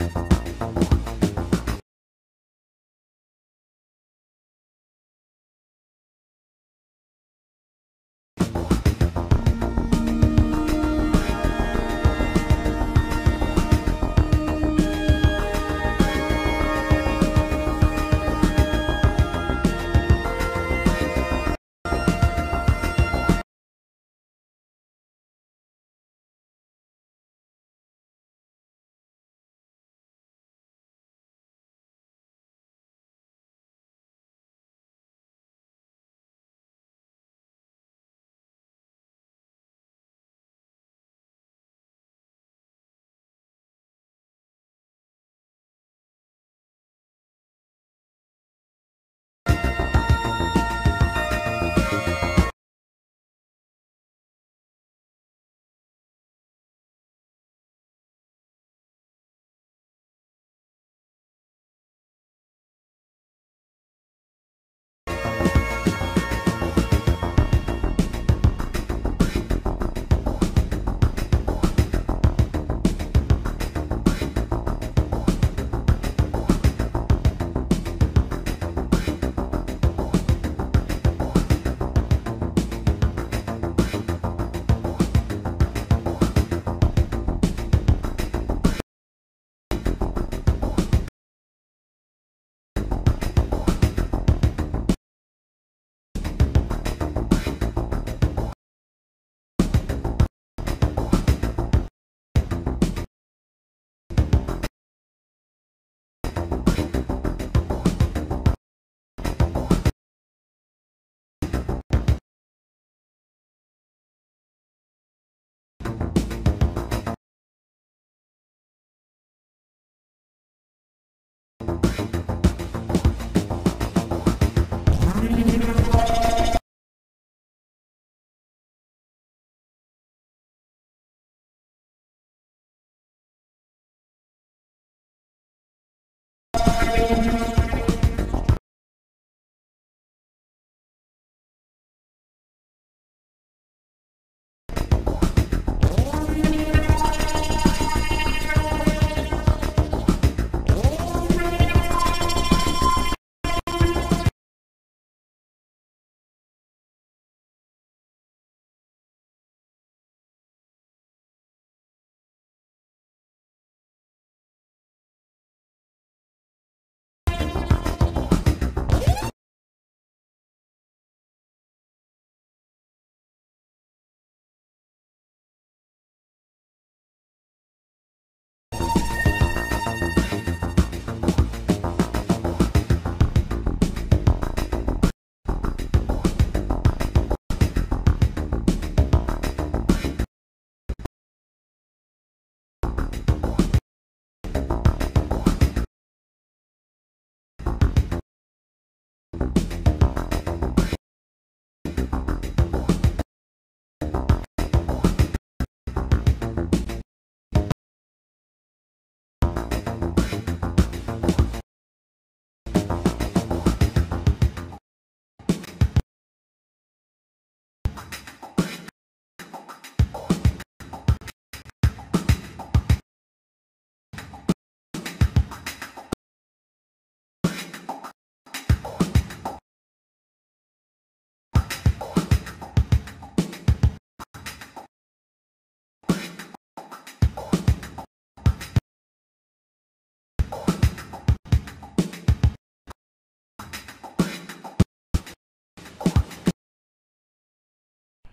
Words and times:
you 0.00 0.39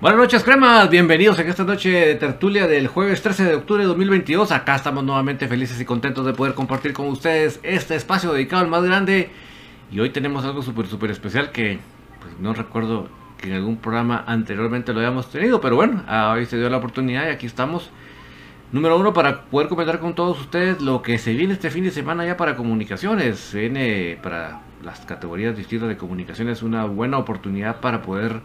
Buenas 0.00 0.20
noches, 0.20 0.44
cremas. 0.44 0.88
Bienvenidos 0.90 1.40
a 1.40 1.42
esta 1.42 1.64
noche 1.64 1.90
de 1.90 2.14
tertulia 2.14 2.68
del 2.68 2.86
jueves 2.86 3.20
13 3.20 3.42
de 3.46 3.54
octubre 3.56 3.82
de 3.82 3.88
2022. 3.88 4.52
Acá 4.52 4.76
estamos 4.76 5.02
nuevamente 5.02 5.48
felices 5.48 5.80
y 5.80 5.84
contentos 5.84 6.24
de 6.24 6.34
poder 6.34 6.54
compartir 6.54 6.92
con 6.92 7.08
ustedes 7.08 7.58
este 7.64 7.96
espacio 7.96 8.32
dedicado 8.32 8.62
al 8.62 8.68
más 8.68 8.84
grande. 8.84 9.30
Y 9.90 9.98
hoy 9.98 10.10
tenemos 10.10 10.44
algo 10.44 10.62
súper, 10.62 10.86
súper 10.86 11.10
especial 11.10 11.50
que 11.50 11.80
pues, 12.20 12.38
no 12.38 12.54
recuerdo 12.54 13.08
que 13.38 13.48
en 13.48 13.54
algún 13.54 13.78
programa 13.78 14.22
anteriormente 14.24 14.92
lo 14.92 15.00
hayamos 15.00 15.32
tenido. 15.32 15.60
Pero 15.60 15.74
bueno, 15.74 16.04
hoy 16.30 16.46
se 16.46 16.58
dio 16.58 16.70
la 16.70 16.76
oportunidad 16.76 17.26
y 17.26 17.30
aquí 17.30 17.46
estamos. 17.46 17.90
Número 18.70 18.96
uno, 19.00 19.12
para 19.12 19.46
poder 19.46 19.66
comentar 19.66 19.98
con 19.98 20.14
todos 20.14 20.40
ustedes 20.40 20.80
lo 20.80 21.02
que 21.02 21.18
se 21.18 21.32
viene 21.32 21.54
este 21.54 21.72
fin 21.72 21.82
de 21.82 21.90
semana 21.90 22.24
ya 22.24 22.36
para 22.36 22.54
comunicaciones. 22.54 23.50
Viene 23.52 24.16
para 24.22 24.60
las 24.84 25.00
categorías 25.00 25.56
distintas 25.56 25.88
de 25.88 25.96
comunicaciones 25.96 26.62
una 26.62 26.84
buena 26.84 27.18
oportunidad 27.18 27.80
para 27.80 28.00
poder 28.02 28.42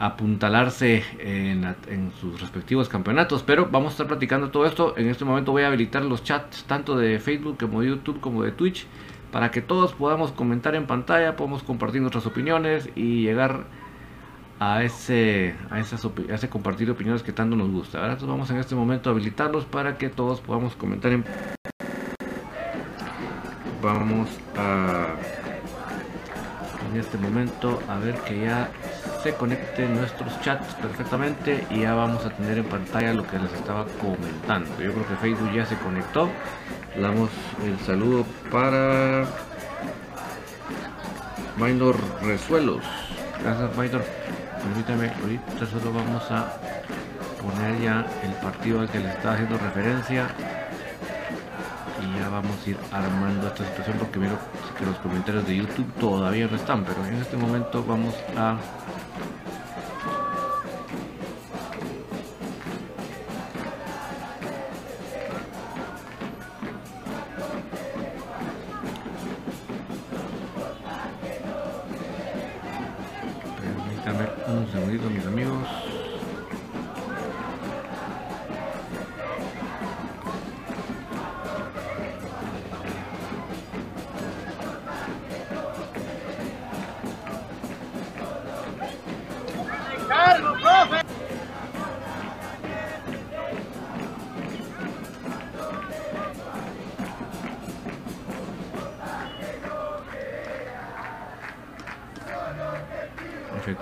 apuntalarse 0.00 1.04
en, 1.18 1.76
en, 1.88 2.10
sus 2.18 2.40
respectivos 2.40 2.88
campeonatos. 2.88 3.42
Pero 3.42 3.68
vamos 3.70 3.90
a 3.90 3.92
estar 3.92 4.06
platicando 4.06 4.50
todo 4.50 4.64
esto. 4.64 4.96
En 4.96 5.08
este 5.08 5.26
momento 5.26 5.52
voy 5.52 5.62
a 5.62 5.66
habilitar 5.66 6.02
los 6.02 6.24
chats 6.24 6.64
tanto 6.64 6.96
de 6.96 7.20
Facebook 7.20 7.58
como 7.58 7.82
de 7.82 7.88
YouTube 7.88 8.18
como 8.18 8.42
de 8.42 8.50
Twitch 8.50 8.86
para 9.30 9.50
que 9.50 9.60
todos 9.60 9.92
podamos 9.92 10.32
comentar 10.32 10.74
en 10.74 10.86
pantalla, 10.86 11.36
podamos 11.36 11.62
compartir 11.62 12.00
nuestras 12.00 12.26
opiniones 12.26 12.88
y 12.96 13.22
llegar 13.22 13.64
a 14.58 14.82
ese, 14.82 15.54
a, 15.70 15.78
esas 15.78 16.04
ese 16.28 16.48
compartir 16.48 16.90
opiniones 16.90 17.22
que 17.22 17.32
tanto 17.32 17.54
nos 17.54 17.70
gusta. 17.70 18.00
Ahora 18.00 18.16
vamos 18.22 18.50
en 18.50 18.56
este 18.56 18.74
momento 18.74 19.10
a 19.10 19.12
habilitarlos 19.12 19.66
para 19.66 19.98
que 19.98 20.08
todos 20.08 20.40
podamos 20.40 20.74
comentar. 20.74 21.12
En... 21.12 21.24
Vamos 23.82 24.28
a 24.56 25.14
en 26.90 26.98
este 26.98 27.18
momento 27.18 27.80
a 27.88 27.98
ver 27.98 28.16
que 28.22 28.40
ya 28.40 28.70
se 29.22 29.34
conecten 29.34 29.96
nuestros 29.96 30.40
chats 30.40 30.74
perfectamente 30.74 31.66
y 31.70 31.80
ya 31.80 31.94
vamos 31.94 32.24
a 32.24 32.30
tener 32.30 32.58
en 32.58 32.64
pantalla 32.64 33.12
lo 33.12 33.26
que 33.26 33.38
les 33.38 33.52
estaba 33.52 33.86
comentando. 34.00 34.70
Yo 34.80 34.92
creo 34.92 35.08
que 35.08 35.16
Facebook 35.16 35.52
ya 35.52 35.66
se 35.66 35.76
conectó. 35.76 36.30
Le 36.96 37.02
damos 37.02 37.30
el 37.64 37.78
saludo 37.80 38.24
para 38.50 39.26
Minor 41.56 41.96
Resuelos. 42.22 42.82
Gracias 43.42 43.76
Minor 43.76 44.02
permítame 44.60 45.10
ahorita 45.22 45.66
solo 45.66 45.92
vamos 45.92 46.22
a 46.30 46.52
poner 47.40 47.80
ya 47.80 48.06
el 48.22 48.32
partido 48.42 48.80
al 48.80 48.88
que 48.90 49.00
le 49.00 49.08
estaba 49.08 49.34
haciendo 49.34 49.56
referencia 49.58 50.28
y 52.02 52.18
ya 52.18 52.28
vamos 52.28 52.56
a 52.64 52.70
ir 52.70 52.76
armando 52.92 53.46
esta 53.48 53.64
situación 53.64 53.96
porque 53.98 54.18
miro 54.18 54.38
que 54.78 54.84
los 54.84 54.96
comentarios 54.96 55.46
de 55.46 55.56
youtube 55.56 55.90
todavía 55.98 56.46
no 56.46 56.56
están 56.56 56.84
pero 56.84 57.04
en 57.06 57.14
este 57.14 57.36
momento 57.36 57.82
vamos 57.84 58.14
a 58.36 58.56
amigos, 74.90 75.08
mis 75.12 75.24
amigos. 75.24 75.79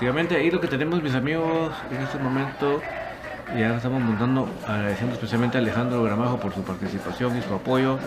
Efectivamente 0.08 0.37
ahí 0.37 0.50
lo 0.50 0.58
que 0.58 0.69
tenemos 0.69 1.02
mis 1.02 1.14
amigos 1.14 1.70
en 1.90 2.00
este 2.00 2.16
momento. 2.19 2.81
Ya 3.55 3.76
estamos 3.76 4.00
montando 4.02 4.49
agradeciendo 4.66 5.14
especialmente 5.14 5.58
a 5.58 5.60
Alejandro 5.60 6.02
Gramajo 6.02 6.40
por 6.40 6.55
su 6.55 6.62
participación 6.62 7.37
y 7.37 7.43
su 7.43 7.52
apoyo. 7.52 7.99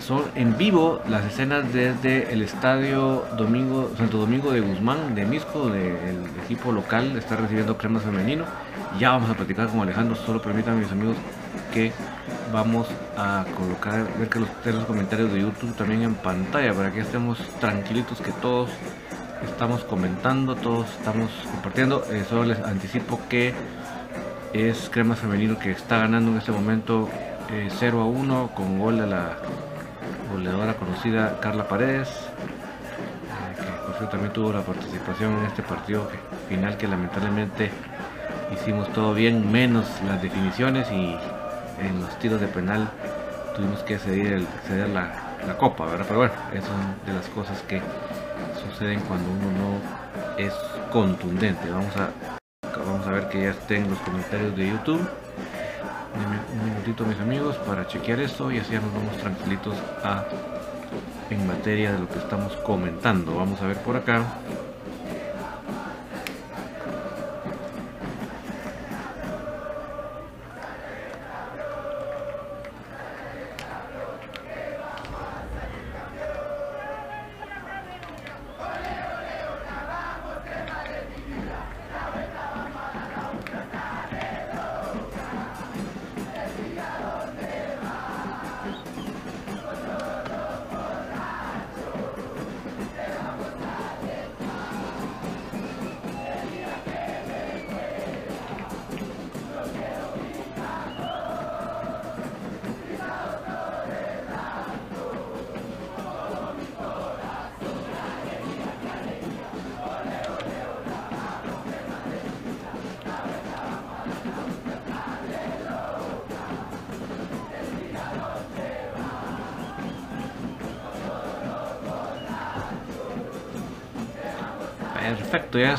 Son 0.00 0.24
en 0.34 0.58
vivo 0.58 1.00
las 1.08 1.24
escenas 1.24 1.72
desde 1.72 2.32
el 2.32 2.42
estadio 2.42 3.26
Domingo 3.36 3.92
Santo 3.96 4.18
Domingo 4.18 4.50
de 4.50 4.60
Guzmán 4.60 5.14
de 5.14 5.24
Misco 5.24 5.68
del 5.68 6.18
equipo 6.44 6.72
local 6.72 7.16
está 7.16 7.36
recibiendo 7.36 7.78
crema 7.78 8.00
femenino. 8.00 8.44
Ya 8.98 9.10
vamos 9.10 9.30
a 9.30 9.34
platicar 9.34 9.68
con 9.68 9.82
Alejandro 9.82 10.16
solo 10.16 10.42
permítanme 10.42 10.80
mis 10.80 10.90
amigos 10.90 11.16
que 11.72 11.92
vamos 12.52 12.88
a 13.16 13.44
colocar 13.56 14.04
ver 14.18 14.28
que 14.28 14.40
los, 14.40 14.48
los 14.64 14.84
comentarios 14.84 15.32
de 15.32 15.42
YouTube 15.42 15.76
también 15.76 16.02
en 16.02 16.14
pantalla 16.16 16.74
para 16.74 16.92
que 16.92 17.02
estemos 17.02 17.38
tranquilitos 17.60 18.20
que 18.20 18.32
todos 18.32 18.70
estamos 19.44 19.84
comentando, 19.84 20.54
todos 20.56 20.86
estamos 20.98 21.30
compartiendo. 21.52 22.04
Eh, 22.10 22.24
solo 22.28 22.44
les 22.44 22.58
anticipo 22.60 23.20
que 23.28 23.54
es 24.52 24.88
Crema 24.90 25.14
Femenino 25.14 25.58
que 25.58 25.70
está 25.70 25.98
ganando 25.98 26.30
en 26.30 26.38
este 26.38 26.52
momento 26.52 27.08
0 27.48 27.98
eh, 27.98 28.00
a 28.00 28.04
1 28.04 28.50
con 28.54 28.78
gol 28.78 28.98
de 28.98 29.06
la 29.06 29.36
goleadora 30.32 30.74
conocida 30.74 31.38
Carla 31.40 31.68
Paredes, 31.68 32.08
eh, 32.08 33.56
que 33.56 33.86
por 33.86 33.94
cierto 33.96 34.08
también 34.08 34.32
tuvo 34.32 34.52
la 34.52 34.62
participación 34.62 35.38
en 35.38 35.46
este 35.46 35.62
partido 35.62 36.08
final 36.48 36.76
que 36.76 36.88
lamentablemente 36.88 37.70
hicimos 38.52 38.92
todo 38.92 39.14
bien, 39.14 39.50
menos 39.50 39.86
las 40.06 40.22
definiciones 40.22 40.90
y 40.90 41.16
en 41.80 42.00
los 42.00 42.18
tiros 42.18 42.40
de 42.40 42.48
penal 42.48 42.88
tuvimos 43.54 43.80
que 43.80 43.98
ceder, 43.98 44.42
ceder 44.66 44.88
la, 44.88 45.12
la 45.46 45.56
copa, 45.56 45.86
¿verdad? 45.86 46.06
Pero 46.08 46.20
bueno, 46.20 46.34
son 46.52 47.06
de 47.06 47.12
las 47.12 47.28
cosas 47.28 47.60
que 47.62 47.80
suceden 48.58 49.00
cuando 49.00 49.30
uno 49.30 49.50
no 49.52 50.38
es 50.38 50.52
contundente. 50.92 51.70
Vamos 51.70 51.96
a, 51.96 52.10
vamos 52.78 53.06
a 53.06 53.10
ver 53.10 53.28
que 53.28 53.42
ya 53.42 53.50
estén 53.50 53.88
los 53.88 53.98
comentarios 54.00 54.56
de 54.56 54.68
YouTube. 54.68 55.08
Un 56.52 56.64
minutito 56.64 57.04
mis 57.04 57.20
amigos 57.20 57.56
para 57.58 57.86
chequear 57.86 58.20
esto 58.20 58.50
y 58.50 58.58
así 58.58 58.72
ya 58.72 58.80
nos 58.80 58.92
vamos 58.92 59.16
tranquilitos 59.18 59.76
a 60.02 60.24
en 61.30 61.46
materia 61.46 61.92
de 61.92 62.00
lo 62.00 62.08
que 62.08 62.18
estamos 62.18 62.54
comentando. 62.56 63.36
Vamos 63.36 63.60
a 63.60 63.66
ver 63.66 63.76
por 63.78 63.96
acá. 63.96 64.24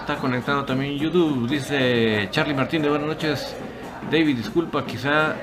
Está 0.09 0.21
conectado 0.21 0.65
también 0.65 0.97
YouTube. 0.97 1.47
Dice 1.47 2.29
Charlie 2.31 2.55
Martínez, 2.55 2.89
buenas 2.89 3.07
noches. 3.07 3.55
David, 4.09 4.37
disculpa, 4.37 4.83
quizá 4.83 5.35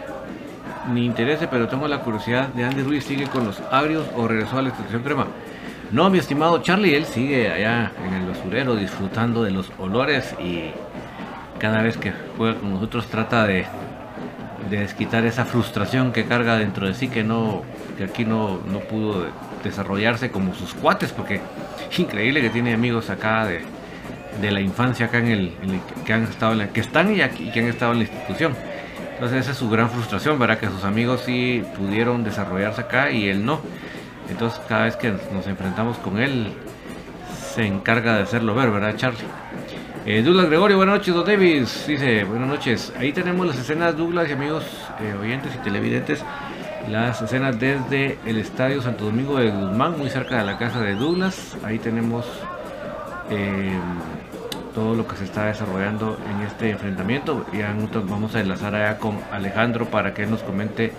ni 0.92 1.04
interese, 1.06 1.46
pero 1.46 1.68
tengo 1.68 1.86
la 1.86 2.00
curiosidad 2.00 2.48
de 2.48 2.64
Andy 2.64 2.82
Ruiz, 2.82 3.04
¿sigue 3.04 3.28
con 3.28 3.44
los 3.44 3.60
agrios 3.70 4.04
o 4.16 4.26
regresó 4.26 4.58
a 4.58 4.62
la 4.62 4.70
estación 4.70 5.04
crema? 5.04 5.28
No, 5.92 6.10
mi 6.10 6.18
estimado 6.18 6.62
Charlie, 6.62 6.96
él 6.96 7.04
sigue 7.04 7.48
allá 7.48 7.92
en 8.04 8.14
el 8.14 8.26
basurero 8.26 8.74
disfrutando 8.74 9.44
de 9.44 9.52
los 9.52 9.70
olores 9.78 10.34
y 10.40 10.72
cada 11.60 11.80
vez 11.80 11.96
que 11.96 12.12
juega 12.36 12.58
con 12.58 12.74
nosotros 12.74 13.06
trata 13.06 13.46
de, 13.46 13.66
de 14.68 14.78
desquitar 14.78 15.24
esa 15.26 15.44
frustración 15.44 16.10
que 16.10 16.24
carga 16.24 16.58
dentro 16.58 16.88
de 16.88 16.94
sí 16.94 17.06
que 17.06 17.22
no 17.22 17.62
que 17.96 18.02
aquí 18.02 18.24
no, 18.24 18.58
no 18.66 18.80
pudo 18.80 19.26
desarrollarse 19.62 20.32
como 20.32 20.54
sus 20.54 20.74
cuates 20.74 21.12
porque 21.12 21.40
increíble 21.96 22.40
que 22.40 22.50
tiene 22.50 22.74
amigos 22.74 23.10
acá 23.10 23.46
de, 23.46 23.64
de 24.40 24.50
la 24.50 24.60
infancia 24.60 25.06
acá 25.06 25.18
en 25.18 25.28
el, 25.28 25.52
que 26.04 26.12
han 26.12 26.24
estado 26.24 26.52
en 26.52 26.58
la, 26.58 26.68
que 26.68 26.80
están 26.80 27.14
y 27.14 27.20
aquí 27.20 27.50
que 27.50 27.60
han 27.60 27.66
estado 27.66 27.92
en 27.92 27.98
la 27.98 28.04
institución. 28.04 28.54
Entonces 29.14 29.40
esa 29.40 29.52
es 29.52 29.56
su 29.56 29.70
gran 29.70 29.88
frustración, 29.88 30.38
¿verdad? 30.38 30.58
Que 30.58 30.66
sus 30.66 30.84
amigos 30.84 31.22
sí 31.24 31.62
pudieron 31.76 32.22
desarrollarse 32.22 32.82
acá 32.82 33.10
y 33.10 33.28
él 33.28 33.44
no. 33.44 33.60
Entonces 34.28 34.60
cada 34.68 34.84
vez 34.84 34.96
que 34.96 35.10
nos 35.32 35.46
enfrentamos 35.46 35.96
con 35.98 36.18
él 36.18 36.52
se 37.54 37.66
encarga 37.66 38.16
de 38.16 38.22
hacerlo 38.24 38.54
ver, 38.54 38.70
¿verdad, 38.70 38.94
Charlie? 38.96 39.24
Eh, 40.04 40.22
Douglas 40.22 40.46
Gregorio, 40.46 40.76
buenas 40.76 40.98
noches, 40.98 41.14
Don 41.14 41.24
Davis. 41.24 41.86
Dice, 41.88 42.24
buenas 42.24 42.48
noches. 42.48 42.92
Ahí 42.98 43.12
tenemos 43.12 43.46
las 43.46 43.58
escenas, 43.58 43.96
Douglas 43.96 44.28
y 44.28 44.32
amigos 44.32 44.64
eh, 45.00 45.14
oyentes 45.20 45.54
y 45.54 45.58
televidentes. 45.64 46.22
Las 46.88 47.20
escenas 47.22 47.58
desde 47.58 48.18
el 48.24 48.38
Estadio 48.38 48.80
Santo 48.82 49.06
Domingo 49.06 49.38
de 49.38 49.50
Guzmán, 49.50 49.98
muy 49.98 50.08
cerca 50.08 50.38
de 50.38 50.44
la 50.44 50.58
casa 50.58 50.80
de 50.80 50.94
Douglas. 50.94 51.56
Ahí 51.64 51.80
tenemos 51.80 52.24
eh, 53.30 53.78
todo 54.74 54.94
lo 54.94 55.06
que 55.06 55.16
se 55.16 55.24
está 55.24 55.46
desarrollando 55.46 56.18
en 56.30 56.46
este 56.46 56.70
enfrentamiento. 56.70 57.46
Y 57.52 57.58
nosotros 57.58 58.08
vamos 58.08 58.34
a 58.34 58.40
enlazar 58.40 58.74
allá 58.74 58.98
con 58.98 59.18
Alejandro 59.32 59.86
para 59.86 60.12
que 60.12 60.26
nos 60.26 60.42
comente 60.42 60.92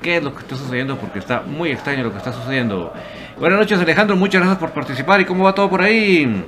qué 0.00 0.16
es 0.16 0.22
lo 0.22 0.34
que 0.34 0.40
está 0.40 0.56
sucediendo, 0.56 0.96
porque 0.96 1.18
está 1.18 1.42
muy 1.42 1.70
extraño 1.70 2.04
lo 2.04 2.12
que 2.12 2.18
está 2.18 2.32
sucediendo. 2.32 2.92
Buenas 3.38 3.58
noches, 3.58 3.78
Alejandro. 3.78 4.16
Muchas 4.16 4.40
gracias 4.40 4.58
por 4.58 4.70
participar. 4.70 5.20
¿Y 5.20 5.24
cómo 5.24 5.44
va 5.44 5.54
todo 5.54 5.68
por 5.68 5.82
ahí? 5.82 6.44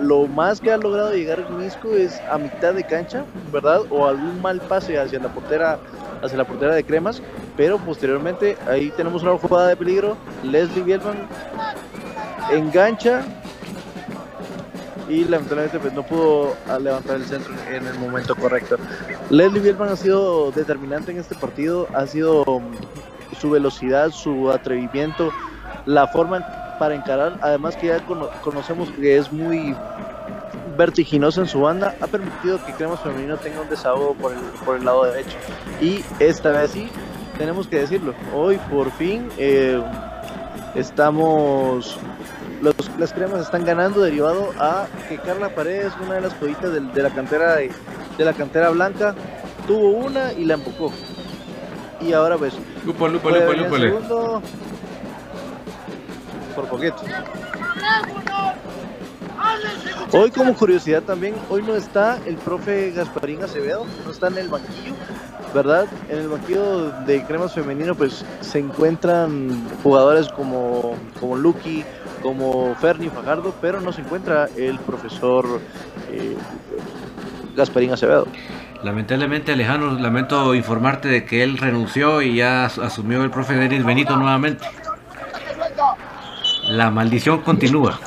Lo 0.00 0.26
más 0.26 0.60
que 0.60 0.72
ha 0.72 0.76
logrado 0.78 1.12
llegar 1.12 1.50
Misco 1.50 1.90
es 1.90 2.20
a 2.30 2.38
mitad 2.38 2.72
de 2.72 2.84
cancha, 2.84 3.24
¿verdad? 3.52 3.82
O 3.90 4.06
algún 4.06 4.40
mal 4.40 4.60
pase 4.60 4.98
hacia 4.98 5.18
la 5.18 5.28
portera, 5.28 5.78
hacia 6.22 6.38
la 6.38 6.44
portera 6.44 6.74
de 6.74 6.84
Cremas. 6.84 7.20
Pero 7.56 7.78
posteriormente 7.78 8.56
ahí 8.66 8.90
tenemos 8.96 9.22
una 9.22 9.36
jugada 9.36 9.68
de 9.68 9.76
peligro. 9.76 10.16
Leslie 10.42 10.82
Bielman 10.82 11.28
engancha 12.50 13.22
y 15.08 15.24
lamentablemente 15.24 15.78
pues, 15.78 15.92
no 15.92 16.02
pudo 16.02 16.54
levantar 16.80 17.16
el 17.16 17.24
centro 17.24 17.52
en 17.70 17.86
el 17.86 17.98
momento 17.98 18.34
correcto. 18.36 18.76
Leslie 19.28 19.60
Bielman 19.60 19.90
ha 19.90 19.96
sido 19.96 20.50
determinante 20.52 21.10
en 21.10 21.18
este 21.18 21.34
partido, 21.34 21.88
ha 21.94 22.06
sido 22.06 22.44
su 23.38 23.50
velocidad, 23.50 24.10
su 24.10 24.50
atrevimiento, 24.50 25.30
la 25.84 26.06
forma 26.06 26.69
para 26.80 26.94
encarar, 26.94 27.36
además 27.42 27.76
que 27.76 27.88
ya 27.88 28.00
conocemos 28.42 28.90
que 28.92 29.18
es 29.18 29.30
muy 29.30 29.76
vertiginoso 30.78 31.42
en 31.42 31.46
su 31.46 31.60
banda, 31.60 31.94
ha 32.00 32.06
permitido 32.06 32.58
que 32.64 32.72
Cremas 32.72 33.00
Femenino 33.00 33.36
tenga 33.36 33.60
un 33.60 33.68
desahogo 33.68 34.14
por 34.14 34.32
el, 34.32 34.38
por 34.64 34.78
el 34.78 34.86
lado 34.86 35.04
derecho. 35.04 35.36
Y 35.82 36.02
esta 36.20 36.52
vez 36.52 36.70
sí, 36.70 36.88
tenemos 37.36 37.66
que 37.66 37.80
decirlo, 37.80 38.14
hoy 38.34 38.58
por 38.70 38.90
fin 38.92 39.28
eh, 39.36 39.78
estamos, 40.74 41.98
los, 42.62 42.74
las 42.98 43.12
cremas 43.12 43.42
están 43.42 43.66
ganando 43.66 44.00
derivado 44.00 44.54
a 44.58 44.86
que 45.06 45.18
Carla 45.18 45.54
Paredes, 45.54 45.92
una 46.02 46.14
de 46.14 46.22
las 46.22 46.32
joyitas 46.40 46.72
de, 46.72 47.02
la 47.02 47.10
cantera 47.10 47.56
de, 47.56 47.70
la 48.16 48.32
cantera 48.32 48.70
blanca, 48.70 49.14
tuvo 49.66 49.90
una 49.90 50.32
y 50.32 50.46
la 50.46 50.54
empujó. 50.54 50.90
Y 52.00 52.14
ahora 52.14 52.38
pues... 52.38 52.54
Lupa, 52.86 53.06
lupa, 53.06 53.28
lupa, 53.28 54.40
por 56.50 56.66
poquito. 56.68 56.96
Hoy 60.12 60.30
como 60.30 60.54
curiosidad 60.54 61.02
también, 61.02 61.34
hoy 61.48 61.62
no 61.62 61.76
está 61.76 62.18
el 62.26 62.36
profe 62.36 62.90
Gasparín 62.90 63.42
Acevedo, 63.42 63.86
no 64.04 64.10
está 64.10 64.26
en 64.26 64.38
el 64.38 64.48
banquillo, 64.48 64.94
¿verdad? 65.54 65.86
En 66.08 66.18
el 66.18 66.28
banquillo 66.28 66.90
de 67.06 67.22
cremas 67.24 67.54
femenino 67.54 67.94
pues 67.94 68.24
se 68.40 68.58
encuentran 68.58 69.68
jugadores 69.82 70.28
como, 70.28 70.96
como 71.20 71.36
Lucky, 71.36 71.84
como 72.22 72.74
Ferni 72.76 73.08
Fajardo, 73.08 73.54
pero 73.60 73.80
no 73.80 73.92
se 73.92 74.00
encuentra 74.00 74.48
el 74.56 74.78
profesor 74.80 75.60
eh, 76.10 76.36
Gasparín 77.56 77.92
Acevedo. 77.92 78.26
Lamentablemente 78.82 79.52
Alejandro, 79.52 79.92
lamento 79.92 80.54
informarte 80.54 81.08
de 81.08 81.24
que 81.24 81.42
él 81.42 81.58
renunció 81.58 82.22
y 82.22 82.36
ya 82.36 82.64
asumió 82.64 83.22
el 83.22 83.30
profe 83.30 83.54
Denis 83.54 83.84
Benito 83.84 84.16
nuevamente. 84.16 84.66
La 86.70 86.90
maldición 86.90 87.40
continúa. 87.40 87.98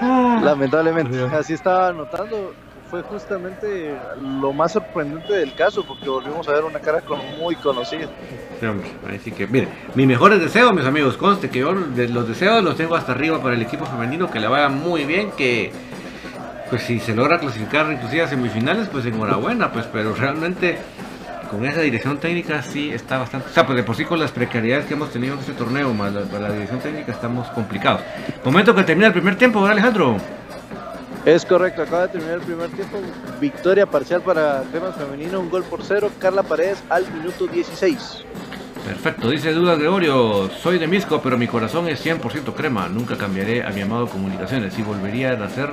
Lamentablemente, 0.42 1.22
así 1.32 1.52
estaba 1.54 1.92
notando. 1.92 2.52
Fue 2.90 3.02
justamente 3.02 3.96
lo 4.20 4.52
más 4.52 4.72
sorprendente 4.72 5.32
del 5.32 5.54
caso, 5.54 5.84
porque 5.84 6.08
volvimos 6.08 6.48
a 6.48 6.52
ver 6.52 6.64
una 6.64 6.78
cara 6.78 7.02
muy 7.40 7.56
conocida. 7.56 8.08
así 9.12 9.32
que, 9.32 9.46
mire, 9.46 9.68
mis 9.94 10.06
mejores 10.06 10.40
deseos, 10.40 10.72
mis 10.72 10.84
amigos, 10.84 11.16
conste 11.16 11.50
que 11.50 11.60
yo 11.60 11.72
los 11.72 12.28
deseos 12.28 12.62
los 12.62 12.76
tengo 12.76 12.94
hasta 12.94 13.12
arriba 13.12 13.40
para 13.40 13.54
el 13.54 13.62
equipo 13.62 13.84
femenino, 13.86 14.30
que 14.30 14.38
le 14.38 14.48
vaya 14.48 14.68
muy 14.68 15.04
bien, 15.04 15.32
que 15.32 15.72
pues 16.70 16.82
si 16.82 16.98
se 16.98 17.14
logra 17.14 17.38
clasificar 17.38 17.90
inclusive 17.90 18.22
a 18.22 18.28
semifinales, 18.28 18.88
pues 18.88 19.06
enhorabuena, 19.06 19.72
pues, 19.72 19.86
pero 19.92 20.14
realmente 20.14 20.78
con 21.54 21.64
esa 21.66 21.80
dirección 21.80 22.18
técnica 22.18 22.62
sí 22.62 22.90
está 22.90 23.18
bastante. 23.18 23.48
O 23.48 23.52
sea, 23.52 23.64
pues 23.64 23.76
de 23.76 23.84
por 23.84 23.94
sí 23.94 24.04
con 24.04 24.18
las 24.18 24.32
precariedades 24.32 24.86
que 24.86 24.94
hemos 24.94 25.10
tenido 25.10 25.34
en 25.34 25.40
este 25.40 25.52
torneo, 25.52 25.94
más 25.94 26.12
la, 26.12 26.22
la 26.38 26.52
dirección 26.52 26.80
técnica, 26.80 27.12
estamos 27.12 27.48
complicados. 27.48 28.00
Momento 28.44 28.74
que 28.74 28.82
termina 28.82 29.06
el 29.06 29.12
primer 29.12 29.36
tiempo, 29.36 29.60
¿verdad, 29.60 29.72
Alejandro? 29.72 30.16
Es 31.24 31.44
correcto, 31.46 31.82
acaba 31.82 32.02
de 32.02 32.08
terminar 32.08 32.34
el 32.36 32.42
primer 32.42 32.68
tiempo. 32.70 32.98
Victoria 33.40 33.86
parcial 33.86 34.20
para 34.20 34.62
temas 34.64 34.96
femenino, 34.96 35.40
un 35.40 35.48
gol 35.48 35.62
por 35.62 35.82
cero. 35.82 36.10
Carla 36.18 36.42
Paredes 36.42 36.82
al 36.90 37.10
minuto 37.12 37.46
16. 37.46 38.24
Perfecto, 38.84 39.30
dice 39.30 39.52
Duda 39.52 39.76
Gregorio, 39.76 40.50
soy 40.50 40.78
de 40.78 40.86
Misco, 40.86 41.22
pero 41.22 41.38
mi 41.38 41.46
corazón 41.46 41.88
es 41.88 42.04
100% 42.04 42.52
crema, 42.54 42.86
nunca 42.88 43.16
cambiaré 43.16 43.64
a 43.64 43.70
mi 43.70 43.80
amado 43.80 44.06
Comunicaciones 44.08 44.78
y 44.78 44.82
volvería 44.82 45.30
a 45.30 45.36
nacer 45.36 45.70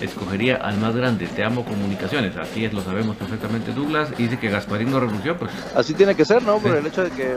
escogería 0.00 0.56
al 0.56 0.78
más 0.78 0.94
grande. 0.94 1.26
Te 1.26 1.44
amo 1.44 1.64
comunicaciones. 1.64 2.36
Así 2.36 2.64
es, 2.64 2.72
lo 2.72 2.82
sabemos 2.82 3.16
perfectamente 3.16 3.72
Douglas. 3.72 4.10
Y 4.18 4.24
dice 4.24 4.38
que 4.38 4.48
Gasparín 4.48 4.90
no 4.90 5.00
renunció, 5.00 5.36
pues. 5.36 5.50
Así 5.74 5.94
tiene 5.94 6.14
que 6.14 6.24
ser, 6.24 6.42
¿no? 6.42 6.58
Por 6.58 6.76
el 6.76 6.86
hecho 6.86 7.04
de 7.04 7.10
que 7.10 7.36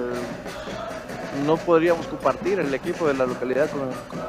no 1.46 1.58
podríamos 1.58 2.08
compartir 2.08 2.60
el 2.60 2.74
equipo 2.74 3.08
de 3.08 3.14
la 3.14 3.26
localidad 3.26 3.70
con, 3.70 3.90
con 4.10 4.20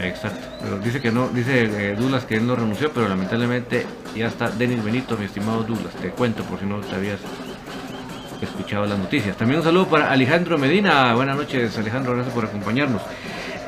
Exacto. 0.00 0.46
Pero 0.62 0.78
dice 0.78 1.00
que 1.00 1.10
no, 1.10 1.28
dice 1.28 1.64
eh, 1.64 1.96
Douglas 1.96 2.24
que 2.24 2.36
él 2.36 2.46
no 2.46 2.56
renunció, 2.56 2.92
pero 2.92 3.08
lamentablemente 3.08 3.86
ya 4.16 4.28
está 4.28 4.50
Denis 4.50 4.82
Benito, 4.82 5.16
mi 5.16 5.26
estimado 5.26 5.62
Douglas. 5.62 5.94
Te 5.94 6.10
cuento 6.10 6.44
por 6.44 6.58
si 6.58 6.66
no 6.66 6.80
te 6.80 6.94
habías 6.94 7.20
escuchado 8.40 8.86
las 8.86 8.98
noticias. 8.98 9.36
También 9.36 9.60
un 9.60 9.64
saludo 9.64 9.86
para 9.86 10.10
Alejandro 10.10 10.56
Medina. 10.56 11.14
Buenas 11.14 11.36
noches, 11.36 11.76
Alejandro, 11.76 12.14
gracias 12.14 12.34
por 12.34 12.44
acompañarnos. 12.44 13.02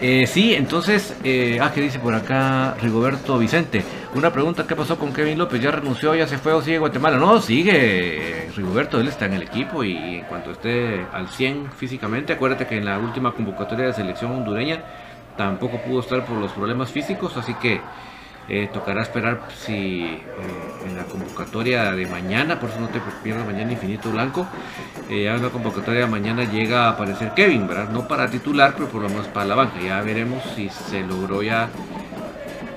Eh, 0.04 0.26
sí, 0.26 0.52
entonces, 0.52 1.16
eh, 1.22 1.60
ah, 1.62 1.70
¿qué 1.72 1.80
dice 1.80 2.00
por 2.00 2.12
acá 2.12 2.74
Rigoberto 2.82 3.38
Vicente? 3.38 3.84
Una 4.16 4.32
pregunta, 4.32 4.66
¿qué 4.66 4.74
pasó 4.74 4.98
con 4.98 5.12
Kevin 5.12 5.38
López? 5.38 5.62
¿Ya 5.62 5.70
renunció, 5.70 6.12
ya 6.16 6.26
se 6.26 6.38
fue 6.38 6.52
o 6.52 6.60
sigue 6.60 6.78
Guatemala? 6.78 7.18
No, 7.18 7.40
sigue 7.40 8.50
Rigoberto, 8.56 8.98
él 8.98 9.06
está 9.06 9.26
en 9.26 9.34
el 9.34 9.42
equipo 9.42 9.84
y 9.84 10.16
en 10.16 10.24
cuanto 10.24 10.50
esté 10.50 11.06
al 11.12 11.28
100 11.28 11.70
físicamente, 11.70 12.32
acuérdate 12.32 12.66
que 12.66 12.78
en 12.78 12.84
la 12.84 12.98
última 12.98 13.30
convocatoria 13.32 13.86
de 13.86 13.92
selección 13.92 14.32
hondureña 14.32 14.82
tampoco 15.36 15.80
pudo 15.80 16.00
estar 16.00 16.24
por 16.24 16.36
los 16.36 16.50
problemas 16.50 16.90
físicos, 16.90 17.36
así 17.36 17.54
que 17.54 17.80
eh, 18.48 18.68
tocará 18.72 19.02
esperar 19.02 19.40
si 19.56 20.02
eh, 20.02 20.86
en 20.86 20.96
la 20.96 21.04
convocatoria 21.04 21.92
de 21.92 22.06
mañana, 22.06 22.58
por 22.58 22.70
eso 22.70 22.80
no 22.80 22.88
te 22.88 23.00
pierdas 23.22 23.46
mañana 23.46 23.72
Infinito 23.72 24.10
Blanco, 24.10 24.46
eh, 25.08 25.26
en 25.28 25.42
la 25.42 25.48
convocatoria 25.48 26.00
de 26.00 26.06
mañana 26.06 26.44
llega 26.44 26.86
a 26.86 26.90
aparecer 26.90 27.32
Kevin, 27.34 27.68
¿verdad? 27.68 27.90
No 27.90 28.08
para 28.08 28.28
titular, 28.28 28.74
pero 28.76 28.88
por 28.88 29.02
lo 29.02 29.08
menos 29.08 29.26
para 29.28 29.46
la 29.46 29.54
banca. 29.54 29.80
Ya 29.80 30.00
veremos 30.02 30.42
si 30.56 30.68
se 30.68 31.00
logró 31.00 31.42
ya 31.42 31.68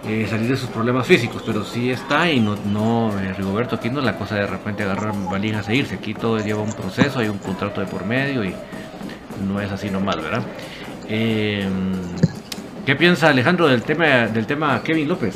eh, 0.07 0.27
salir 0.29 0.49
de 0.49 0.55
sus 0.55 0.69
problemas 0.69 1.07
físicos, 1.07 1.41
pero 1.45 1.65
sí 1.65 1.89
está 1.89 2.29
y 2.29 2.39
no, 2.39 2.55
no 2.55 3.11
Rigoberto, 3.35 3.75
aquí 3.75 3.89
no 3.89 3.99
es 3.99 4.05
la 4.05 4.17
cosa 4.17 4.35
de 4.35 4.45
repente 4.45 4.83
agarrar 4.83 5.13
valijas 5.29 5.67
e 5.69 5.75
irse, 5.75 5.95
aquí 5.95 6.13
todo 6.13 6.37
lleva 6.37 6.61
un 6.61 6.73
proceso, 6.73 7.19
hay 7.19 7.27
un 7.27 7.39
contrato 7.39 7.81
de 7.81 7.87
por 7.87 8.05
medio 8.05 8.43
y 8.43 8.53
no 9.47 9.59
es 9.59 9.71
así 9.71 9.89
nomás, 9.89 10.17
¿verdad? 10.17 10.43
¿Qué 12.85 12.95
piensa 12.95 13.29
Alejandro 13.29 13.67
del 13.67 13.81
tema 13.81 14.27
del 14.27 14.45
tema 14.45 14.83
Kevin 14.83 15.07
López? 15.07 15.35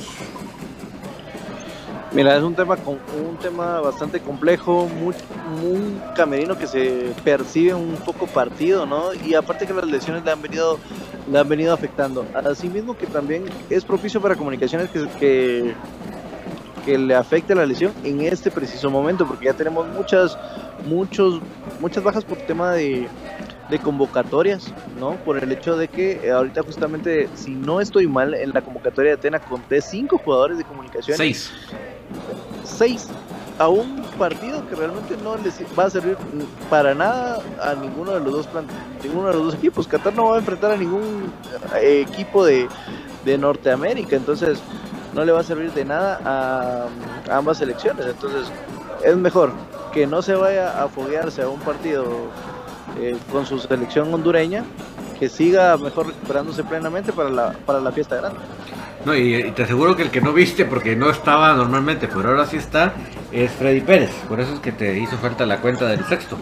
Mira, 2.11 2.37
es 2.37 2.43
un 2.43 2.53
tema 2.53 2.77
con 2.77 2.99
un 3.27 3.37
tema 3.37 3.79
bastante 3.79 4.19
complejo, 4.19 4.87
muy, 4.87 5.15
un 5.63 5.99
camerino 6.15 6.55
que 6.55 6.67
se 6.67 7.11
percibe 7.23 7.73
un 7.73 7.95
poco 8.05 8.27
partido, 8.27 8.85
¿no? 8.85 9.15
Y 9.25 9.33
aparte 9.33 9.65
que 9.65 9.73
las 9.73 9.87
lesiones 9.87 10.23
le 10.23 10.31
han 10.31 10.41
venido, 10.43 10.77
le 11.31 11.39
han 11.39 11.49
venido 11.49 11.73
afectando. 11.73 12.23
Asimismo 12.35 12.95
que 12.95 13.07
también 13.07 13.45
es 13.71 13.83
propicio 13.83 14.21
para 14.21 14.35
comunicaciones 14.35 14.91
que, 14.91 15.07
que, 15.19 15.73
que 16.85 16.99
le 16.99 17.15
afecte 17.15 17.55
la 17.55 17.65
lesión 17.65 17.93
en 18.03 18.21
este 18.21 18.51
preciso 18.51 18.91
momento, 18.91 19.25
porque 19.25 19.45
ya 19.45 19.53
tenemos 19.53 19.87
muchas, 19.87 20.37
muchos, 20.85 21.41
muchas 21.79 22.03
bajas 22.03 22.23
por 22.23 22.37
tema 22.37 22.73
de, 22.73 23.07
de 23.69 23.79
convocatorias, 23.79 24.73
¿no? 24.99 25.11
Por 25.17 25.37
el 25.37 25.51
hecho 25.51 25.77
de 25.77 25.87
que 25.87 26.19
eh, 26.23 26.31
ahorita 26.31 26.63
justamente, 26.63 27.29
si 27.35 27.51
no 27.51 27.81
estoy 27.81 28.07
mal, 28.07 28.33
en 28.33 28.51
la 28.51 28.61
convocatoria 28.61 29.11
de 29.11 29.17
Atena 29.17 29.39
conté 29.39 29.81
cinco 29.81 30.17
jugadores 30.17 30.57
de 30.57 30.63
comunicación. 30.63 31.17
Seis. 31.17 31.51
Seis 32.63 33.09
a 33.59 33.67
un 33.67 34.01
partido 34.17 34.65
que 34.69 34.75
realmente 34.75 35.17
no 35.21 35.35
les 35.35 35.59
va 35.77 35.85
a 35.85 35.89
servir 35.89 36.15
para 36.69 36.95
nada 36.95 37.39
a 37.61 37.73
ninguno 37.73 38.13
de 38.13 38.21
los 38.21 38.31
dos 38.31 38.49
ninguno 39.03 39.27
de 39.27 39.33
los 39.33 39.43
dos 39.43 39.53
equipos. 39.55 39.85
Qatar 39.85 40.15
no 40.15 40.29
va 40.29 40.37
a 40.37 40.39
enfrentar 40.39 40.71
a 40.71 40.77
ningún 40.77 41.31
eh, 41.75 42.05
equipo 42.09 42.45
de, 42.45 42.69
de 43.25 43.37
Norteamérica, 43.37 44.15
entonces 44.15 44.59
no 45.13 45.25
le 45.25 45.33
va 45.33 45.41
a 45.41 45.43
servir 45.43 45.73
de 45.73 45.83
nada 45.83 46.21
a, 46.23 47.31
a 47.31 47.37
ambas 47.37 47.57
selecciones. 47.57 48.05
Entonces 48.05 48.49
es 49.03 49.17
mejor 49.17 49.51
que 49.91 50.07
no 50.07 50.21
se 50.21 50.35
vaya 50.35 50.81
a 50.81 50.87
foguearse 50.87 51.41
a 51.41 51.49
un 51.49 51.59
partido 51.59 52.05
eh, 52.99 53.17
con 53.31 53.45
su 53.45 53.59
selección 53.59 54.13
hondureña, 54.13 54.63
que 55.19 55.29
siga 55.29 55.77
mejor 55.77 56.07
recuperándose 56.07 56.63
plenamente 56.63 57.11
para 57.11 57.29
la, 57.29 57.51
para 57.65 57.79
la 57.79 57.91
fiesta 57.91 58.15
grande. 58.15 58.39
No, 59.05 59.15
y, 59.15 59.35
y 59.35 59.51
te 59.51 59.63
aseguro 59.63 59.95
que 59.95 60.03
el 60.03 60.11
que 60.11 60.21
no 60.21 60.33
viste, 60.33 60.65
porque 60.65 60.95
no 60.95 61.09
estaba 61.09 61.53
normalmente, 61.53 62.07
pero 62.07 62.29
ahora 62.29 62.45
sí 62.45 62.57
está, 62.57 62.93
es 63.31 63.51
Freddy 63.51 63.81
Pérez. 63.81 64.11
Por 64.27 64.39
eso 64.39 64.53
es 64.53 64.59
que 64.59 64.71
te 64.71 64.97
hizo 64.99 65.17
falta 65.17 65.45
la 65.45 65.57
cuenta 65.57 65.87
del 65.87 66.03
sexto. 66.05 66.37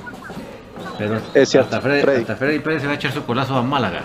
Pero 0.97 1.19
Es 1.35 1.49
cierto, 1.49 1.75
hasta, 1.75 1.81
Freddy, 1.81 2.01
Freddy. 2.01 2.21
hasta 2.21 2.35
Freddy 2.35 2.59
Pérez 2.59 2.81
se 2.81 2.87
va 2.87 2.93
a 2.93 2.95
echar 2.95 3.11
su 3.11 3.23
colazo 3.25 3.55
a 3.55 3.61
Málaga. 3.61 4.01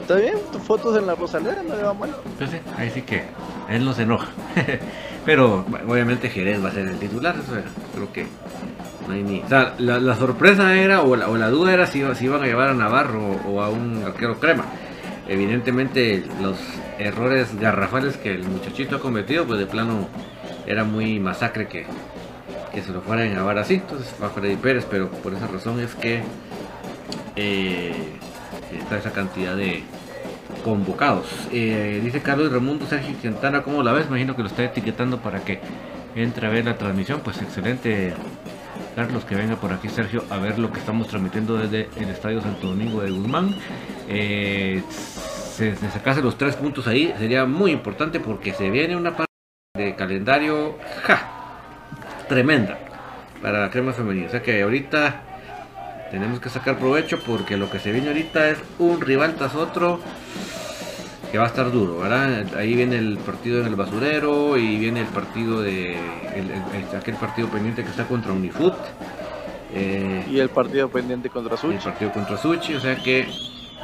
Está 0.00 0.16
bien, 0.16 0.34
tus 0.50 0.62
fotos 0.62 0.96
en 0.96 1.06
la 1.06 1.14
Rosalera 1.14 1.62
no 1.62 1.76
le 1.76 1.82
va 1.82 1.94
mal. 1.94 2.10
Entonces, 2.24 2.60
ahí 2.76 2.90
sí 2.90 3.02
que 3.02 3.22
él 3.68 3.84
no 3.84 3.92
se 3.92 4.02
enoja. 4.02 4.28
Pero 5.26 5.64
obviamente 5.86 6.30
Jerez 6.30 6.64
va 6.64 6.70
a 6.70 6.72
ser 6.72 6.88
el 6.88 6.98
titular, 6.98 7.36
eso 7.40 7.54
era. 7.56 7.68
Creo 7.94 8.10
que 8.12 8.26
la, 9.78 10.16
sorpresa 10.16 10.76
era, 10.76 11.02
o 11.02 11.16
la, 11.16 11.48
duda 11.50 11.72
era 11.72 11.86
si, 11.86 12.00
iba- 12.00 12.14
si 12.14 12.24
iban 12.26 12.42
a 12.42 12.46
llevar 12.46 12.68
a 12.70 12.74
Navarro 12.74 13.36
o 13.46 13.60
a 13.62 13.68
un 13.68 14.02
arquero 14.04 14.38
crema. 14.38 14.64
Evidentemente, 15.28 16.24
los 16.42 16.56
errores 16.98 17.58
garrafales 17.58 18.16
que 18.16 18.34
el 18.34 18.44
muchachito 18.44 18.96
ha 18.96 19.00
cometido, 19.00 19.44
pues 19.46 19.58
de 19.60 19.66
plano 19.66 20.08
era 20.66 20.84
muy 20.84 21.20
masacre 21.20 21.68
que, 21.68 21.86
que 22.72 22.82
se 22.82 22.92
lo 22.92 23.00
fueran 23.00 23.28
a 23.28 23.34
llevar 23.34 23.58
así. 23.58 23.74
Entonces 23.74 24.12
va 24.22 24.30
Freddy 24.30 24.56
Pérez, 24.56 24.86
pero 24.90 25.08
por 25.10 25.32
esa 25.34 25.46
razón 25.46 25.80
es 25.80 25.94
que 25.94 26.22
eh, 27.36 27.92
está 28.78 28.98
esa 28.98 29.12
cantidad 29.12 29.54
de 29.56 29.82
convocados. 30.64 31.26
Eh, 31.52 32.00
dice 32.02 32.20
Carlos 32.20 32.52
Ramundo, 32.52 32.86
Sergio 32.86 33.14
Quintana, 33.20 33.62
¿cómo 33.62 33.82
la 33.82 33.92
ves? 33.92 34.06
Imagino 34.08 34.34
que 34.36 34.42
lo 34.42 34.48
está 34.48 34.64
etiquetando 34.64 35.18
para 35.20 35.40
que 35.40 35.60
entre 36.16 36.46
a 36.46 36.50
ver 36.50 36.64
la 36.64 36.76
transmisión. 36.76 37.20
Pues 37.22 37.40
excelente, 37.40 38.12
Carlos, 39.00 39.24
que 39.24 39.34
venga 39.34 39.56
por 39.56 39.72
aquí, 39.72 39.88
Sergio, 39.88 40.22
a 40.28 40.36
ver 40.36 40.58
lo 40.58 40.70
que 40.70 40.78
estamos 40.78 41.08
transmitiendo 41.08 41.56
desde 41.56 41.88
el 41.96 42.10
Estadio 42.10 42.42
Santo 42.42 42.66
Domingo 42.66 43.00
de 43.00 43.10
Guzmán. 43.10 43.54
Eh, 44.06 44.82
se, 44.90 45.74
se 45.74 45.90
sacase 45.90 46.20
los 46.20 46.36
tres 46.36 46.54
puntos 46.56 46.86
ahí, 46.86 47.14
sería 47.16 47.46
muy 47.46 47.70
importante 47.70 48.20
porque 48.20 48.52
se 48.52 48.68
viene 48.68 48.94
una 48.96 49.16
parte 49.16 49.32
de 49.74 49.96
calendario 49.96 50.76
tremenda 52.28 52.78
para 53.40 53.60
la 53.60 53.70
crema 53.70 53.94
femenina. 53.94 54.26
O 54.26 54.30
sea 54.32 54.42
que 54.42 54.60
ahorita 54.60 55.22
tenemos 56.10 56.38
que 56.38 56.50
sacar 56.50 56.78
provecho 56.78 57.20
porque 57.20 57.56
lo 57.56 57.70
que 57.70 57.78
se 57.78 57.92
viene 57.92 58.08
ahorita 58.08 58.50
es 58.50 58.58
un 58.78 59.00
rival 59.00 59.34
tras 59.34 59.54
otro 59.54 59.98
que 61.30 61.38
va 61.38 61.44
a 61.44 61.48
estar 61.48 61.70
duro, 61.70 61.98
¿verdad? 61.98 62.44
Ahí 62.56 62.74
viene 62.74 62.96
el 62.98 63.18
partido 63.18 63.60
en 63.60 63.66
el 63.68 63.76
basurero 63.76 64.56
y 64.56 64.76
viene 64.78 65.00
el 65.00 65.06
partido 65.06 65.62
de 65.62 65.92
el- 65.92 66.50
el- 66.50 66.84
el- 66.90 66.96
aquel 66.96 67.14
partido 67.14 67.48
pendiente 67.48 67.82
que 67.84 67.90
está 67.90 68.04
contra 68.06 68.32
Unifut. 68.32 68.74
eh, 69.72 70.24
Y 70.28 70.40
el 70.40 70.48
partido 70.48 70.88
pendiente 70.88 71.30
contra 71.30 71.54
el 71.54 71.60
Such. 71.60 71.84
partido 71.84 72.12
contra 72.12 72.36
Suchi, 72.36 72.74
o 72.74 72.80
sea 72.80 72.96
que 72.96 73.28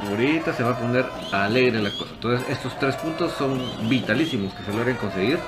ahorita 0.09 0.51
se 0.53 0.61
va 0.63 0.71
a 0.71 0.77
poner 0.77 1.05
alegre 1.31 1.81
la 1.81 1.89
cosa. 1.91 2.11
Entonces 2.13 2.49
estos 2.49 2.77
tres 2.77 2.95
puntos 2.97 3.31
son 3.31 3.57
vitalísimos 3.87 4.53
que 4.53 4.63
se 4.69 4.77
logren 4.77 4.97
conseguir. 4.97 5.39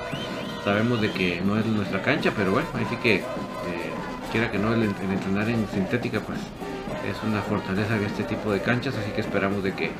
Sabemos 0.64 1.00
de 1.02 1.10
que 1.10 1.42
no 1.42 1.58
es 1.58 1.66
nuestra 1.66 2.00
cancha, 2.00 2.32
pero 2.34 2.52
bueno, 2.52 2.68
ahí 2.74 2.86
sí 2.88 2.96
que 3.02 3.16
eh, 3.16 3.22
quiera 4.32 4.50
que 4.50 4.58
no 4.58 4.72
el, 4.72 4.82
el 4.84 5.10
entrenar 5.12 5.48
en 5.50 5.66
sintética 5.68 6.20
pues 6.20 6.38
es 6.38 7.22
una 7.26 7.42
fortaleza 7.42 7.98
de 7.98 8.06
este 8.06 8.22
tipo 8.24 8.50
de 8.52 8.60
canchas, 8.62 8.94
así 8.96 9.10
que 9.12 9.20
esperamos 9.20 9.62
de 9.62 9.72
que 9.74 9.90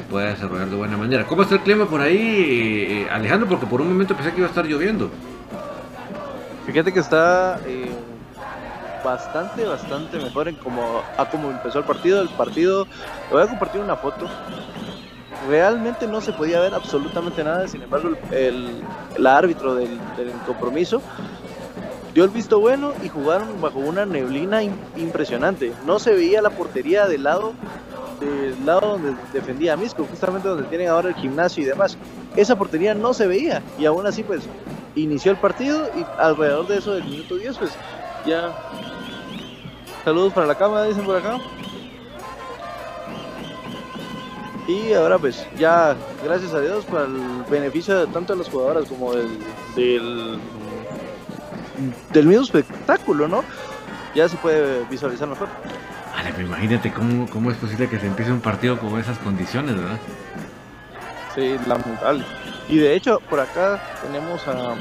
se 0.00 0.08
pueda 0.08 0.26
desarrollar 0.28 0.68
de 0.68 0.76
buena 0.76 0.96
manera. 0.96 1.26
¿Cómo 1.26 1.42
está 1.42 1.56
el 1.56 1.60
clima 1.60 1.86
por 1.86 2.00
ahí, 2.00 2.86
eh, 2.88 3.08
Alejandro? 3.10 3.48
Porque 3.48 3.66
por 3.66 3.80
un 3.80 3.88
momento 3.88 4.14
pensé 4.14 4.30
que 4.32 4.38
iba 4.38 4.46
a 4.46 4.50
estar 4.50 4.64
lloviendo. 4.64 5.10
Fíjate 6.66 6.92
que 6.92 7.00
está 7.00 7.58
eh, 7.66 7.90
bastante, 9.04 9.64
bastante 9.64 10.18
mejor 10.18 10.48
en 10.48 10.56
como, 10.56 11.02
a 11.16 11.24
como 11.28 11.50
empezó 11.50 11.80
el 11.80 11.84
partido. 11.84 12.22
El 12.22 12.28
partido, 12.30 12.86
voy 13.30 13.42
a 13.42 13.46
compartir 13.46 13.80
una 13.80 13.96
foto. 13.96 14.26
Realmente 15.48 16.06
no 16.06 16.20
se 16.20 16.32
podía 16.32 16.60
ver 16.60 16.74
absolutamente 16.74 17.42
nada, 17.42 17.66
sin 17.66 17.82
embargo 17.82 18.10
el, 18.30 18.82
árbitro 19.26 19.74
del, 19.74 19.98
del 20.16 20.30
compromiso 20.46 21.00
dio 22.12 22.24
el 22.24 22.30
visto 22.30 22.60
bueno 22.60 22.92
y 23.02 23.08
jugaron 23.08 23.60
bajo 23.60 23.78
una 23.78 24.04
neblina 24.04 24.62
im- 24.62 24.74
impresionante. 24.96 25.72
No 25.86 25.98
se 25.98 26.12
veía 26.12 26.42
la 26.42 26.50
portería 26.50 27.06
del 27.06 27.22
lado 27.22 27.54
del 28.20 28.66
lado 28.66 28.98
donde 28.98 29.14
defendía 29.32 29.72
a 29.72 29.76
Misco, 29.76 30.06
justamente 30.08 30.48
donde 30.48 30.64
tienen 30.64 30.88
ahora 30.88 31.08
el 31.08 31.14
gimnasio 31.14 31.62
y 31.62 31.66
demás. 31.66 31.96
Esa 32.36 32.56
portería 32.56 32.94
no 32.94 33.14
se 33.14 33.26
veía 33.26 33.62
y 33.78 33.86
aún 33.86 34.06
así 34.06 34.22
pues 34.22 34.42
inició 34.94 35.32
el 35.32 35.38
partido 35.38 35.88
y 35.96 36.04
alrededor 36.18 36.66
de 36.68 36.78
eso 36.78 36.94
del 36.94 37.04
minuto 37.04 37.36
10 37.36 37.58
pues 37.58 37.72
ya. 38.26 38.52
Saludos 40.04 40.32
para 40.32 40.46
la 40.46 40.54
cámara 40.54 40.84
dicen 40.84 41.04
por 41.04 41.16
acá. 41.16 41.38
Y 44.68 44.92
ahora 44.92 45.18
pues 45.18 45.46
ya 45.58 45.96
gracias 46.22 46.54
a 46.54 46.60
Dios 46.60 46.84
para 46.84 47.06
el 47.06 47.44
beneficio 47.50 47.98
de 47.98 48.06
tanto 48.12 48.34
de 48.34 48.40
las 48.40 48.48
jugadoras 48.48 48.88
como 48.88 49.14
del 49.14 49.38
del, 49.74 50.38
del 52.12 52.26
mismo 52.26 52.44
espectáculo 52.44 53.26
no 53.26 53.42
ya 54.14 54.28
se 54.28 54.36
puede 54.36 54.84
visualizar 54.84 55.28
mejor 55.28 55.48
Vale, 56.20 56.32
pero 56.36 56.48
imagínate 56.48 56.92
cómo, 56.92 57.26
cómo 57.30 57.50
es 57.50 57.56
posible 57.56 57.88
que 57.88 57.98
se 57.98 58.06
empiece 58.06 58.30
un 58.30 58.40
partido 58.40 58.78
con 58.78 59.00
esas 59.00 59.16
condiciones, 59.18 59.74
¿verdad? 59.74 59.96
Sí, 61.34 61.56
lamentable. 61.66 62.24
Y 62.68 62.76
de 62.76 62.94
hecho, 62.94 63.20
por 63.30 63.40
acá 63.40 63.80
tenemos 64.02 64.46
a, 64.46 64.74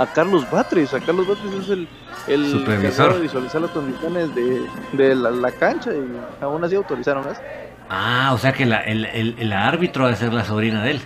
a 0.00 0.06
Carlos 0.12 0.48
Batres. 0.48 0.94
A 0.94 1.00
Carlos 1.00 1.26
Batres 1.26 1.52
es 1.64 1.68
el, 1.70 1.88
el 2.28 2.50
Supervisor. 2.52 3.14
de 3.14 3.20
visualizar 3.22 3.60
las 3.60 3.72
condiciones 3.72 4.32
de, 4.36 4.62
de 4.92 5.14
la, 5.16 5.30
la 5.32 5.50
cancha 5.50 5.90
y 5.92 6.06
aún 6.40 6.62
así 6.62 6.76
autorizaron 6.76 7.26
eso. 7.28 7.40
Ah, 7.88 8.30
o 8.32 8.38
sea 8.38 8.52
que 8.52 8.66
la- 8.66 8.82
el, 8.82 9.06
el- 9.06 9.34
el 9.36 9.52
árbitro 9.52 10.06
ha 10.06 10.10
de 10.10 10.16
ser 10.16 10.32
la 10.32 10.44
sobrina 10.44 10.84
de 10.84 10.92
él. 10.92 11.00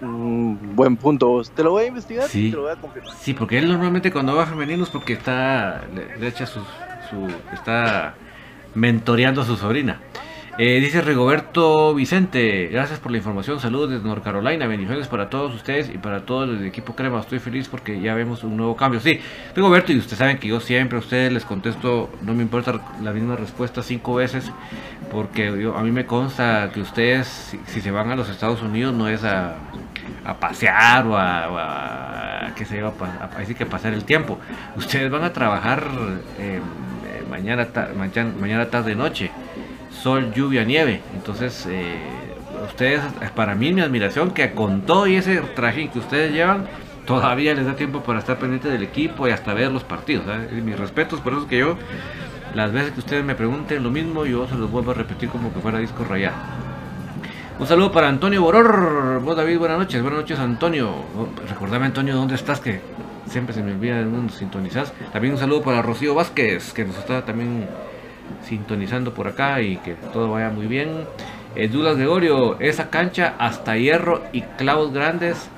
Mm, 0.00 0.74
buen 0.74 0.96
punto. 0.96 1.42
Te 1.54 1.62
lo 1.62 1.72
voy 1.72 1.84
a 1.84 1.86
investigar 1.88 2.26
Sí. 2.28 2.46
y 2.46 2.50
te 2.50 2.56
lo 2.56 2.62
voy 2.62 2.72
a 2.72 2.76
confirmar. 2.76 3.12
Sí, 3.16 3.34
porque 3.34 3.58
él 3.58 3.68
normalmente 3.68 4.10
cuando 4.10 4.34
va 4.34 4.44
a 4.44 4.46
femeninos 4.46 4.90
porque 4.90 5.12
está 5.14 5.82
le, 5.94 6.16
le 6.18 6.28
echa 6.28 6.46
su, 6.46 6.60
su 7.10 7.28
está 7.52 8.14
mentoreando 8.74 9.42
a 9.42 9.44
su 9.44 9.56
sobrina. 9.56 10.00
Eh, 10.58 10.78
dice 10.80 11.00
Rigoberto 11.00 11.94
Vicente, 11.94 12.68
gracias 12.70 12.98
por 12.98 13.12
la 13.12 13.18
información, 13.18 13.60
saludos 13.60 13.90
desde 13.90 14.04
North 14.04 14.22
Carolina, 14.22 14.66
bendiciones 14.66 15.06
para 15.08 15.30
todos 15.30 15.54
ustedes 15.54 15.88
y 15.88 15.96
para 15.96 16.26
todo 16.26 16.44
el 16.44 16.66
equipo 16.66 16.94
Crema, 16.94 17.20
estoy 17.20 17.38
feliz 17.38 17.66
porque 17.68 17.98
ya 18.00 18.14
vemos 18.14 18.44
un 18.44 18.58
nuevo 18.58 18.76
cambio. 18.76 19.00
Sí, 19.00 19.20
Rigoberto, 19.54 19.92
y 19.92 19.96
ustedes 19.98 20.18
saben 20.18 20.38
que 20.38 20.48
yo 20.48 20.60
siempre 20.60 20.96
a 20.98 21.00
ustedes 21.00 21.32
les 21.32 21.46
contesto, 21.46 22.10
no 22.22 22.34
me 22.34 22.42
importa 22.42 22.78
la 23.00 23.12
misma 23.12 23.36
respuesta 23.36 23.82
cinco 23.82 24.16
veces, 24.16 24.52
porque 25.10 25.46
yo- 25.62 25.76
a 25.78 25.82
mí 25.82 25.92
me 25.92 26.04
consta 26.04 26.70
que 26.74 26.80
ustedes, 26.82 27.26
si, 27.28 27.58
si 27.66 27.80
se 27.80 27.90
van 27.90 28.10
a 28.10 28.16
los 28.16 28.28
Estados 28.28 28.60
Unidos, 28.60 28.92
no 28.92 29.08
es 29.08 29.24
a, 29.24 29.54
a 30.24 30.34
pasear 30.34 31.06
o 31.06 31.16
a, 31.16 32.46
a- 32.46 32.54
qué 32.54 32.64
sé 32.64 32.78
yo, 32.78 32.94
a, 33.00 33.24
a- 33.40 33.44
que 33.44 33.66
pasar 33.66 33.92
el 33.92 34.04
tiempo. 34.04 34.38
Ustedes 34.76 35.10
van 35.10 35.24
a 35.24 35.32
trabajar 35.32 35.84
eh, 36.38 36.60
eh, 37.06 37.24
mañana, 37.28 37.66
ta- 37.66 37.90
mañana, 37.96 38.32
mañana, 38.40 38.66
tarde, 38.70 38.94
noche, 38.94 39.30
sol, 40.02 40.32
lluvia, 40.34 40.64
nieve. 40.64 41.00
Entonces, 41.14 41.66
eh, 41.68 41.96
ustedes, 42.68 43.00
para 43.34 43.54
mí, 43.54 43.72
mi 43.72 43.80
admiración, 43.80 44.30
que 44.32 44.52
con 44.52 44.82
todo 44.82 45.06
y 45.06 45.16
ese 45.16 45.40
traje 45.40 45.88
que 45.88 45.98
ustedes 45.98 46.32
llevan, 46.32 46.66
todavía 47.06 47.54
les 47.54 47.66
da 47.66 47.74
tiempo 47.74 48.02
para 48.02 48.18
estar 48.20 48.38
pendiente 48.38 48.68
del 48.68 48.82
equipo 48.82 49.26
y 49.26 49.30
hasta 49.32 49.52
ver 49.54 49.70
los 49.72 49.84
partidos. 49.84 50.26
¿sabes? 50.26 50.52
Mis 50.52 50.78
respetos, 50.78 51.20
por 51.20 51.32
eso 51.32 51.42
es 51.42 51.48
que 51.48 51.58
yo, 51.58 51.76
las 52.54 52.72
veces 52.72 52.92
que 52.92 53.00
ustedes 53.00 53.24
me 53.24 53.34
pregunten 53.34 53.82
lo 53.82 53.90
mismo, 53.90 54.26
yo 54.26 54.46
se 54.48 54.54
los 54.56 54.70
vuelvo 54.70 54.90
a 54.92 54.94
repetir 54.94 55.28
como 55.28 55.52
que 55.52 55.60
fuera 55.60 55.78
disco 55.78 56.04
rayado. 56.04 56.36
Un 57.60 57.66
saludo 57.66 57.92
para 57.92 58.08
Antonio 58.08 58.40
Boror. 58.40 59.20
Vos, 59.20 59.36
David, 59.36 59.58
buenas 59.58 59.78
noches. 59.78 60.00
Buenas 60.00 60.20
noches, 60.20 60.38
Antonio. 60.38 60.88
Oh, 61.14 61.28
recordame, 61.46 61.84
Antonio, 61.84 62.16
¿dónde 62.16 62.34
estás? 62.34 62.58
Que 62.58 62.80
siempre 63.26 63.54
se 63.54 63.62
me 63.62 63.72
olvida 63.72 63.96
de 63.96 64.04
dónde 64.04 64.32
sintonizás. 64.32 64.94
También 65.12 65.34
un 65.34 65.38
saludo 65.38 65.60
para 65.60 65.82
Rocío 65.82 66.14
Vázquez, 66.14 66.72
que 66.72 66.86
nos 66.86 66.96
está 66.96 67.22
también 67.26 67.68
sintonizando 68.42 69.12
por 69.12 69.28
acá 69.28 69.60
y 69.60 69.76
que 69.76 69.92
todo 69.92 70.30
vaya 70.30 70.48
muy 70.48 70.68
bien. 70.68 71.04
Eh, 71.54 71.68
Dudas 71.68 71.98
Gregorio, 71.98 72.58
esa 72.60 72.88
cancha 72.88 73.34
hasta 73.38 73.76
hierro 73.76 74.22
y 74.32 74.40
clavos 74.40 74.94
grandes 74.94 75.50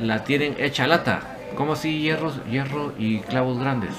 la 0.00 0.24
tienen 0.24 0.56
hecha 0.58 0.88
lata. 0.88 1.20
¿Cómo 1.54 1.74
así 1.74 2.00
hierro, 2.00 2.32
hierro 2.50 2.94
y 2.98 3.20
clavos 3.20 3.60
grandes? 3.60 3.94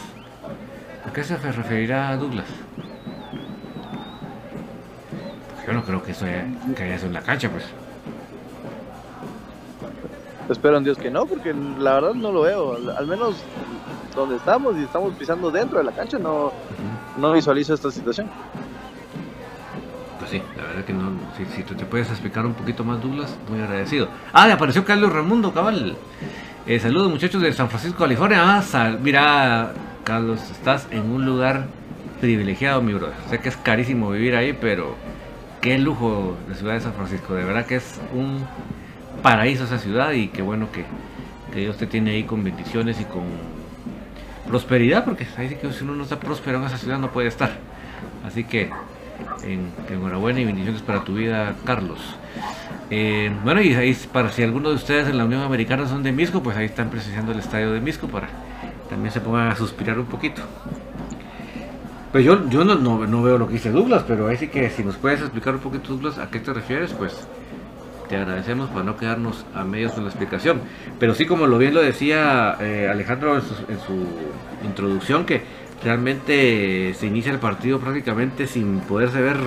¿A 1.08 1.14
qué 1.14 1.24
se 1.24 1.38
referirá 1.38 2.18
Douglas? 2.18 2.48
Yo 5.66 5.74
no 5.74 5.84
creo 5.84 6.02
que 6.04 6.12
eso 6.12 6.26
haya, 6.26 6.46
que 6.76 6.84
haya 6.84 6.96
eso 6.96 7.06
en 7.06 7.14
la 7.14 7.22
cancha, 7.22 7.50
pues. 7.50 7.64
Espero 10.50 10.78
en 10.78 10.84
Dios 10.84 10.98
que 10.98 11.10
no, 11.10 11.26
porque 11.26 11.54
la 11.80 11.94
verdad 11.94 12.14
no 12.14 12.32
lo 12.32 12.42
veo. 12.42 12.78
Al- 12.98 13.08
menos 13.08 13.36
donde 14.16 14.36
estamos 14.36 14.76
y 14.78 14.84
estamos 14.84 15.14
pisando 15.14 15.50
dentro 15.52 15.78
de 15.78 15.86
la 15.86 15.92
cancha, 15.92 16.18
no, 16.20 16.52
no 17.18 17.32
visualizo 17.32 17.74
esta 17.74 17.90
situación. 17.92 18.28
Pues 20.20 20.32
sí, 20.32 20.42
la 20.58 20.64
verdad 20.64 20.84
que 20.84 20.94
no. 20.94 21.12
Si, 21.38 21.46
si 21.46 21.64
tú 21.64 21.74
te 21.76 21.86
puedes 21.86 22.10
explicar 22.10 22.46
un 22.46 22.54
poquito 22.54 22.84
más, 22.84 23.02
Douglas, 23.02 23.36
muy 23.50 23.62
agradecido. 23.62 24.08
Ah, 24.34 24.48
le 24.48 24.54
apareció 24.54 24.84
Carlos 24.84 25.14
Ramundo, 25.14 25.54
cabal. 25.54 25.96
Eh, 26.68 26.80
saludos, 26.80 27.10
muchachos 27.10 27.42
de 27.42 27.54
San 27.54 27.70
Francisco, 27.70 28.00
California. 28.00 28.58
Ah, 28.58 28.62
sal- 28.62 29.00
mira, 29.02 29.72
Carlos, 30.04 30.42
estás 30.52 30.88
en 30.92 31.10
un 31.10 31.26
lugar 31.26 31.66
privilegiado, 32.20 32.82
mi 32.82 32.94
brother. 32.94 33.16
Sé 33.30 33.40
que 33.40 33.50
es 33.50 33.58
carísimo 33.58 34.12
vivir 34.12 34.36
ahí, 34.36 34.52
pero 34.54 34.96
qué 35.62 35.78
lujo 35.78 36.36
de 36.48 36.56
ciudad 36.56 36.74
de 36.74 36.82
San 36.82 36.94
Francisco. 36.94 37.36
De 37.36 37.44
verdad 37.44 37.66
que 37.66 37.76
es 37.76 38.00
un 38.14 38.46
paraíso 39.22 39.64
esa 39.64 39.78
ciudad 39.78 40.12
y 40.12 40.28
qué 40.28 40.42
bueno 40.42 40.68
que, 40.72 40.86
Dios 41.56 41.78
te 41.78 41.86
tiene 41.86 42.12
ahí 42.12 42.24
con 42.24 42.44
bendiciones 42.44 43.02
y 43.02 43.04
con 43.04 43.24
prosperidad, 44.48 45.04
porque 45.04 45.28
ahí 45.38 45.50
que 45.50 45.72
si 45.74 45.84
uno 45.84 45.96
no 45.96 46.04
está 46.04 46.18
próspero 46.18 46.60
en 46.60 46.64
esa 46.64 46.78
ciudad 46.78 46.98
no 46.98 47.12
puede 47.12 47.28
estar. 47.28 47.52
Así 48.26 48.46
que 48.46 48.70
en, 49.44 49.70
enhorabuena 49.90 50.40
y 50.40 50.46
bendiciones 50.46 50.82
para 50.82 51.04
tu 51.04 51.16
vida, 51.16 51.56
Carlos. 51.66 52.00
Eh, 52.90 53.32
bueno, 53.44 53.62
y 53.62 53.74
ahí 53.74 53.94
para 54.12 54.32
si 54.32 54.44
alguno 54.44 54.70
de 54.70 54.76
ustedes 54.76 55.10
en 55.10 55.18
la 55.18 55.26
Unión 55.26 55.42
Americana 55.42 55.88
son 55.88 56.04
de 56.04 56.14
Misco, 56.14 56.42
pues 56.42 56.56
ahí 56.56 56.66
están 56.66 56.90
presenciando 56.90 57.34
el 57.34 57.40
estadio 57.40 57.74
de 57.74 57.82
Misco 57.82 58.08
para 58.08 58.30
también 58.90 59.14
se 59.14 59.22
pongan 59.22 59.48
a 59.48 59.56
suspirar 59.56 59.98
un 59.98 60.06
poquito. 60.06 60.42
Pues 62.12 62.26
yo, 62.26 62.50
yo 62.50 62.66
no, 62.66 62.76
no, 62.76 63.24
veo 63.24 63.38
lo 63.38 63.48
que 63.48 63.54
dice 63.54 63.72
Douglas, 63.72 64.04
pero 64.06 64.28
ahí 64.28 64.36
sí 64.36 64.50
que 64.50 64.70
si 64.70 64.84
nos 64.84 64.98
puedes 64.98 65.22
explicar 65.22 65.54
un 65.54 65.62
poquito, 65.62 65.94
Douglas, 65.94 66.18
a 66.18 66.30
qué 66.30 66.40
te 66.40 66.52
refieres, 66.52 66.92
pues 66.92 67.26
te 68.10 68.18
agradecemos 68.18 68.70
para 68.70 68.84
no 68.84 68.98
quedarnos 68.98 69.46
a 69.56 69.64
medios 69.64 69.94
con 69.94 70.04
la 70.04 70.10
explicación. 70.10 70.60
Pero 71.00 71.16
sí, 71.16 71.26
como 71.26 71.48
lo 71.48 71.58
bien 71.58 71.74
lo 71.74 71.82
decía 71.82 72.58
eh, 72.60 72.90
Alejandro 72.92 73.38
en 73.38 73.42
su, 73.42 74.06
introducción, 74.66 75.26
que 75.26 75.42
realmente 75.82 76.94
se 76.96 77.08
inicia 77.08 77.32
el 77.32 77.40
partido 77.40 77.80
prácticamente 77.80 78.46
sin 78.46 78.82
poderse 78.82 79.22
ver 79.22 79.38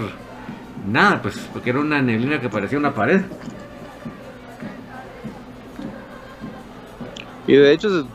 nada, 0.89 1.21
pues 1.21 1.37
porque 1.53 1.69
era 1.69 1.81
una 1.81 2.01
neblina 2.01 2.41
que 2.41 2.49
parecía 2.49 2.79
una 2.79 2.95
pared. 2.95 3.21
Y 7.47 7.57
de 7.57 7.73
hecho, 7.73 8.09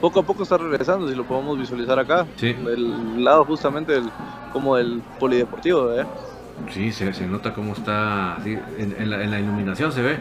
poco 0.00 0.20
a 0.20 0.22
poco 0.22 0.42
está 0.42 0.56
regresando, 0.56 1.08
si 1.08 1.14
lo 1.14 1.24
podemos 1.24 1.58
visualizar 1.58 1.98
acá. 1.98 2.26
Sí. 2.36 2.52
Del 2.52 3.24
lado 3.24 3.44
justamente 3.44 3.92
del, 3.92 4.10
como 4.52 4.76
del 4.76 5.02
polideportivo, 5.18 5.92
¿eh? 5.92 6.06
Sí, 6.72 6.92
se, 6.92 7.12
se 7.12 7.26
nota 7.26 7.54
cómo 7.54 7.72
está, 7.72 8.34
así, 8.36 8.58
en, 8.78 8.94
en 8.98 9.10
la, 9.10 9.22
en 9.22 9.30
la 9.30 9.38
iluminación 9.40 9.92
se 9.92 10.02
ve. 10.02 10.18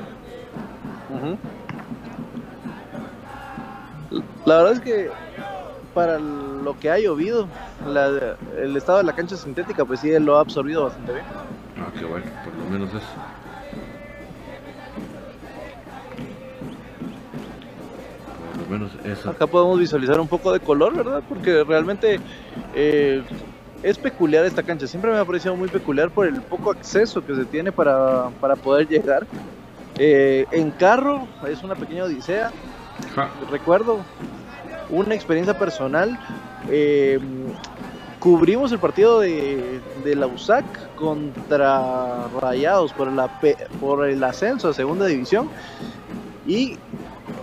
La 4.46 4.58
verdad 4.58 4.74
es 4.74 4.80
que 4.80 5.10
para 5.94 6.20
lo 6.20 6.78
que 6.80 6.90
ha 6.92 7.00
llovido, 7.00 7.48
la- 7.88 8.36
el 8.62 8.78
estado 8.78 9.00
de 9.00 9.04
la 9.04 9.14
cancha 9.14 9.36
sintética, 9.36 9.84
pues 9.84 10.00
sí, 10.00 10.12
lo 10.20 10.38
ha 10.38 10.42
absorbido 10.42 10.84
bastante 10.86 11.14
bien. 11.14 11.26
Ah, 11.80 11.90
qué 11.98 12.06
bueno, 12.06 12.26
por 12.46 12.54
lo 12.56 12.70
menos 12.72 12.90
eso. 12.90 13.06
Lo 18.70 18.78
menos 18.78 18.92
eso. 19.04 19.30
Acá 19.30 19.48
podemos 19.48 19.80
visualizar 19.80 20.20
un 20.20 20.28
poco 20.28 20.52
de 20.52 20.60
color, 20.60 20.96
¿verdad? 20.96 21.24
Porque 21.28 21.64
realmente 21.64 22.20
eh, 22.76 23.24
es 23.84 23.98
peculiar 23.98 24.46
esta 24.46 24.64
cancha. 24.64 24.88
Siempre 24.88 25.12
me 25.12 25.18
ha 25.18 25.26
parecido 25.26 25.56
muy 25.56 25.70
peculiar 25.70 26.10
por 26.10 26.28
el 26.28 26.42
poco 26.42 26.72
acceso 26.72 27.26
que 27.26 27.36
se 27.36 27.46
tiene 27.46 27.72
para, 27.72 28.30
para 28.42 28.56
poder 28.56 28.88
llegar. 28.88 29.26
Eh, 29.98 30.46
en 30.52 30.72
carro 30.72 31.28
es 31.48 31.64
una 31.64 31.76
pequeña 31.76 32.04
odisea. 32.04 32.52
Recuerdo 33.50 34.00
una 34.90 35.16
experiencia 35.16 35.58
personal. 35.58 36.20
eh, 36.70 37.20
cubrimos 38.20 38.72
el 38.72 38.80
partido 38.80 39.20
de, 39.20 39.80
de 40.04 40.16
la 40.16 40.26
USAC 40.28 40.66
contra 40.96 42.28
Rayados 42.42 42.92
por, 42.92 43.12
la, 43.12 43.28
por 43.80 44.08
el 44.08 44.24
ascenso 44.24 44.70
a 44.70 44.74
segunda 44.74 45.06
división. 45.06 45.50
Y 46.46 46.78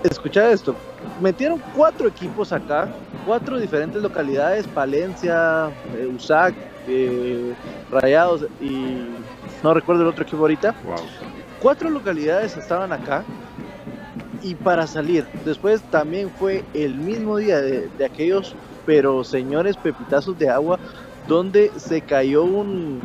escuchad 0.03 0.53
esto, 0.53 0.77
metieron 1.21 1.63
cuatro 1.73 2.09
equipos 2.09 2.53
acá, 2.53 2.91
cuatro 3.25 3.59
diferentes 3.59 4.03
localidades, 4.03 4.67
Palencia, 4.67 5.73
eh, 5.97 6.07
USAC, 6.07 6.55
eh, 6.87 7.55
Rayados 7.91 8.47
y 8.61 9.09
no 9.63 9.75
recuerdo 9.75 10.03
el 10.03 10.09
otro 10.09 10.25
equipo 10.25 10.43
ahorita. 10.43 10.75
Wow. 10.83 10.97
Cuatro 11.61 11.91
localidades 11.91 12.57
estaban 12.57 12.93
acá 12.93 13.25
y 14.43 14.55
para 14.55 14.87
salir, 14.87 15.27
después 15.45 15.83
también 15.91 16.31
fue 16.31 16.65
el 16.75 16.95
mismo 16.97 17.37
día 17.39 17.61
de, 17.61 17.89
de 17.89 18.05
aquellos, 18.05 18.55
pero 18.85 19.25
señores 19.25 19.77
pepitazos 19.77 20.37
de 20.37 20.51
agua, 20.51 20.79
donde 21.27 21.73
se 21.79 22.03
cayó 22.03 22.45
un, 22.45 23.01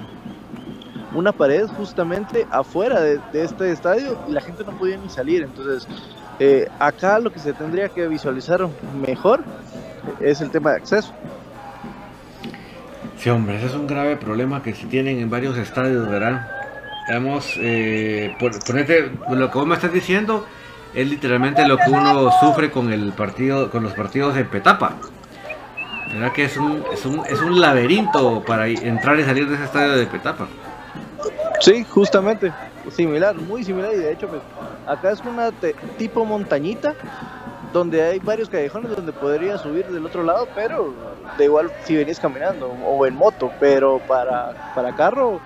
una 1.11 1.31
pared 1.31 1.65
justamente 1.67 2.45
afuera 2.51 2.99
de, 2.99 3.19
de 3.31 3.43
este 3.43 3.71
estadio 3.71 4.17
y 4.27 4.31
la 4.31 4.41
gente 4.41 4.63
no 4.65 4.77
podía 4.77 4.97
ni 4.97 5.09
salir. 5.09 5.43
Entonces, 5.43 5.87
eh, 6.39 6.67
acá 6.79 7.19
lo 7.19 7.31
que 7.31 7.39
se 7.39 7.53
tendría 7.53 7.89
que 7.89 8.07
visualizar 8.07 8.67
mejor 9.05 9.43
es 10.19 10.41
el 10.41 10.49
tema 10.49 10.71
de 10.71 10.77
acceso. 10.77 11.13
Sí, 13.17 13.29
hombre, 13.29 13.57
ese 13.57 13.65
es 13.65 13.73
un 13.73 13.85
grave 13.85 14.15
problema 14.15 14.63
que 14.63 14.73
se 14.73 14.87
tienen 14.87 15.19
en 15.19 15.29
varios 15.29 15.57
estadios, 15.57 16.09
¿verdad? 16.09 16.49
Digamos, 17.07 17.53
eh, 17.57 18.33
por, 18.39 18.57
ponete, 18.63 19.11
lo 19.29 19.51
que 19.51 19.57
vos 19.57 19.67
me 19.67 19.75
estás 19.75 19.91
diciendo 19.91 20.45
es 20.93 21.09
literalmente 21.09 21.67
lo 21.67 21.77
que 21.77 21.89
uno 21.89 22.31
sufre 22.39 22.71
con 22.71 22.93
el 22.93 23.11
partido, 23.11 23.69
con 23.69 23.83
los 23.83 23.93
partidos 23.93 24.35
de 24.35 24.45
Petapa. 24.45 24.93
¿Verdad 26.13 26.31
que 26.31 26.45
es 26.45 26.57
un, 26.57 26.83
es 26.93 27.05
un, 27.05 27.25
es 27.25 27.41
un 27.41 27.59
laberinto 27.59 28.41
para 28.45 28.67
entrar 28.67 29.19
y 29.19 29.23
salir 29.25 29.47
de 29.47 29.55
ese 29.55 29.65
estadio 29.65 29.97
de 29.97 30.05
Petapa? 30.07 30.47
Sí, 31.59 31.83
justamente, 31.83 32.53
similar, 32.89 33.35
muy 33.35 33.63
similar 33.63 33.93
y 33.93 33.97
de 33.97 34.13
hecho 34.13 34.27
pues 34.27 34.41
acá 34.89 35.11
es 35.11 35.21
una 35.21 35.51
tipo 35.97 36.25
montañita 36.25 36.95
donde 37.71 38.01
hay 38.01 38.19
varios 38.19 38.49
callejones 38.49 38.95
donde 38.95 39.11
podrías 39.13 39.61
subir 39.61 39.85
del 39.87 40.05
otro 40.05 40.23
lado, 40.23 40.47
pero 40.55 40.93
da 41.37 41.43
igual 41.43 41.71
si 41.83 41.95
venís 41.95 42.19
caminando 42.19 42.67
o 42.67 43.05
en 43.05 43.15
moto, 43.15 43.51
pero 43.59 43.99
para, 43.99 44.71
para 44.73 44.95
carro 44.95 45.39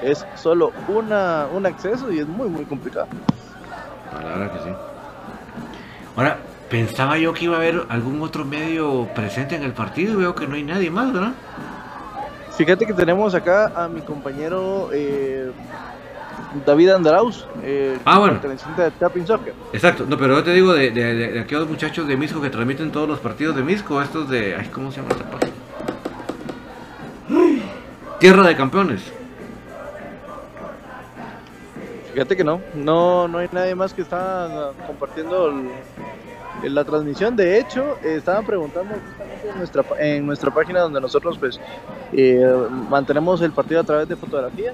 es 0.00 0.24
solo 0.36 0.72
una, 0.88 1.46
un 1.52 1.66
acceso 1.66 2.12
y 2.12 2.20
es 2.20 2.28
muy 2.28 2.48
muy 2.48 2.64
complicado. 2.64 3.08
La 4.12 4.28
verdad 4.28 4.52
que 4.52 4.58
sí. 4.58 4.70
Ahora, 6.16 6.38
pensaba 6.70 7.18
yo 7.18 7.34
que 7.34 7.46
iba 7.46 7.56
a 7.56 7.58
haber 7.58 7.82
algún 7.88 8.22
otro 8.22 8.44
medio 8.44 9.08
presente 9.14 9.56
en 9.56 9.64
el 9.64 9.72
partido 9.72 10.14
y 10.14 10.16
veo 10.16 10.34
que 10.34 10.46
no 10.46 10.54
hay 10.54 10.62
nadie 10.62 10.90
más, 10.90 11.12
¿verdad? 11.12 11.32
Fíjate 12.56 12.86
que 12.86 12.94
tenemos 12.94 13.34
acá 13.34 13.72
a 13.74 13.88
mi 13.88 14.00
compañero 14.00 14.90
eh, 14.92 15.50
David 16.64 16.90
Andaraus, 16.90 17.46
eh, 17.62 17.98
Ah, 18.04 18.18
bueno. 18.18 18.34
perteneciente 18.34 18.82
de 18.82 18.90
Tapping 18.92 19.26
Soccer. 19.26 19.54
Exacto, 19.72 20.04
no, 20.08 20.16
pero 20.16 20.34
yo 20.36 20.44
te 20.44 20.52
digo 20.52 20.72
de, 20.72 20.90
de, 20.90 21.14
de- 21.14 21.32
de 21.32 21.40
aquellos 21.40 21.68
muchachos 21.68 22.06
de 22.06 22.16
Misco 22.16 22.40
que 22.40 22.50
transmiten 22.50 22.92
todos 22.92 23.08
los 23.08 23.18
partidos 23.18 23.56
de 23.56 23.62
Misco, 23.62 24.00
estos 24.00 24.28
de. 24.30 24.54
Ay, 24.56 24.68
¿cómo 24.72 24.90
se 24.92 25.00
llama 25.00 25.10
esta 25.14 25.24
página? 25.30 25.52
Tierra 28.18 28.46
de 28.46 28.56
Campeones. 28.56 29.02
Fíjate 32.12 32.36
que 32.36 32.44
no, 32.44 32.60
no, 32.74 33.26
no 33.26 33.38
hay 33.38 33.48
nadie 33.50 33.74
más 33.74 33.92
que 33.92 34.02
está 34.02 34.70
compartiendo 34.86 35.48
el- 35.48 36.74
la 36.74 36.84
transmisión. 36.84 37.34
De 37.34 37.58
hecho, 37.58 37.96
eh, 38.04 38.14
estaban 38.16 38.46
preguntando 38.46 38.94
justamente 38.94 39.50
en 39.50 39.58
nuestra, 39.58 39.84
en 39.98 40.26
nuestra 40.26 40.50
página 40.52 40.80
donde 40.80 41.00
nosotros 41.00 41.36
pues 41.38 41.58
eh, 42.12 42.40
mantenemos 42.88 43.42
el 43.42 43.50
partido 43.50 43.80
a 43.80 43.84
través 43.84 44.08
de 44.08 44.14
fotografía 44.16 44.72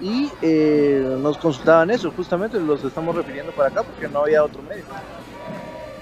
y 0.00 0.30
eh, 0.42 1.16
nos 1.20 1.38
consultaban 1.38 1.90
eso, 1.90 2.10
justamente 2.10 2.58
los 2.58 2.82
estamos 2.84 3.14
refiriendo 3.14 3.52
para 3.52 3.68
acá 3.68 3.82
porque 3.82 4.08
no 4.08 4.20
había 4.20 4.42
otro 4.42 4.62
medio. 4.62 4.84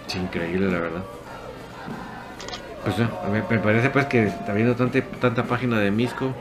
Es 0.06 0.14
increíble, 0.14 0.70
la 0.70 0.78
verdad. 0.80 1.02
Pues 2.84 3.00
a 3.00 3.28
mí 3.28 3.40
me 3.50 3.58
parece 3.58 3.90
pues 3.90 4.06
que 4.06 4.28
está 4.28 4.52
viendo 4.52 4.74
tanta, 4.74 5.02
tanta 5.20 5.44
página 5.44 5.78
de 5.78 5.90
Misco 5.90 6.32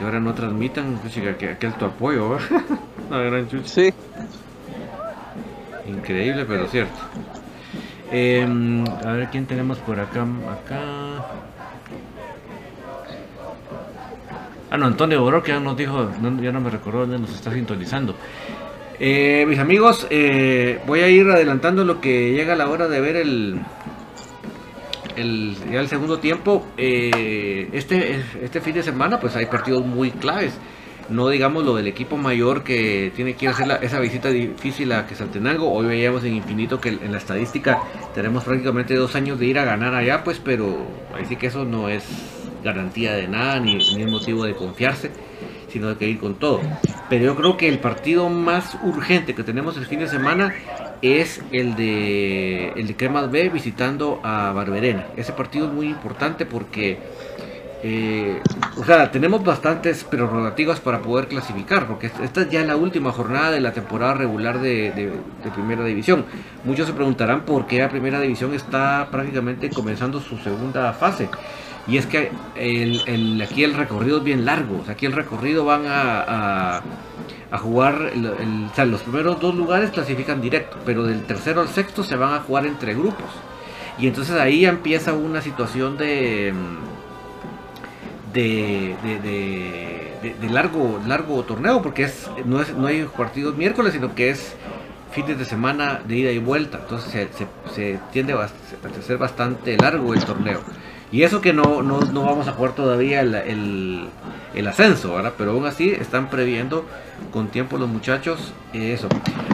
que 0.00 0.04
ahora 0.06 0.18
no 0.18 0.32
transmitan, 0.32 0.98
pues 1.02 1.12
chica, 1.12 1.36
que 1.36 1.50
aquel 1.50 1.74
tu 1.74 1.84
apoyo. 1.84 2.38
Una 3.10 3.18
gran 3.20 3.48
chucha. 3.48 3.68
Sí. 3.68 3.94
Increíble, 5.86 6.46
pero 6.46 6.66
cierto. 6.68 6.98
Em, 8.10 8.84
a 9.04 9.12
ver 9.12 9.28
quién 9.30 9.44
tenemos 9.44 9.76
por 9.78 10.00
acá. 10.00 10.22
Acá. 10.22 11.24
Ah, 14.70 14.78
no, 14.78 14.86
Antonio 14.86 15.20
Boró, 15.20 15.42
que 15.42 15.50
ya 15.50 15.58
nos 15.58 15.76
dijo, 15.76 16.10
ya 16.40 16.52
no 16.52 16.60
me 16.60 16.70
recordó 16.70 17.00
dónde 17.00 17.18
nos 17.18 17.34
está 17.34 17.52
sintonizando. 17.52 18.14
Eh, 19.00 19.44
mis 19.48 19.58
amigos, 19.58 20.06
eh, 20.10 20.80
voy 20.86 21.00
a 21.00 21.08
ir 21.08 21.28
adelantando 21.28 21.84
lo 21.84 22.00
que 22.00 22.32
llega 22.32 22.54
la 22.54 22.68
hora 22.68 22.86
de 22.86 23.00
ver 23.00 23.16
el, 23.16 23.58
el, 25.16 25.56
ya 25.72 25.80
el 25.80 25.88
segundo 25.88 26.20
tiempo. 26.20 26.66
Eh, 26.76 27.68
este, 27.72 28.22
este 28.42 28.60
fin 28.60 28.74
de 28.74 28.84
semana, 28.84 29.18
pues 29.18 29.34
hay 29.34 29.46
partidos 29.46 29.84
muy 29.84 30.12
claves. 30.12 30.56
No 31.08 31.28
digamos 31.28 31.64
lo 31.64 31.74
del 31.74 31.88
equipo 31.88 32.16
mayor 32.16 32.62
que 32.62 33.10
tiene 33.16 33.34
que 33.34 33.46
ir 33.46 33.48
a 33.48 33.54
hacer 33.54 33.78
esa 33.82 33.98
visita 33.98 34.28
difícil 34.28 34.92
a 34.92 35.04
Quesaltenango. 35.04 35.68
Hoy 35.72 35.86
veíamos 35.86 36.22
en 36.22 36.34
Infinito 36.34 36.80
que 36.80 36.90
en 36.90 37.10
la 37.10 37.18
estadística 37.18 37.82
tenemos 38.14 38.44
prácticamente 38.44 38.94
dos 38.94 39.16
años 39.16 39.40
de 39.40 39.46
ir 39.46 39.58
a 39.58 39.64
ganar 39.64 39.96
allá, 39.96 40.22
pues, 40.22 40.38
pero 40.38 40.86
ahí 41.12 41.24
sí 41.24 41.34
que 41.34 41.48
eso 41.48 41.64
no 41.64 41.88
es 41.88 42.04
garantía 42.62 43.12
de 43.14 43.28
nada 43.28 43.60
ni, 43.60 43.74
ni 43.96 44.04
motivo 44.06 44.44
de 44.44 44.54
confiarse, 44.54 45.10
sino 45.68 45.88
de 45.88 45.96
que 45.96 46.08
ir 46.08 46.18
con 46.18 46.34
todo. 46.34 46.60
Pero 47.08 47.24
yo 47.24 47.36
creo 47.36 47.56
que 47.56 47.68
el 47.68 47.78
partido 47.78 48.28
más 48.28 48.76
urgente 48.82 49.34
que 49.34 49.42
tenemos 49.42 49.76
el 49.76 49.86
fin 49.86 49.98
de 50.00 50.08
semana 50.08 50.54
es 51.02 51.40
el 51.52 51.76
de 51.76 52.68
el 52.76 52.86
de 52.86 52.96
Cremas 52.96 53.30
B 53.30 53.48
visitando 53.48 54.20
a 54.22 54.52
Barberena. 54.52 55.06
Ese 55.16 55.32
partido 55.32 55.66
es 55.66 55.72
muy 55.72 55.86
importante 55.86 56.44
porque 56.46 56.98
eh, 57.82 58.38
o 58.76 58.84
sea, 58.84 59.10
tenemos 59.10 59.42
bastantes 59.42 60.04
prerrogativas 60.04 60.80
para 60.80 60.98
poder 61.00 61.28
clasificar, 61.28 61.86
porque 61.86 62.08
es- 62.08 62.20
esta 62.22 62.42
es 62.42 62.50
ya 62.50 62.62
la 62.62 62.76
última 62.76 63.10
jornada 63.10 63.50
de 63.50 63.60
la 63.60 63.72
temporada 63.72 64.12
regular 64.12 64.60
de, 64.60 64.90
de- 64.92 65.06
de 65.42 65.50
Primera 65.54 65.82
División. 65.84 66.26
Muchos 66.64 66.86
se 66.88 66.92
preguntarán 66.92 67.46
por 67.46 67.66
qué 67.66 67.78
la 67.78 67.88
Primera 67.88 68.20
División 68.20 68.52
está 68.52 69.08
prácticamente 69.10 69.70
comenzando 69.70 70.20
su 70.20 70.36
segunda 70.36 70.92
fase. 70.92 71.30
Y 71.88 71.96
es 71.96 72.06
que 72.06 72.30
el- 72.56 73.02
el- 73.06 73.42
aquí 73.42 73.64
el 73.64 73.74
recorrido 73.74 74.18
es 74.18 74.24
bien 74.24 74.44
largo, 74.44 74.80
o 74.80 74.84
sea, 74.84 74.94
aquí 74.94 75.06
el 75.06 75.12
recorrido 75.12 75.64
van 75.64 75.86
a, 75.86 76.76
a- 76.78 76.82
jugar, 77.58 78.12
o 78.70 78.74
sea, 78.76 78.84
los 78.84 79.00
primeros 79.02 79.40
dos 79.40 79.54
lugares 79.54 79.90
clasifican 79.90 80.40
directo, 80.40 80.76
pero 80.86 81.04
del 81.04 81.24
tercero 81.24 81.60
al 81.62 81.68
sexto 81.68 82.04
se 82.04 82.14
van 82.16 82.32
a 82.34 82.40
jugar 82.40 82.64
entre 82.66 82.94
grupos. 82.94 83.26
Y 83.98 84.06
entonces 84.06 84.36
ahí 84.36 84.64
empieza 84.66 85.12
una 85.14 85.40
situación 85.42 85.96
de... 85.98 86.52
mm, 86.54 88.32
de, 88.32 88.94
de, 89.02 90.34
de- 90.40 90.50
largo 90.50 91.00
largo 91.06 91.42
torneo 91.44 91.82
porque 91.82 92.04
es 92.04 92.28
no 92.44 92.60
es 92.60 92.74
no 92.74 92.86
hay 92.86 93.04
partidos 93.04 93.56
miércoles 93.56 93.92
sino 93.94 94.14
que 94.14 94.30
es 94.30 94.54
fines 95.12 95.38
de 95.38 95.44
semana 95.44 96.00
de 96.06 96.16
ida 96.16 96.30
y 96.30 96.38
vuelta. 96.38 96.78
Entonces 96.82 97.10
se, 97.10 97.28
se- 97.36 97.74
se 97.74 97.98
tiende 98.12 98.32
a 98.34 98.48
ser 99.04 99.18
bastante 99.18 99.76
largo 99.76 100.14
el 100.14 100.24
torneo 100.24 100.60
y 101.12 101.22
eso 101.22 101.40
que 101.40 101.52
no, 101.52 101.82
no, 101.82 102.00
no 102.00 102.22
vamos 102.22 102.48
a 102.48 102.52
jugar 102.52 102.74
todavía 102.74 103.20
el, 103.20 104.08
el, 104.54 104.68
ascenso 104.68 105.14
¿verdad? 105.14 105.32
pero 105.36 105.52
aún 105.52 105.66
así 105.66 105.90
están 105.90 106.30
previendo 106.30 106.84
con 107.32 107.48
tiempo 107.48 107.78
los 107.78 107.88
muchachos 107.88 108.52
eso 108.72 109.08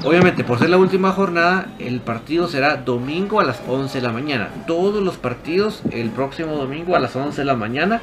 obviamente 0.05 0.45
por 0.45 0.59
ser 0.59 0.71
la 0.71 0.77
última 0.77 1.13
jornada 1.13 1.69
el 1.79 2.01
partido 2.01 2.49
será 2.49 2.77
domingo 2.77 3.41
a 3.41 3.45
las 3.45 3.61
11 3.67 3.99
de 3.99 4.03
la 4.07 4.13
mañana 4.13 4.51
todos 4.67 5.03
los 5.03 5.17
partidos 5.17 5.83
el 5.91 6.11
próximo 6.11 6.57
domingo 6.57 6.97
a 6.97 7.01
las 7.01 7.17
11 7.17 7.41
de 7.41 7.45
la 7.45 7.57
mañana 7.57 8.03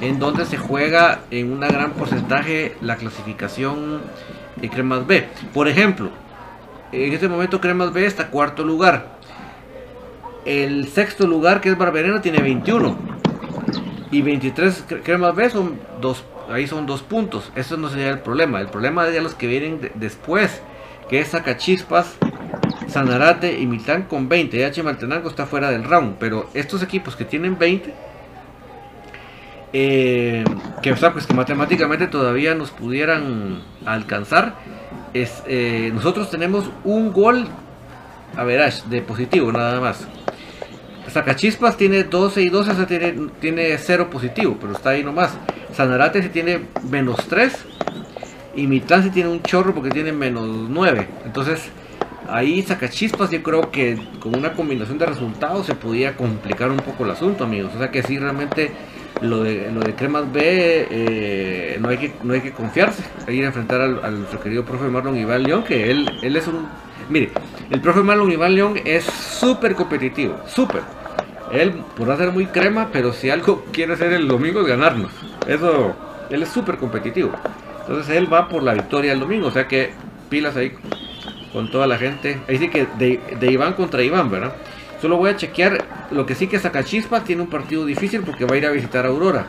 en 0.00 0.18
donde 0.18 0.46
se 0.46 0.56
juega 0.56 1.20
en 1.30 1.52
un 1.52 1.60
gran 1.60 1.92
porcentaje 1.92 2.76
la 2.80 2.96
clasificación 2.96 4.02
de 4.56 4.68
Cremas 4.68 5.06
B. 5.06 5.28
Por 5.52 5.68
ejemplo, 5.68 6.10
en 6.92 7.12
este 7.12 7.28
momento 7.28 7.60
Cremas 7.60 7.92
B 7.92 8.04
está 8.04 8.28
cuarto 8.28 8.64
lugar. 8.64 9.18
El 10.44 10.88
sexto 10.88 11.26
lugar, 11.26 11.60
que 11.60 11.70
es 11.70 11.78
Barberena, 11.78 12.20
tiene 12.20 12.38
21. 12.42 12.96
Y 14.10 14.22
23 14.22 14.86
cre- 14.88 15.02
Cremas 15.02 15.34
B 15.34 15.48
son 15.50 15.78
dos, 16.00 16.24
ahí 16.50 16.66
son 16.66 16.84
dos 16.86 17.02
puntos. 17.02 17.50
Eso 17.54 17.76
no 17.76 17.88
sería 17.88 18.10
el 18.10 18.18
problema. 18.20 18.60
El 18.60 18.68
problema 18.68 19.06
es 19.08 19.22
los 19.22 19.34
que 19.34 19.46
vienen 19.46 19.80
de- 19.80 19.92
después, 19.94 20.60
que 21.08 21.20
es 21.20 21.28
Sacachispas, 21.28 22.16
Sanarate 22.88 23.58
y 23.58 23.66
Milán 23.66 24.02
con 24.02 24.28
20. 24.28 24.58
Ya 24.58 24.70
Chimaltenango 24.70 25.28
está 25.28 25.46
fuera 25.46 25.70
del 25.70 25.84
round. 25.84 26.16
Pero 26.18 26.50
estos 26.54 26.82
equipos 26.82 27.16
que 27.16 27.24
tienen 27.24 27.56
20 27.58 27.94
eh, 29.72 30.44
que, 30.82 30.92
o 30.92 30.96
sea, 30.96 31.12
pues 31.12 31.26
que 31.26 31.32
matemáticamente 31.34 32.06
todavía 32.06 32.54
nos 32.54 32.70
pudieran 32.70 33.62
alcanzar. 33.86 34.54
Es, 35.14 35.42
eh, 35.46 35.90
nosotros 35.94 36.30
tenemos 36.30 36.70
un 36.84 37.12
gol 37.12 37.46
a 38.36 38.44
verás 38.44 38.88
de 38.88 39.02
positivo 39.02 39.52
nada 39.52 39.80
más. 39.80 40.06
Sacachispas 41.08 41.76
tiene 41.76 42.04
12 42.04 42.42
y 42.42 42.48
12, 42.48 42.70
o 42.70 42.74
sea, 42.74 42.86
tiene, 42.86 43.14
tiene 43.40 43.76
0 43.76 44.08
positivo, 44.10 44.56
pero 44.60 44.72
está 44.72 44.90
ahí 44.90 45.04
nomás. 45.04 45.32
Sanarate 45.74 46.22
sí 46.22 46.28
tiene 46.28 46.60
menos 46.90 47.16
3 47.28 47.52
y 48.54 48.66
Mitlán 48.66 49.02
sí 49.02 49.10
tiene 49.10 49.30
un 49.30 49.42
chorro 49.42 49.74
porque 49.74 49.90
tiene 49.90 50.12
menos 50.12 50.48
9. 50.48 51.08
Entonces, 51.24 51.70
ahí 52.28 52.62
Sacachispas 52.62 53.30
yo 53.30 53.42
creo 53.42 53.70
que 53.70 53.98
con 54.20 54.36
una 54.36 54.52
combinación 54.52 54.98
de 54.98 55.06
resultados 55.06 55.66
se 55.66 55.74
podía 55.74 56.16
complicar 56.16 56.70
un 56.70 56.78
poco 56.78 57.04
el 57.04 57.10
asunto, 57.10 57.44
amigos. 57.44 57.72
O 57.74 57.78
sea 57.78 57.90
que 57.90 58.02
sí, 58.02 58.18
realmente 58.18 58.70
lo 59.20 59.42
de, 59.42 59.70
lo 59.70 59.80
de 59.80 59.94
Cremas 59.94 60.30
B 60.32 60.40
eh, 60.90 61.78
no, 61.80 61.88
hay 61.88 61.98
que, 61.98 62.12
no 62.22 62.34
hay 62.34 62.40
que 62.40 62.52
confiarse. 62.52 63.02
Hay 63.26 63.38
que 63.38 63.44
enfrentar 63.44 63.80
al, 63.80 64.04
al 64.04 64.18
nuestro 64.18 64.40
querido 64.40 64.64
profe 64.64 64.86
Marlon 64.86 65.16
Iván 65.16 65.42
León, 65.42 65.64
que 65.64 65.90
él, 65.90 66.10
él 66.22 66.36
es 66.36 66.46
un... 66.46 66.66
Mire, 67.12 67.30
el 67.70 67.82
profe 67.82 68.00
Marlon 68.00 68.32
Iván 68.32 68.54
León 68.54 68.80
es 68.86 69.04
súper 69.04 69.74
competitivo, 69.74 70.40
súper. 70.46 70.80
Él 71.52 71.72
podrá 71.94 72.16
ser 72.16 72.32
muy 72.32 72.46
crema, 72.46 72.88
pero 72.90 73.12
si 73.12 73.28
algo 73.28 73.66
quiere 73.70 73.92
hacer 73.92 74.14
el 74.14 74.26
domingo 74.26 74.62
es 74.62 74.66
ganarnos. 74.66 75.10
Eso, 75.46 75.94
él 76.30 76.42
es 76.42 76.48
súper 76.48 76.78
competitivo. 76.78 77.30
Entonces 77.82 78.16
él 78.16 78.32
va 78.32 78.48
por 78.48 78.62
la 78.62 78.72
victoria 78.72 79.12
el 79.12 79.20
domingo, 79.20 79.48
o 79.48 79.50
sea 79.50 79.68
que 79.68 79.92
pilas 80.30 80.56
ahí 80.56 80.72
con 81.52 81.70
toda 81.70 81.86
la 81.86 81.98
gente. 81.98 82.40
Ahí 82.48 82.56
sí 82.56 82.70
que 82.70 82.86
de, 82.96 83.52
Iván 83.52 83.74
contra 83.74 84.02
Iván, 84.02 84.30
¿verdad? 84.30 84.54
Solo 85.02 85.18
voy 85.18 85.28
a 85.28 85.36
chequear 85.36 85.84
lo 86.12 86.24
que 86.24 86.34
sí 86.34 86.46
que 86.46 86.58
Sacachispas 86.58 87.24
tiene 87.24 87.42
un 87.42 87.50
partido 87.50 87.84
difícil 87.84 88.22
porque 88.22 88.46
va 88.46 88.54
a 88.54 88.58
ir 88.58 88.64
a 88.64 88.70
visitar 88.70 89.04
a 89.04 89.10
Aurora. 89.10 89.44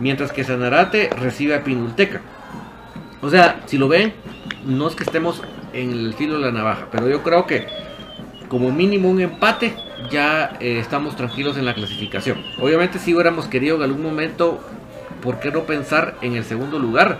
Mientras 0.00 0.32
que 0.32 0.44
Sanarate 0.44 1.08
recibe 1.18 1.54
a 1.54 1.64
Pinulteca. 1.64 2.20
O 3.22 3.30
sea, 3.30 3.62
si 3.64 3.78
lo 3.78 3.88
ven, 3.88 4.12
no 4.66 4.86
es 4.86 4.94
que 4.94 5.04
estemos 5.04 5.40
en 5.74 5.90
el 5.90 6.14
filo 6.14 6.34
de 6.38 6.46
la 6.46 6.52
navaja, 6.52 6.88
pero 6.90 7.08
yo 7.08 7.22
creo 7.22 7.46
que 7.46 7.66
como 8.48 8.70
mínimo 8.72 9.10
un 9.10 9.20
empate 9.20 9.74
ya 10.10 10.56
eh, 10.60 10.78
estamos 10.78 11.16
tranquilos 11.16 11.56
en 11.56 11.64
la 11.64 11.74
clasificación. 11.74 12.38
Obviamente 12.60 12.98
si 12.98 13.14
hubiéramos 13.14 13.46
querido 13.46 13.76
en 13.76 13.82
algún 13.82 14.02
momento, 14.02 14.60
¿por 15.22 15.40
qué 15.40 15.50
no 15.50 15.64
pensar 15.64 16.16
en 16.22 16.34
el 16.34 16.44
segundo 16.44 16.78
lugar? 16.78 17.18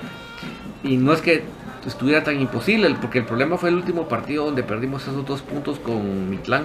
Y 0.83 0.97
no 0.97 1.13
es 1.13 1.21
que 1.21 1.45
estuviera 1.87 2.23
tan 2.25 2.41
imposible, 2.41 2.95
porque 3.01 3.19
el 3.19 3.25
problema 3.25 3.59
fue 3.59 3.69
el 3.69 3.77
último 3.77 4.09
partido 4.09 4.47
donde 4.47 4.63
perdimos 4.63 5.03
esos 5.03 5.27
dos 5.27 5.43
puntos 5.43 5.79
con 5.79 6.31
Mitlán, 6.31 6.65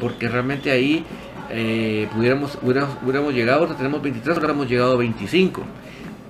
porque 0.00 0.28
realmente 0.28 0.70
ahí 0.70 1.04
eh, 1.50 2.08
pudiéramos, 2.12 2.58
hubiéramos, 2.62 3.34
llegado, 3.34 3.60
ahora 3.60 3.76
tenemos 3.76 4.02
23, 4.02 4.38
hubiéramos 4.38 4.68
llegado 4.68 4.92
a 4.92 4.96
25, 4.96 5.62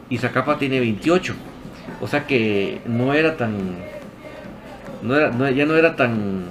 y 0.08 0.18
Zacapa 0.18 0.58
tiene 0.58 0.78
28, 0.80 1.34
o 2.00 2.06
sea 2.06 2.26
que 2.26 2.80
no 2.86 3.12
era 3.14 3.36
tan, 3.36 3.56
no 5.06 5.16
era, 5.16 5.30
no- 5.30 5.48
ya 5.50 5.64
no 5.66 5.74
era 5.76 5.96
tan, 5.96 6.44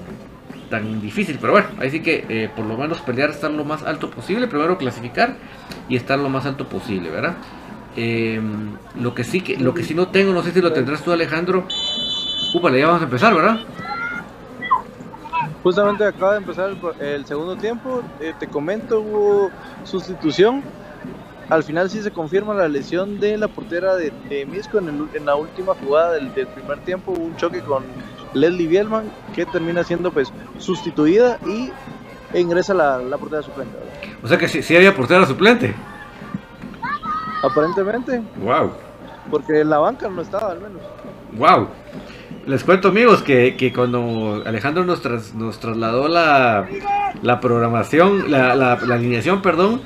tan 0.69 1.01
difícil, 1.01 1.37
pero 1.39 1.53
bueno, 1.53 1.67
ahí 1.79 1.89
sí 1.91 2.01
que 2.01 2.25
eh, 2.29 2.49
por 2.55 2.65
lo 2.65 2.77
menos 2.77 3.01
pelear 3.01 3.29
estar 3.29 3.51
lo 3.51 3.63
más 3.65 3.83
alto 3.83 4.09
posible, 4.09 4.47
primero 4.47 4.77
clasificar 4.77 5.35
y 5.89 5.95
estar 5.95 6.17
lo 6.19 6.29
más 6.29 6.45
alto 6.45 6.67
posible, 6.67 7.09
¿verdad? 7.09 7.35
Eh, 7.97 8.41
lo 8.99 9.13
que 9.15 9.23
sí 9.23 9.41
que 9.41 9.57
lo 9.57 9.73
que 9.73 9.83
sí 9.83 9.93
no 9.93 10.07
tengo, 10.09 10.33
no 10.33 10.43
sé 10.43 10.51
si 10.51 10.61
lo 10.61 10.73
tendrás 10.73 11.01
tú 11.03 11.11
Alejandro. 11.11 11.65
Úpale, 12.53 12.79
ya 12.79 12.87
vamos 12.87 13.01
a 13.01 13.05
empezar, 13.05 13.33
¿verdad? 13.35 13.59
Justamente 15.63 16.05
acaba 16.05 16.33
de 16.33 16.37
empezar 16.39 16.69
el, 16.69 17.05
el 17.05 17.25
segundo 17.25 17.55
tiempo. 17.55 18.01
eh, 18.19 18.33
te 18.39 18.47
comento, 18.47 18.99
hubo 19.01 19.51
sustitución. 19.83 20.61
Al 21.49 21.63
final 21.63 21.89
sí 21.89 22.01
se 22.01 22.11
confirma 22.11 22.53
la 22.53 22.67
lesión 22.67 23.19
de 23.19 23.37
la 23.37 23.47
portera 23.47 23.95
de, 23.95 24.11
de 24.29 24.45
Misco 24.45 24.79
en, 24.79 24.89
el- 24.89 25.09
en 25.13 25.25
la 25.25 25.35
última 25.35 25.73
jugada 25.75 26.13
del, 26.13 26.33
del 26.33 26.47
primer 26.47 26.79
tiempo. 26.79 27.11
Hubo 27.11 27.23
un 27.23 27.35
choque 27.35 27.61
con 27.61 27.83
Leslie 28.35 28.67
Bielman 28.67 29.05
que 29.33 29.45
termina 29.47 29.83
siendo 29.83 30.11
pues 30.11 30.31
sustituida 30.59 31.39
y 31.47 31.71
e 32.33 32.39
ingresa 32.41 32.73
la, 32.73 32.99
la 32.99 33.17
portera 33.17 33.41
suplente. 33.41 33.75
¿verdad? 33.77 34.17
O 34.23 34.27
sea 34.27 34.37
que 34.37 34.47
sí, 34.47 34.61
sí 34.61 34.75
había 34.75 34.93
portera 34.95 35.25
suplente. 35.25 35.73
Aparentemente, 37.43 38.21
Wow. 38.41 38.71
porque 39.29 39.61
en 39.61 39.69
la 39.69 39.77
banca 39.77 40.09
no 40.09 40.21
estaba 40.21 40.51
al 40.51 40.59
menos. 40.59 40.81
Wow. 41.33 41.67
Les 42.47 42.63
cuento 42.63 42.87
amigos 42.89 43.21
que, 43.23 43.55
que 43.55 43.71
cuando 43.73 44.43
Alejandro 44.45 44.83
nos, 44.83 45.01
tras- 45.01 45.33
nos 45.33 45.59
trasladó 45.59 46.07
la, 46.07 46.67
la 47.21 47.39
programación, 47.39 48.29
la, 48.31 48.55
la- 48.55 48.77
la 48.85 48.95
alineación, 48.95 49.41
perdón, 49.41 49.81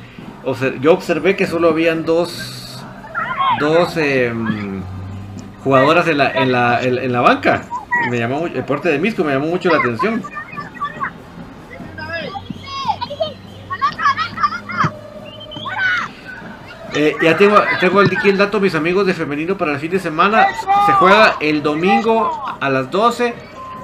yo 0.81 0.93
observé 0.93 1.35
que 1.35 1.47
solo 1.47 1.69
habían 1.69 2.05
dos, 2.05 2.81
dos, 3.59 3.95
em, 3.97 4.81
jugadoras 5.63 6.07
en 6.07 6.17
la, 6.17 6.31
en 6.31 6.51
la, 6.51 6.81
en, 6.81 7.11
la 7.11 7.21
banca. 7.21 7.63
Me 8.09 8.17
llamó 8.17 8.47
el 8.47 8.63
porte 8.63 8.89
de 8.89 8.99
Misco 8.99 9.23
me 9.23 9.33
llamó 9.33 9.47
mucho 9.47 9.69
la 9.69 9.79
atención. 9.79 10.23
Eh, 16.95 17.15
ya 17.21 17.37
tengo, 17.37 17.61
tengo 17.79 17.99
aquí 17.99 18.29
el 18.29 18.37
dato, 18.37 18.59
mis 18.59 18.73
amigos 18.73 19.05
de 19.05 19.13
femenino 19.13 19.57
para 19.57 19.73
el 19.73 19.79
fin 19.79 19.91
de 19.91 19.99
semana. 19.99 20.47
Se 20.85 20.93
juega 20.93 21.37
el 21.39 21.61
domingo 21.61 22.57
a 22.59 22.69
las 22.69 22.89
12 22.89 23.33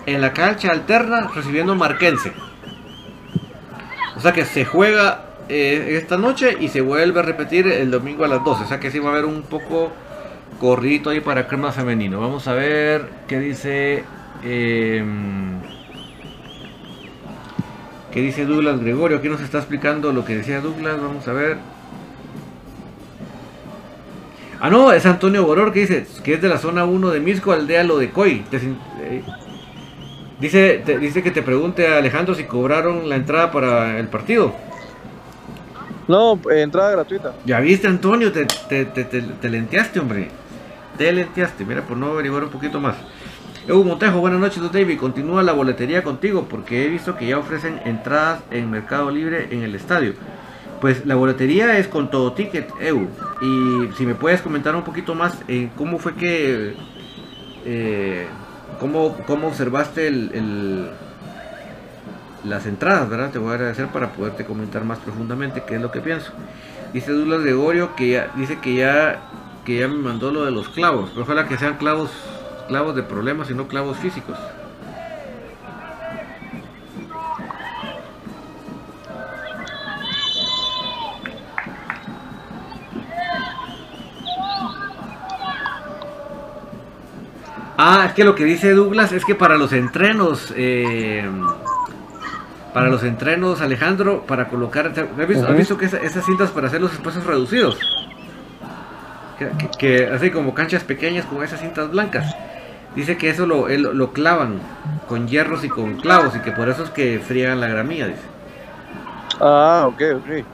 en 0.06 0.22
la 0.22 0.34
cancha 0.34 0.72
alterna 0.72 1.30
recibiendo 1.34 1.76
Marquense. 1.76 2.34
O 4.16 4.20
sea 4.20 4.34
que 4.34 4.46
se 4.46 4.66
juega 4.66 5.26
eh, 5.50 6.00
esta 6.02 6.18
noche 6.18 6.58
y 6.60 6.70
se 6.70 6.82
vuelve 6.82 7.20
a 7.20 7.24
repetir 7.24 7.68
el 7.68 7.92
domingo 7.92 8.26
a 8.26 8.28
las 8.28 8.44
12. 8.44 8.64
O 8.64 8.68
sea 8.68 8.80
que 8.80 8.90
sí 8.90 9.00
va 9.00 9.10
a 9.10 9.14
haber 9.14 9.26
un 9.26 9.44
poco 9.44 9.92
corrido 10.60 11.12
ahí 11.12 11.20
para 11.20 11.48
crema 11.48 11.72
femenino. 11.72 12.20
Vamos 12.20 12.48
a 12.48 12.54
ver 12.54 13.10
qué 13.28 13.40
dice. 13.40 14.04
Em, 14.44 15.60
¿Qué 18.12 18.22
dice 18.22 18.46
Douglas 18.46 18.80
Gregorio? 18.80 19.18
Aquí 19.18 19.28
nos 19.28 19.42
está 19.42 19.58
explicando 19.58 20.14
lo 20.14 20.24
que 20.24 20.38
decía 20.38 20.62
Douglas. 20.62 21.02
Vamos 21.02 21.28
a 21.28 21.34
ver. 21.34 21.58
Ah, 24.62 24.70
no, 24.70 24.94
es 24.94 25.06
Antonio 25.06 25.46
Boror 25.46 25.74
que 25.74 25.82
dice 25.82 26.08
que 26.24 26.36
es 26.36 26.42
de 26.42 26.48
la 26.48 26.58
zona 26.58 26.86
1 26.86 27.12
de 27.12 27.20
Misco, 27.20 27.52
aldea 27.52 27.84
lo 27.84 27.98
de 27.98 28.12
Coy. 28.12 28.44
Eh, 28.52 29.22
dice, 30.40 30.82
dice 31.00 31.22
que 31.22 31.32
te 31.32 31.42
pregunte 31.42 31.88
a 31.88 31.98
Alejandro 31.98 32.36
si 32.36 32.46
cobraron 32.46 33.10
la 33.10 33.18
entrada 33.18 33.52
para 33.52 34.00
el 34.00 34.08
partido. 34.08 34.54
No, 36.08 36.40
entrada 36.50 36.92
gratuita. 36.92 37.34
Ya 37.46 37.60
viste, 37.60 37.88
Antonio, 37.88 38.32
te, 38.32 38.46
te, 38.46 38.86
te, 38.86 39.04
te 39.04 39.50
lenteaste, 39.50 40.00
hombre. 40.00 40.30
Te 40.98 41.12
lenteaste, 41.12 41.66
mira, 41.66 41.82
por 41.82 41.98
no 41.98 42.08
averiguar 42.08 42.44
un 42.44 42.50
poquito 42.50 42.80
más. 42.80 42.96
Evo 43.68 43.84
Montejo, 43.84 44.20
buenas 44.20 44.40
noches, 44.40 44.62
David. 44.72 45.00
Continúa 45.00 45.44
la 45.44 45.54
boletería 45.54 46.04
contigo 46.04 46.48
porque 46.50 46.86
he 46.86 46.90
visto 46.90 47.16
que 47.16 47.28
ya 47.28 47.38
ofrecen 47.38 47.82
entradas 47.86 48.42
en 48.52 48.70
Mercado 48.70 49.12
Libre 49.12 49.48
en 49.52 49.64
el 49.64 49.76
estadio. 49.76 50.14
Pues 50.82 51.06
la 51.06 51.16
boletería 51.16 51.78
es 51.78 51.88
con 51.88 52.12
todo 52.12 52.34
ticket, 52.34 52.70
EU. 52.80 53.08
Y 53.42 53.94
si 53.98 54.06
me 54.06 54.16
puedes 54.16 54.42
comentar 54.42 54.76
un 54.76 54.84
poquito 54.84 55.16
más 55.16 55.38
en 55.48 55.70
cómo 55.70 55.98
fue 55.98 56.14
que. 56.14 56.76
Eh, 57.66 58.28
cómo, 58.80 59.18
cómo 59.26 59.48
observaste 59.48 60.08
el 60.08 60.92
las 62.46 62.66
entradas, 62.66 63.10
¿verdad? 63.10 63.32
Te 63.32 63.40
voy 63.40 63.52
a 63.52 63.56
agradecer 63.56 63.88
para 63.88 64.12
poderte 64.12 64.46
comentar 64.46 64.84
más 64.84 65.00
profundamente 65.00 65.64
qué 65.68 65.76
es 65.76 65.82
lo 65.82 65.92
que 65.92 66.02
pienso. 66.02 66.32
Dice 66.94 67.12
Douglas 67.12 67.42
Gregorio 67.42 67.96
que 67.96 68.10
ya, 68.10 68.32
dice 68.36 68.60
que 68.60 68.76
ya, 68.76 69.20
que 69.66 69.80
ya 69.80 69.88
me 69.88 69.96
mandó 69.96 70.32
lo 70.32 70.46
de 70.46 70.52
los 70.52 70.70
clavos. 70.70 71.10
Pero 71.10 71.24
ojalá 71.24 71.48
que 71.48 71.58
sean 71.58 71.78
clavos, 71.78 72.12
clavos 72.68 72.96
de 72.96 73.04
problemas 73.04 73.50
y 73.50 73.54
no 73.54 73.68
clavos 73.68 73.98
físicos. 73.98 74.38
Ah, 87.78 88.06
es 88.08 88.14
que 88.14 88.24
lo 88.24 88.36
que 88.36 88.46
dice 88.46 88.74
Douglas 88.74 89.12
es 89.12 89.26
que 89.26 89.36
para 89.36 89.58
los 89.58 89.74
entrenos 89.74 90.54
eh, 90.56 91.30
para 92.76 92.90
los 92.90 93.04
entrenos, 93.04 93.62
Alejandro, 93.62 94.26
para 94.28 94.50
colocar. 94.50 94.88
¿Has 94.88 95.56
visto, 95.56 95.78
que 95.78 95.86
esas 95.86 96.26
cintas 96.26 96.52
para 96.52 96.68
hacer 96.68 96.82
los 96.82 96.92
espacios 96.92 97.26
reducidos? 97.26 97.80
Que, 99.78 100.10
así 100.14 100.32
como 100.32 100.54
canchas 100.54 100.84
pequeñas 100.84 101.26
con 101.26 101.44
esas 101.44 101.60
cintas 101.60 101.92
blancas. 101.92 102.36
Dice 102.96 103.18
que 103.18 103.30
eso 103.30 103.46
lo, 103.46 103.68
lo 103.68 104.14
clavan 104.14 104.60
con 105.08 105.28
hierros 105.28 105.64
y 105.64 105.70
con 105.70 105.98
clavos 105.98 106.36
y 106.36 106.40
que 106.40 106.52
por 106.52 106.70
eso 106.70 106.84
es 106.84 106.90
que 106.92 107.20
friegan 107.20 107.60
la 107.60 107.68
gramilla, 107.68 108.08
dice. 108.08 108.22
Ah, 109.42 109.86
ok, 109.88 110.02
ok. 110.16 110.46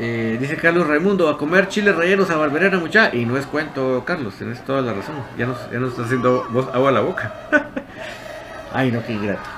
Eh, 0.00 0.36
dice 0.40 0.56
Carlos 0.56 0.86
Raimundo, 0.86 1.28
a 1.28 1.36
comer 1.36 1.66
chile 1.66 1.92
rellenos 1.92 2.30
a 2.30 2.36
Barberena 2.36 2.78
mucha. 2.78 3.14
Y 3.14 3.24
no 3.24 3.36
es 3.36 3.46
cuento, 3.46 4.04
Carlos, 4.04 4.34
tienes 4.36 4.64
toda 4.64 4.80
la 4.80 4.92
razón. 4.92 5.16
Ya 5.36 5.46
nos, 5.46 5.70
ya 5.70 5.80
nos 5.80 5.90
está 5.90 6.02
haciendo 6.04 6.44
agua 6.72 6.90
a 6.90 6.92
la 6.92 7.00
boca. 7.00 7.34
Ay, 8.72 8.92
no, 8.92 9.04
qué 9.04 9.18
grato. 9.18 9.57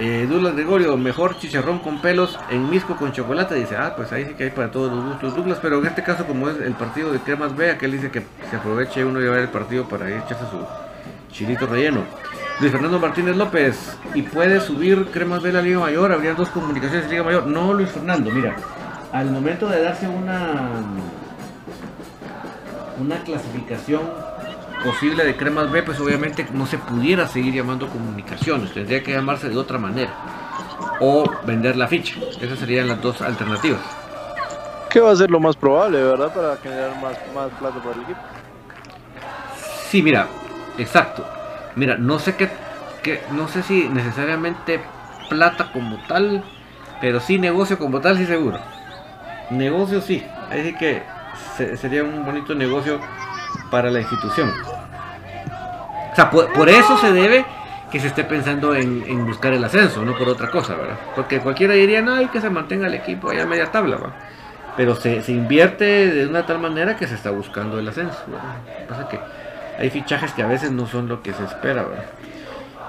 Eh, 0.00 0.28
Douglas 0.30 0.54
Gregorio, 0.54 0.96
mejor 0.96 1.38
chicharrón 1.38 1.80
con 1.80 2.00
pelos 2.00 2.38
en 2.50 2.70
misco 2.70 2.94
con 2.96 3.12
chocolate. 3.12 3.56
Dice, 3.56 3.76
ah, 3.76 3.94
pues 3.96 4.12
ahí 4.12 4.26
sí 4.26 4.34
que 4.34 4.44
hay 4.44 4.50
para 4.50 4.70
todos 4.70 4.92
los 4.92 5.04
gustos, 5.04 5.34
Douglas. 5.34 5.58
Pero 5.60 5.78
en 5.80 5.86
este 5.86 6.04
caso, 6.04 6.24
como 6.24 6.48
es 6.48 6.60
el 6.60 6.74
partido 6.74 7.12
de 7.12 7.18
Cremas 7.18 7.56
B, 7.56 7.70
aquel 7.70 7.92
dice 7.92 8.10
que 8.10 8.22
se 8.48 8.56
aproveche 8.56 9.04
uno 9.04 9.20
y 9.20 9.24
ver 9.24 9.40
el 9.40 9.48
partido 9.48 9.88
para 9.88 10.08
echarse 10.08 10.44
su 10.50 10.64
chilito 11.32 11.66
relleno. 11.66 12.02
Luis 12.60 12.72
Fernando 12.72 12.98
Martínez 12.98 13.36
López, 13.36 13.96
¿y 14.14 14.22
puede 14.22 14.60
subir 14.60 15.06
Cremas 15.12 15.42
B 15.42 15.50
a 15.50 15.52
la 15.54 15.62
Liga 15.62 15.80
Mayor? 15.80 16.12
¿Habría 16.12 16.34
dos 16.34 16.48
comunicaciones 16.48 17.04
de 17.04 17.10
Liga 17.10 17.22
Mayor? 17.24 17.46
No, 17.46 17.72
Luis 17.72 17.88
Fernando, 17.88 18.30
mira, 18.30 18.56
al 19.12 19.30
momento 19.30 19.68
de 19.68 19.82
darse 19.82 20.08
una, 20.08 20.68
una 23.00 23.16
clasificación 23.22 24.02
posible 24.82 25.24
de 25.24 25.36
cremas 25.36 25.70
B, 25.70 25.82
pues 25.82 26.00
obviamente 26.00 26.46
no 26.52 26.66
se 26.66 26.78
pudiera 26.78 27.26
seguir 27.26 27.54
llamando 27.54 27.88
comunicaciones, 27.88 28.72
tendría 28.72 29.02
que 29.02 29.12
llamarse 29.12 29.48
de 29.48 29.56
otra 29.56 29.78
manera. 29.78 30.12
O 31.00 31.30
vender 31.44 31.76
la 31.76 31.86
ficha. 31.86 32.14
Esas 32.40 32.58
serían 32.58 32.88
las 32.88 33.00
dos 33.00 33.20
alternativas. 33.20 33.80
¿Qué 34.90 35.00
va 35.00 35.12
a 35.12 35.16
ser 35.16 35.30
lo 35.30 35.38
más 35.38 35.56
probable, 35.56 36.02
verdad? 36.02 36.32
Para 36.32 36.56
generar 36.56 36.90
más, 37.00 37.16
más 37.34 37.50
plata 37.58 37.78
para 37.78 37.94
el 37.94 38.02
equipo. 38.02 38.20
Sí, 39.88 40.02
mira, 40.02 40.26
exacto. 40.78 41.24
Mira, 41.76 41.96
no 41.96 42.18
sé 42.18 42.36
qué, 42.36 42.48
que, 43.02 43.20
no 43.32 43.48
sé 43.48 43.62
si 43.62 43.88
necesariamente 43.88 44.80
plata 45.28 45.70
como 45.72 45.98
tal, 46.06 46.42
pero 47.00 47.20
sí 47.20 47.38
negocio 47.38 47.78
como 47.78 48.00
tal, 48.00 48.16
sí 48.16 48.26
seguro. 48.26 48.58
Negocio 49.50 50.00
sí, 50.00 50.24
así 50.50 50.74
que 50.74 51.02
sería 51.76 52.02
un 52.02 52.24
bonito 52.24 52.54
negocio 52.54 53.00
para 53.70 53.90
la 53.90 54.00
institución. 54.00 54.52
O 56.12 56.14
sea, 56.14 56.30
por, 56.30 56.68
eso 56.68 56.98
se 56.98 57.12
debe 57.12 57.44
que 57.90 58.00
se 58.00 58.08
esté 58.08 58.24
pensando 58.24 58.74
en, 58.74 59.26
buscar 59.26 59.52
el 59.52 59.64
ascenso, 59.64 60.04
no 60.04 60.16
por 60.16 60.28
otra 60.28 60.50
cosa, 60.50 60.74
¿verdad? 60.74 60.98
Porque 61.14 61.40
cualquiera 61.40 61.74
diría, 61.74 62.02
no, 62.02 62.14
hay 62.14 62.26
que 62.26 62.40
se 62.40 62.50
mantenga 62.50 62.86
el 62.86 62.94
equipo 62.94 63.30
allá 63.30 63.44
a 63.44 63.46
media 63.46 63.70
tabla, 63.70 63.96
¿verdad? 63.96 64.16
Pero 64.76 64.94
se, 64.94 65.22
invierte 65.28 66.10
de 66.10 66.26
una 66.26 66.46
tal 66.46 66.58
manera 66.58 66.96
que 66.96 67.06
se 67.06 67.14
está 67.14 67.30
buscando 67.30 67.78
el 67.78 67.88
ascenso, 67.88 68.18
¿verdad? 68.26 68.86
Pasa 68.88 69.08
que 69.08 69.20
hay 69.78 69.90
fichajes 69.90 70.32
que 70.32 70.42
a 70.42 70.46
veces 70.46 70.72
no 70.72 70.86
son 70.86 71.08
lo 71.08 71.22
que 71.22 71.32
se 71.32 71.44
espera, 71.44 71.84
¿verdad? 71.84 72.04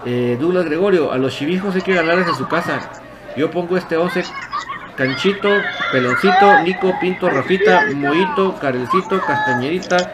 Eh, 0.06 0.38
Douglas 0.40 0.66
Gregorio, 0.66 1.12
a 1.12 1.18
los 1.18 1.36
chivijos 1.36 1.76
hay 1.76 1.82
que 1.82 1.94
ganarles 1.94 2.28
en 2.28 2.36
su 2.36 2.48
casa. 2.48 2.80
Yo 3.36 3.52
pongo 3.52 3.78
este 3.78 3.98
11 3.98 4.24
Canchito, 5.00 5.50
Peloncito, 5.94 6.62
Nico, 6.64 6.94
Pinto, 7.00 7.30
Rafita, 7.30 7.86
Moito, 7.96 8.56
Carelcito, 8.60 9.22
Castañerita, 9.22 10.12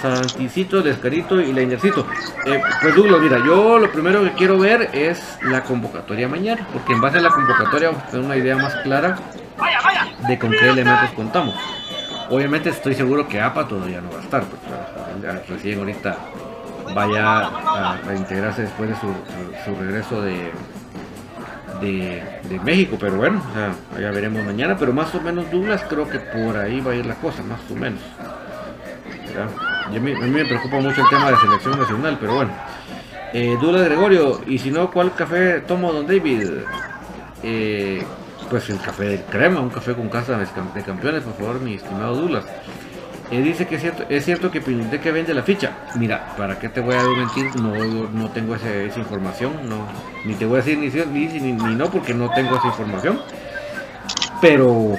Santicito, 0.00 0.82
Descarito 0.82 1.40
y 1.40 1.52
Leinercito. 1.52 2.06
Eh, 2.46 2.60
pues 2.80 2.94
Douglas, 2.94 3.20
mira, 3.20 3.38
yo 3.44 3.78
lo 3.78 3.90
primero 3.90 4.22
que 4.22 4.32
quiero 4.32 4.58
ver 4.58 4.90
es 4.92 5.38
la 5.42 5.62
convocatoria 5.62 6.28
mañana, 6.28 6.66
porque 6.72 6.92
en 6.92 7.00
base 7.00 7.18
a 7.18 7.20
la 7.20 7.30
convocatoria 7.30 7.90
vamos 7.90 8.04
a 8.04 8.06
tener 8.08 8.24
una 8.24 8.36
idea 8.36 8.56
más 8.56 8.74
clara 8.76 9.18
de 10.26 10.38
con 10.38 10.50
qué 10.50 10.68
elementos 10.68 11.10
contamos. 11.10 11.54
Obviamente 12.30 12.70
estoy 12.70 12.94
seguro 12.94 13.26
que 13.26 13.40
APA 13.40 13.66
todavía 13.66 14.00
no 14.00 14.10
va 14.10 14.18
a 14.18 14.22
estar, 14.22 14.44
porque 14.44 14.68
recién 15.48 15.78
ahorita 15.78 16.16
vaya 16.94 17.40
a, 17.40 17.98
integrarse 18.14 18.62
después 18.62 18.90
de 18.90 18.96
su, 18.96 19.74
regreso 19.74 20.22
de, 20.22 20.52
de, 21.80 22.60
México, 22.60 22.96
pero 23.00 23.16
bueno, 23.16 23.42
ya 23.98 24.10
veremos 24.10 24.44
mañana, 24.44 24.76
pero 24.78 24.92
más 24.92 25.14
o 25.14 25.20
menos 25.20 25.50
Douglas 25.50 25.82
creo 25.88 26.08
que 26.08 26.18
por 26.18 26.56
ahí 26.56 26.80
va 26.80 26.92
a 26.92 26.94
ir 26.96 27.06
la 27.06 27.14
cosa, 27.14 27.42
más 27.42 27.60
o 27.70 27.74
menos. 27.74 28.00
A 29.44 29.90
mí, 29.90 29.98
me 30.00 30.44
preocupa 30.44 30.80
mucho 30.80 31.00
el 31.00 31.08
tema 31.08 31.30
de 31.30 31.36
selección 31.36 31.78
nacional, 31.78 32.16
pero 32.20 32.34
bueno. 32.34 32.52
Eh, 33.32 33.56
Dula 33.60 33.80
Gregorio, 33.80 34.40
y 34.46 34.58
si 34.58 34.70
no, 34.70 34.90
¿cuál 34.90 35.14
café 35.14 35.60
tomo, 35.60 35.92
don 35.92 36.06
David? 36.06 36.48
Eh, 37.42 38.02
pues 38.50 38.70
el 38.70 38.80
café 38.80 39.04
de 39.04 39.22
crema, 39.22 39.60
un 39.60 39.68
café 39.68 39.94
con 39.94 40.08
casa 40.08 40.38
de 40.38 40.82
campeones, 40.82 41.22
por 41.22 41.34
favor, 41.34 41.60
mi 41.60 41.74
estimado 41.74 42.16
Dulas. 42.16 42.44
Eh, 43.30 43.42
dice 43.42 43.66
que 43.66 43.74
es 43.74 43.82
cierto, 43.82 44.04
es 44.08 44.24
cierto 44.24 44.50
que 44.50 44.60
que 44.62 45.12
vende 45.12 45.34
la 45.34 45.42
ficha. 45.42 45.72
Mira, 45.96 46.34
¿para 46.36 46.58
qué 46.58 46.70
te 46.70 46.80
voy 46.80 46.94
a 46.94 47.02
mentir? 47.02 47.54
No, 47.60 47.74
no 48.08 48.30
tengo 48.30 48.54
esa 48.54 48.98
información, 48.98 49.52
no, 49.68 49.86
ni 50.24 50.34
te 50.34 50.46
voy 50.46 50.60
a 50.60 50.62
decir 50.62 50.78
ni 50.78 50.90
sí 50.90 51.04
ni, 51.40 51.52
ni, 51.52 51.74
no, 51.74 51.90
porque 51.90 52.14
no 52.14 52.30
tengo 52.30 52.56
esa 52.56 52.68
información. 52.68 53.20
Pero 54.40 54.94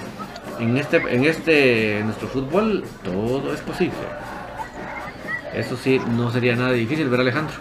en 0.60 0.78
este, 0.78 0.98
en 0.98 1.24
este, 1.24 2.02
nuestro 2.04 2.28
fútbol, 2.28 2.84
todo 3.04 3.52
es 3.52 3.62
posible. 3.62 3.98
Eso 5.60 5.76
sí, 5.76 6.00
no 6.16 6.32
sería 6.32 6.56
nada 6.56 6.72
difícil, 6.72 7.10
ver 7.10 7.20
Alejandro? 7.20 7.54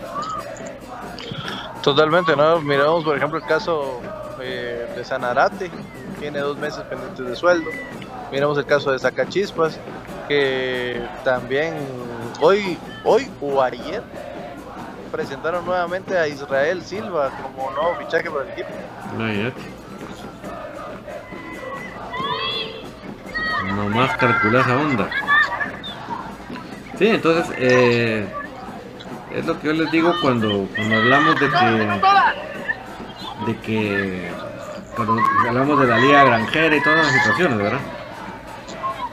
Totalmente, 1.83 2.37
¿no? 2.37 2.61
Miramos, 2.61 3.03
por 3.03 3.17
ejemplo, 3.17 3.39
el 3.39 3.45
caso 3.45 4.01
eh, 4.41 4.87
de 4.95 5.05
Sanarate, 5.05 5.69
tiene 6.21 6.39
dos 6.39 6.57
meses 6.59 6.81
pendientes 6.85 7.27
de 7.27 7.35
sueldo. 7.35 7.69
Miramos 8.31 8.57
el 8.57 8.67
caso 8.67 8.93
de 8.93 9.01
Sacachispas, 9.01 9.81
que 10.29 11.03
también 11.25 11.75
hoy, 12.41 12.79
hoy 13.05 13.29
o 13.41 13.61
ayer 13.61 14.03
presentaron 15.11 15.65
nuevamente 15.67 16.17
a 16.17 16.29
Israel 16.29 16.83
Silva 16.83 17.31
como 17.43 17.71
nuevo 17.73 17.97
fichaje 17.97 18.31
para 18.31 18.45
el 18.45 18.51
equipo. 18.51 18.69
No 23.75 23.89
más 23.89 24.17
calcular 24.19 24.63
esa 24.63 24.77
onda. 24.77 25.11
Sí, 26.99 27.07
entonces 27.07 27.47
eh, 27.59 28.27
es 29.33 29.47
lo 29.47 29.61
que 29.61 29.69
yo 29.69 29.73
les 29.73 29.91
digo 29.93 30.13
cuando, 30.21 30.67
cuando 30.75 30.97
hablamos 30.97 31.39
de 31.39 31.49
que 31.49 32.01
de 33.47 33.57
que 33.61 34.31
cuando 34.97 35.23
hablamos 35.47 35.81
de 35.81 35.87
la 35.87 35.99
liga 35.99 36.25
granjera 36.25 36.75
y 36.75 36.83
todas 36.83 37.07
las 37.07 37.13
situaciones, 37.13 37.59
¿verdad? 37.59 37.79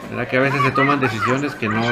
¿Verdad 0.10 0.28
que 0.28 0.38
a 0.38 0.40
veces 0.40 0.64
se 0.64 0.72
toman 0.72 1.00
decisiones 1.00 1.54
que 1.54 1.70
no 1.70 1.84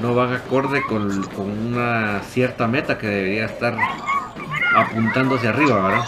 no 0.00 0.14
van 0.14 0.32
acorde 0.32 0.82
con, 0.82 1.22
con 1.28 1.50
una 1.50 2.20
cierta 2.22 2.66
meta 2.66 2.98
que 2.98 3.06
debería 3.06 3.44
estar 3.44 3.76
apuntando 4.74 5.36
hacia 5.36 5.50
arriba, 5.50 5.88
¿verdad? 5.88 6.04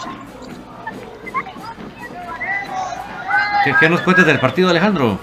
¿Qué, 3.63 3.73
qué 3.79 3.89
nos 3.89 4.01
cuentas 4.01 4.25
del 4.25 4.41
partido, 4.41 4.69
Alejandro? 4.69 5.17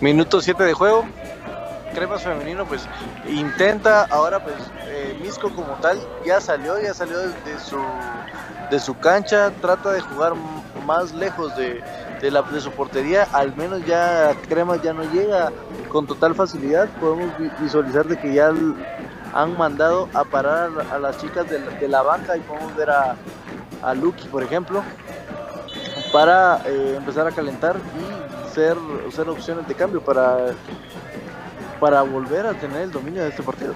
Minuto 0.00 0.42
7 0.42 0.62
de 0.62 0.74
juego. 0.74 1.04
Cremas 1.94 2.22
femenino 2.22 2.66
pues 2.66 2.86
intenta 3.26 4.04
ahora 4.10 4.42
pues 4.44 4.56
eh, 4.88 5.18
Misco 5.22 5.48
como 5.48 5.72
tal 5.80 5.98
ya 6.26 6.40
salió, 6.42 6.78
ya 6.78 6.92
salió 6.92 7.18
de, 7.18 7.58
su 7.58 7.78
de 8.70 8.78
su 8.78 8.98
cancha, 8.98 9.50
trata 9.62 9.92
de 9.92 10.02
jugar 10.02 10.34
más 10.84 11.14
lejos 11.14 11.56
de, 11.56 11.82
de, 12.20 12.30
la, 12.30 12.42
de 12.42 12.60
su 12.60 12.70
portería, 12.72 13.26
al 13.32 13.56
menos 13.56 13.82
ya 13.86 14.34
Cremas 14.46 14.82
ya 14.82 14.92
no 14.92 15.04
llega 15.10 15.50
con 15.88 16.06
total 16.06 16.34
facilidad, 16.34 16.86
podemos 17.00 17.30
visualizar 17.60 18.06
de 18.06 18.18
que 18.18 18.34
ya 18.34 18.52
han 19.32 19.56
mandado 19.56 20.10
a 20.12 20.24
parar 20.24 20.70
a 20.92 20.98
las 20.98 21.16
chicas 21.16 21.48
de, 21.48 21.60
de 21.60 21.88
la 21.88 22.02
banca 22.02 22.36
y 22.36 22.40
podemos 22.40 22.76
ver 22.76 22.90
a, 22.90 23.16
a 23.82 23.94
Lucky 23.94 24.28
por 24.28 24.42
ejemplo 24.42 24.82
para 26.12 26.60
eh, 26.66 26.94
empezar 26.96 27.26
a 27.26 27.30
calentar 27.30 27.76
y 27.76 28.25
ser, 28.56 29.28
opciones 29.28 29.68
de 29.68 29.74
cambio 29.74 30.00
para, 30.00 30.54
para 31.78 32.02
volver 32.02 32.46
a 32.46 32.54
tener 32.54 32.82
el 32.82 32.90
dominio 32.90 33.22
de 33.22 33.28
este 33.28 33.42
partido. 33.42 33.74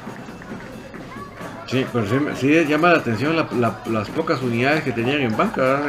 Sí, 1.67 1.87
pero 1.93 2.07
sí, 2.35 2.65
llama 2.65 2.93
la 2.93 2.99
atención 2.99 3.37
las 3.37 4.09
pocas 4.11 4.43
unidades 4.43 4.83
que 4.83 4.93
tenían 4.93 5.21
en 5.21 5.37
banca. 5.37 5.81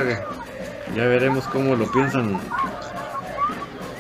Ya 0.95 1.05
veremos 1.05 1.47
cómo 1.47 1.75
lo 1.75 1.89
piensan 1.89 2.37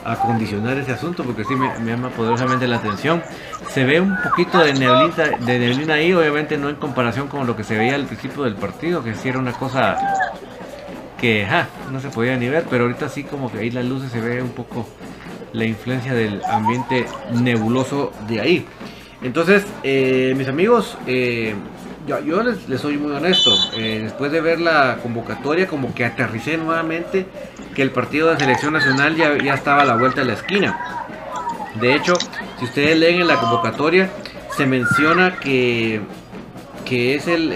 acondicionar 0.03 0.77
ese 0.77 0.91
asunto, 0.91 1.23
porque 1.23 1.45
sí 1.45 1.55
me, 1.55 1.73
llama 1.89 2.09
poderosamente 2.09 2.67
la 2.67 2.77
atención. 2.77 3.23
Se 3.69 3.85
ve 3.85 4.01
un 4.01 4.15
poquito 4.21 4.59
de 4.59 4.73
neblina, 4.73 5.37
de 5.39 5.59
neblina 5.59 5.93
ahí, 5.95 6.13
obviamente 6.13 6.57
no 6.57 6.69
en 6.69 6.75
comparación 6.75 7.29
con 7.29 7.47
lo 7.47 7.55
que 7.55 7.63
se 7.63 7.77
veía 7.77 7.95
al 7.95 8.05
principio 8.05 8.43
del 8.43 8.55
partido, 8.55 9.03
que 9.03 9.15
sí 9.15 9.29
era 9.29 9.39
una 9.39 9.53
cosa 9.53 9.97
que 11.21 11.47
no 11.91 12.01
se 12.01 12.09
podía 12.09 12.35
ni 12.35 12.49
ver, 12.49 12.65
pero 12.69 12.83
ahorita 12.85 13.07
sí 13.07 13.23
como 13.23 13.51
que 13.51 13.59
ahí 13.59 13.69
las 13.69 13.85
luces 13.85 14.11
se 14.11 14.19
ve 14.19 14.41
un 14.41 14.49
poco 14.49 14.87
la 15.53 15.65
influencia 15.65 16.13
del 16.13 16.41
ambiente 16.43 17.05
nebuloso 17.31 18.11
de 18.27 18.41
ahí. 18.41 18.65
Entonces, 19.21 19.63
eh, 19.83 20.33
mis 20.35 20.47
amigos, 20.47 20.97
eh, 21.05 21.53
yo, 22.07 22.41
les, 22.41 22.81
soy 22.81 22.97
muy 22.97 23.11
honesto. 23.11 23.51
Eh, 23.75 23.99
después 24.03 24.31
de 24.31 24.41
ver 24.41 24.59
la 24.59 24.97
convocatoria, 25.03 25.67
como 25.67 25.93
que 25.93 26.05
aterricé 26.05 26.57
nuevamente 26.57 27.27
que 27.75 27.83
el 27.83 27.91
partido 27.91 28.31
de 28.31 28.39
selección 28.39 28.73
nacional 28.73 29.15
ya, 29.15 29.37
ya 29.37 29.53
estaba 29.53 29.83
a 29.83 29.85
la 29.85 29.97
vuelta 29.97 30.21
de 30.21 30.27
la 30.27 30.33
esquina. 30.33 31.05
De 31.79 31.93
hecho, 31.93 32.15
si 32.57 32.65
ustedes 32.65 32.97
leen 32.97 33.21
en 33.21 33.27
la 33.27 33.39
convocatoria, 33.39 34.09
se 34.57 34.65
menciona 34.65 35.39
que, 35.39 36.01
que 36.83 37.15
es 37.15 37.27
el 37.27 37.51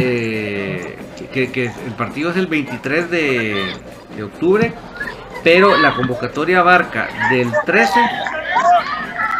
que, 1.27 1.65
el 1.65 1.93
partido 1.93 2.31
es 2.31 2.37
el 2.37 2.47
23 2.47 3.09
de, 3.09 3.73
octubre, 4.23 4.73
pero 5.43 5.77
la 5.77 5.93
convocatoria 5.93 6.59
abarca 6.59 7.07
del 7.29 7.51
13 7.65 7.99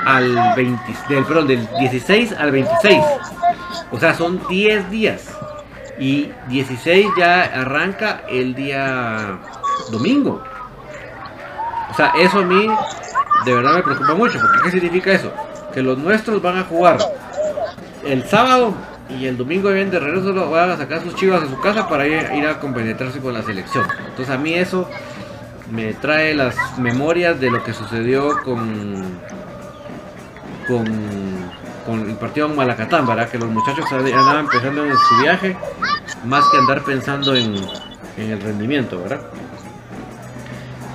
al 0.05 0.53
20, 0.55 0.83
del, 1.09 1.25
perdón, 1.25 1.47
del 1.47 1.67
16 1.79 2.33
al 2.33 2.51
26. 2.51 3.03
O 3.91 3.99
sea, 3.99 4.13
son 4.13 4.41
10 4.47 4.89
días. 4.89 5.29
Y 5.97 6.29
16 6.49 7.07
ya 7.17 7.43
arranca 7.43 8.23
el 8.29 8.53
día 8.53 9.39
domingo. 9.91 10.43
O 11.89 11.93
sea, 11.93 12.11
eso 12.19 12.39
a 12.39 12.43
mí 12.43 12.67
de 13.45 13.53
verdad 13.53 13.75
me 13.75 13.83
preocupa 13.83 14.13
mucho. 14.13 14.39
Porque 14.39 14.57
¿qué 14.63 14.71
significa 14.71 15.13
eso? 15.13 15.31
Que 15.73 15.81
los 15.81 15.97
nuestros 15.97 16.41
van 16.41 16.57
a 16.57 16.63
jugar 16.63 16.97
el 18.03 18.27
sábado 18.27 18.73
y 19.09 19.25
el 19.25 19.37
domingo 19.37 19.69
vienen 19.69 19.91
de 19.91 19.99
regreso 19.99 20.31
lo 20.31 20.49
van 20.49 20.71
a 20.71 20.77
sacar 20.77 21.01
sus 21.01 21.15
chivas 21.15 21.43
a 21.43 21.47
su 21.47 21.59
casa 21.59 21.87
para 21.87 22.07
ir, 22.07 22.47
a 22.47 22.59
compenetrarse 22.59 23.19
con 23.19 23.33
la 23.33 23.43
selección. 23.43 23.85
Entonces 24.09 24.29
a 24.29 24.37
mí 24.37 24.53
eso 24.53 24.89
me 25.71 25.93
trae 25.93 26.33
las 26.33 26.55
memorias 26.77 27.39
de 27.39 27.49
lo 27.51 27.63
que 27.63 27.73
sucedió 27.73 28.41
con 28.43 29.19
con, 30.67 32.09
el 32.09 32.15
partido 32.15 32.47
en 32.47 32.55
Malacatán, 32.55 33.05
¿verdad? 33.05 33.29
Que 33.29 33.37
los 33.37 33.49
muchachos 33.49 33.85
andaban 33.91 34.45
empezando 34.45 34.83
en 34.83 34.97
su 34.97 35.21
viaje 35.21 35.55
más 36.25 36.43
que 36.49 36.57
andar 36.57 36.83
pensando 36.83 37.35
en, 37.35 37.55
en 38.17 38.31
el 38.31 38.41
rendimiento, 38.41 38.99
¿verdad? 38.99 39.21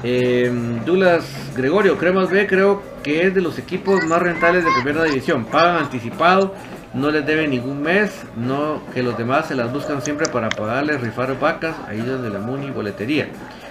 Eh, 0.03 0.51
Dulas 0.85 1.25
Gregorio, 1.55 1.99
Cremas 1.99 2.31
B 2.31 2.47
creo 2.47 2.83
que 3.03 3.27
es 3.27 3.35
de 3.35 3.41
los 3.41 3.59
equipos 3.59 4.05
más 4.07 4.21
rentables 4.21 4.65
de 4.65 4.71
primera 4.73 5.05
división. 5.05 5.45
Pagan 5.45 5.77
anticipado 5.77 6.55
no 6.93 7.11
les 7.11 7.25
debe 7.25 7.47
ningún 7.47 7.83
mes, 7.83 8.25
no 8.37 8.83
que 8.93 9.03
los 9.03 9.17
demás 9.17 9.47
se 9.47 9.55
las 9.55 9.73
buscan 9.73 10.03
siempre 10.03 10.29
para 10.29 10.49
pagarles, 10.49 11.01
rifar 11.01 11.39
vacas, 11.39 11.77
ahí 11.89 12.01
donde 12.01 12.31
la 12.31 12.41
Muni 12.41 12.71
boletería. 12.71 13.29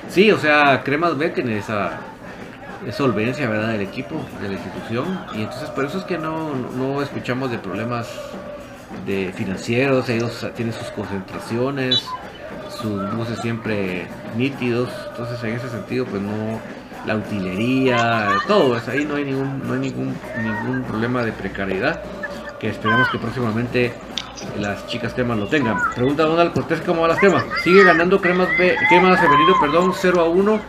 Sí, 0.09 0.31
o 0.31 0.37
sea, 0.37 0.81
Cremas 0.83 1.17
ve 1.17 1.33
que 1.33 1.57
esa, 1.57 1.99
solvencia, 2.91 3.49
¿verdad? 3.49 3.73
Del 3.73 3.81
equipo, 3.81 4.15
de 4.41 4.47
la 4.47 4.53
institución, 4.53 5.25
y 5.35 5.41
entonces 5.41 5.69
por 5.69 5.85
eso 5.85 5.97
es 5.99 6.05
que 6.05 6.17
no, 6.17 6.55
no 6.55 7.01
escuchamos 7.01 7.51
de 7.51 7.57
problemas 7.57 8.07
de 9.05 9.33
financieros, 9.35 10.07
ellos 10.09 10.47
tienen 10.55 10.73
sus 10.73 10.87
concentraciones, 10.91 12.03
sus 12.81 13.13
buses 13.15 13.39
siempre 13.39 14.07
nítidos, 14.37 14.89
entonces 15.09 15.43
en 15.43 15.55
ese 15.55 15.69
sentido 15.69 16.05
pues 16.05 16.21
no 16.21 16.59
la 17.05 17.15
utilería, 17.15 18.29
todo, 18.47 18.79
ahí 18.87 19.05
no 19.05 19.15
hay 19.15 19.25
ningún 19.25 19.67
no 19.67 19.73
hay 19.73 19.79
ningún 19.79 20.15
ningún 20.41 20.83
problema 20.83 21.23
de 21.23 21.31
precariedad 21.31 22.01
que 22.59 22.69
esperamos 22.69 23.09
que 23.09 23.17
próximamente 23.17 23.93
las 24.57 24.85
chicas 24.87 25.13
cremas 25.13 25.37
lo 25.37 25.47
tengan. 25.47 25.77
Pregunta 25.95 26.23
Donald 26.23 26.53
Cortés 26.53 26.81
cómo 26.81 27.01
van 27.01 27.09
las 27.09 27.19
cremas. 27.19 27.43
Sigue 27.63 27.83
ganando 27.83 28.19
cremas, 28.21 28.49
B, 28.57 28.75
cremas 28.89 29.19
femenino, 29.19 29.53
perdón, 29.59 29.93
0 29.95 30.21
a 30.21 30.29
1 30.29 30.61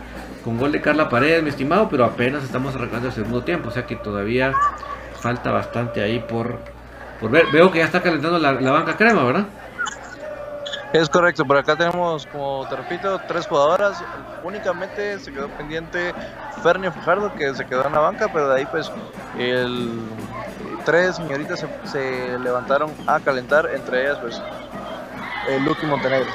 con 0.43 0.57
gol 0.57 0.71
de 0.71 0.81
Carla 0.81 1.09
Paredes, 1.09 1.43
mi 1.43 1.49
estimado, 1.49 1.87
pero 1.89 2.03
apenas 2.05 2.43
estamos 2.43 2.75
arrancando 2.75 3.07
el 3.07 3.13
segundo 3.13 3.43
tiempo, 3.43 3.69
o 3.69 3.71
sea 3.71 3.85
que 3.85 3.95
todavía 3.95 4.53
falta 5.19 5.51
bastante 5.51 6.01
ahí 6.01 6.19
por, 6.19 6.59
por 7.19 7.29
ver. 7.29 7.45
Veo 7.51 7.71
que 7.71 7.79
ya 7.79 7.85
está 7.85 8.01
calentando 8.01 8.39
la, 8.39 8.71
banca 8.71 8.97
crema, 8.97 9.23
¿verdad? 9.23 9.45
Es 10.93 11.09
correcto, 11.09 11.45
por 11.45 11.57
acá 11.57 11.75
tenemos, 11.77 12.25
como 12.27 12.67
te 12.67 12.75
repito, 12.75 13.21
tres 13.27 13.47
jugadoras. 13.47 14.03
Únicamente 14.43 15.19
se 15.19 15.31
quedó 15.31 15.47
pendiente 15.49 16.13
Fernio 16.61 16.91
Fajardo, 16.91 17.33
que 17.33 17.53
se 17.53 17.65
quedó 17.65 17.85
en 17.85 17.93
la 17.93 17.99
banca, 17.99 18.27
pero 18.33 18.49
de 18.49 18.59
ahí 18.59 18.65
pues 18.65 18.91
el 19.37 20.01
tres 20.85 21.15
señoritas 21.15 21.65
se, 21.85 22.37
levantaron 22.39 22.91
a 23.07 23.19
calentar, 23.19 23.69
entre 23.73 24.03
ellas 24.03 24.17
pues 24.21 24.41
el 25.49 25.63
Lucky 25.63 25.85
Montenegro. 25.85 26.29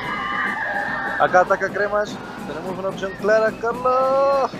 Acá 1.20 1.40
ataca 1.40 1.68
Cremas, 1.68 2.14
tenemos 2.46 2.78
una 2.78 2.88
opción 2.88 3.12
clara, 3.20 3.50
Carla. 3.60 4.50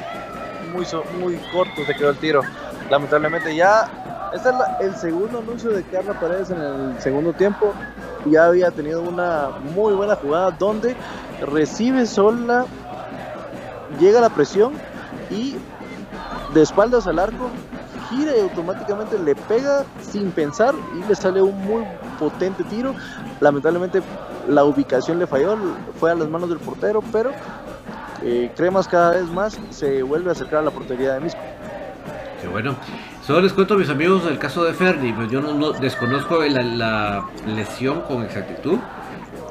Muy, 0.73 0.87
muy 1.21 1.37
corto 1.53 1.85
se 1.87 1.95
quedó 1.95 2.11
el 2.11 2.17
tiro. 2.17 2.43
Lamentablemente 2.91 3.55
ya, 3.55 4.31
este 4.35 4.49
es 4.49 4.55
el 4.81 4.97
segundo 4.97 5.39
anuncio 5.39 5.71
de 5.71 5.83
Carla 5.85 6.19
Paredes 6.19 6.51
en 6.51 6.61
el 6.61 7.01
segundo 7.01 7.33
tiempo. 7.33 7.73
Ya 8.27 8.47
había 8.47 8.71
tenido 8.71 9.03
una 9.03 9.51
muy 9.75 9.95
buena 9.95 10.17
jugada 10.17 10.51
donde 10.51 10.97
recibe 11.41 12.07
sola, 12.07 12.65
llega 14.01 14.21
la 14.21 14.31
presión 14.31 14.75
y 15.31 15.57
de 16.55 16.63
espaldas 16.63 17.07
al 17.07 17.19
arco 17.19 17.51
gira 18.09 18.37
y 18.37 18.41
automáticamente 18.41 19.19
le 19.19 19.35
pega 19.35 19.85
sin 20.01 20.31
pensar 20.31 20.75
y 20.99 21.09
le 21.09 21.15
sale 21.15 21.43
un 21.43 21.59
muy 21.65 21.85
potente 22.19 22.65
tiro. 22.65 22.95
Lamentablemente 23.41 24.03
la 24.49 24.65
ubicación 24.65 25.19
le 25.19 25.27
falló, 25.27 25.57
fue 25.99 26.11
a 26.11 26.15
las 26.15 26.29
manos 26.29 26.49
del 26.49 26.59
portero, 26.59 27.03
pero 27.13 27.33
eh, 28.23 28.51
Cremas 28.57 28.89
cada 28.89 29.13
vez 29.13 29.29
más 29.31 29.59
se 29.71 30.03
vuelve 30.03 30.31
a 30.31 30.33
acercar 30.33 30.61
a 30.61 30.63
la 30.63 30.71
portería 30.71 31.15
de 31.15 31.21
Misco. 31.21 31.41
Qué 32.41 32.49
bueno. 32.49 32.77
Solo 33.27 33.41
les 33.41 33.53
cuento 33.53 33.77
mis 33.77 33.89
amigos 33.89 34.23
el 34.29 34.39
caso 34.39 34.63
de 34.65 34.73
Ferdi, 34.73 35.13
pues 35.13 35.31
yo 35.31 35.41
no, 35.41 35.73
desconozco 35.73 36.43
la, 36.45 36.63
la, 36.63 37.25
lesión 37.47 38.03
con 38.03 38.23
exactitud, 38.23 38.79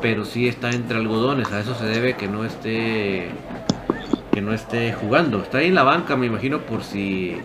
pero 0.01 0.23
sí 0.23 0.47
está 0.47 0.69
entre 0.69 0.97
algodones, 0.97 1.51
a 1.51 1.59
eso 1.59 1.75
se 1.75 1.85
debe 1.85 2.15
que 2.15 2.29
no 2.29 2.45
esté 2.45 3.31
que 4.31 4.41
no 4.41 4.53
esté 4.53 4.93
jugando. 4.93 5.39
Está 5.39 5.59
ahí 5.59 5.67
en 5.67 5.75
la 5.75 5.83
banca, 5.83 6.15
me 6.15 6.25
imagino, 6.25 6.59
por 6.59 6.83
si, 6.83 7.37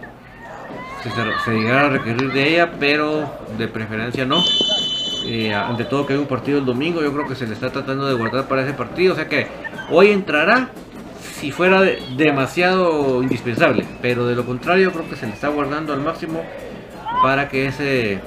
se, 1.09 1.51
llegara 1.53 1.87
a 1.87 1.89
requerir 1.91 2.33
de 2.33 2.49
ella, 2.49 2.73
pero 2.79 3.31
de 3.57 3.69
preferencia 3.69 4.25
no. 4.25 4.43
Eh, 5.27 5.55
ante 5.55 5.85
todo 5.85 6.07
que 6.07 6.15
hay 6.15 6.19
un 6.19 6.27
partido 6.27 6.59
el 6.59 6.65
domingo, 6.65 7.03
yo 7.03 7.13
creo 7.13 7.27
que 7.27 7.35
se 7.35 7.47
le 7.47 7.55
está 7.55 7.71
tratando 7.71 8.07
de 8.07 8.15
guardar 8.15 8.47
para 8.47 8.63
ese 8.63 8.73
partido. 8.73 9.13
O 9.13 9.17
sea 9.17 9.29
que 9.29 9.47
hoy 9.91 10.11
entrará 10.11 10.71
si 11.21 11.51
fuera 11.53 11.83
demasiado 12.17 13.23
indispensable. 13.23 13.87
Pero 14.03 14.27
de 14.27 14.35
lo 14.35 14.45
contrario, 14.45 14.93
creo 14.93 15.09
que 15.09 15.17
se 15.17 15.27
le 15.27 15.33
está 15.33 15.49
guardando 15.49 15.93
al 15.93 16.01
máximo 16.01 16.43
para 17.23 17.49
que 17.49 17.67
ese... 17.67 18.21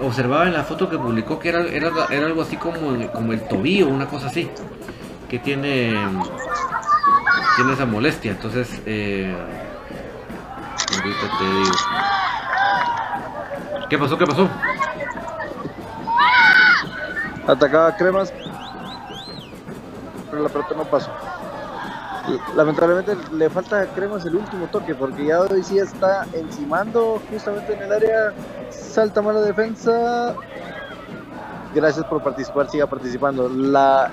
Observaba 0.00 0.46
en 0.48 0.52
la 0.52 0.64
foto 0.64 0.88
que 0.88 0.98
publicó 0.98 1.38
que 1.38 1.50
era, 1.50 1.60
era, 1.62 1.90
era 2.10 2.26
algo 2.26 2.42
así 2.42 2.56
como, 2.56 3.08
como 3.12 3.32
el 3.32 3.46
tobillo, 3.46 3.86
una 3.86 4.06
cosa 4.06 4.26
así. 4.26 4.48
Que 5.28 5.38
tiene 5.38 5.94
tiene 7.56 7.72
esa 7.72 7.86
molestia. 7.86 8.32
Entonces, 8.32 8.68
eh, 8.86 9.34
¿Qué 13.88 13.98
pasó? 13.98 14.16
¿Qué 14.18 14.26
pasó? 14.26 14.48
Atacaba 17.46 17.96
Cremas, 17.96 18.32
pero 20.30 20.42
la 20.42 20.48
pelota 20.48 20.74
no 20.76 20.84
pasó. 20.84 21.10
Lamentablemente 22.54 23.16
le 23.32 23.50
falta 23.50 23.80
a 23.80 23.86
Cremas 23.86 24.24
el 24.24 24.36
último 24.36 24.66
toque 24.68 24.94
porque 24.94 25.26
ya 25.26 25.40
hoy 25.40 25.62
sí 25.64 25.78
está 25.78 26.24
encimando 26.32 27.20
justamente 27.30 27.74
en 27.74 27.82
el 27.82 27.92
área. 27.92 28.32
Salta 28.70 29.20
mala 29.20 29.40
defensa. 29.40 30.34
Gracias 31.74 32.06
por 32.06 32.22
participar, 32.22 32.70
siga 32.70 32.86
participando. 32.86 33.48
La 33.48 34.10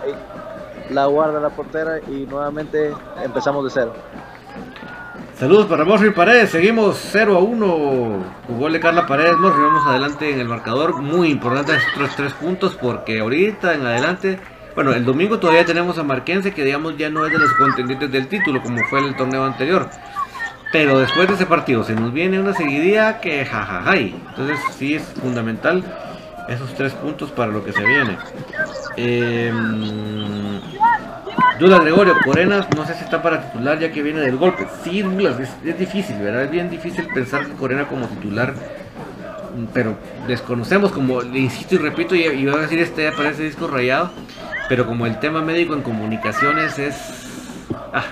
la 0.90 1.06
guarda 1.06 1.40
la 1.40 1.50
portera 1.50 2.00
y 2.00 2.26
nuevamente 2.26 2.94
empezamos 3.24 3.64
de 3.64 3.70
cero. 3.70 3.94
Saludos 5.40 5.68
para 5.68 5.86
Morri 5.86 6.12
Paredes, 6.12 6.50
seguimos 6.50 7.00
0 7.14 7.38
a 7.38 7.40
1. 7.40 8.26
Jugó 8.46 8.70
de 8.70 8.78
Carla 8.82 9.08
Paredes, 9.08 9.38
Morri, 9.38 9.64
vamos 9.64 9.88
adelante 9.88 10.34
en 10.34 10.42
el 10.42 10.50
marcador. 10.50 11.02
Muy 11.02 11.30
importante 11.30 11.78
estos 11.78 12.14
tres 12.18 12.34
puntos 12.34 12.76
porque 12.76 13.22
ahorita 13.22 13.74
en 13.74 13.86
adelante, 13.86 14.38
bueno, 14.76 14.92
el 14.92 15.06
domingo 15.06 15.40
todavía 15.40 15.64
tenemos 15.64 15.98
a 15.98 16.04
Marquense 16.04 16.54
que 16.54 16.66
digamos 16.66 16.98
ya 16.98 17.10
no 17.10 17.26
es 17.26 17.32
de 17.32 17.38
los 17.38 17.54
contendientes 17.54 18.12
del 18.12 18.28
título 18.28 18.62
como 18.62 18.84
fue 18.90 19.00
el 19.00 19.16
torneo 19.16 19.46
anterior. 19.46 19.90
Pero 20.74 21.00
después 21.00 21.30
de 21.30 21.36
ese 21.36 21.46
partido 21.46 21.86
se 21.86 21.96
nos 21.96 22.12
viene 22.12 22.38
una 22.38 22.54
seguidilla 22.54 23.22
que 23.22 23.46
jajajay. 23.46 24.22
Entonces 24.32 24.60
sí 24.78 24.96
es 24.96 25.04
fundamental 25.22 25.86
esos 26.50 26.74
tres 26.74 26.92
puntos 26.96 27.32
para 27.32 27.50
lo 27.50 27.64
que 27.64 27.72
se 27.72 27.86
viene. 27.86 28.18
Eh, 28.98 29.54
Duda 31.60 31.80
Gregorio, 31.80 32.16
Corenas 32.24 32.68
no 32.74 32.86
sé 32.86 32.94
si 32.94 33.04
está 33.04 33.22
para 33.22 33.42
titular 33.52 33.78
ya 33.78 33.92
que 33.92 34.02
viene 34.02 34.22
del 34.22 34.38
golpe. 34.38 34.66
Sí, 34.82 35.02
es, 35.02 35.78
difícil, 35.78 36.18
¿verdad? 36.20 36.44
Es 36.44 36.52
bien 36.52 36.70
difícil 36.70 37.06
pensar 37.14 37.46
que 37.46 37.52
Corena 37.52 37.86
como 37.86 38.08
titular, 38.08 38.54
pero 39.74 39.98
desconocemos, 40.26 40.94
como 40.94 41.22
le 41.22 41.40
insisto 41.40 41.76
y 41.76 41.80
repito, 41.80 42.16
y, 42.16 42.22
y 42.22 42.48
a 42.48 42.56
decir 42.56 42.80
este 42.80 43.10
aparece 43.10 43.44
disco 43.44 43.68
rayado, 43.68 44.10
pero 44.70 44.88
como 44.88 45.06
el 45.06 45.20
tema 45.20 45.42
médico 45.42 45.74
en 45.74 45.82
comunicaciones 45.82 46.80
es... 46.80 46.96
Ah, 47.94 48.06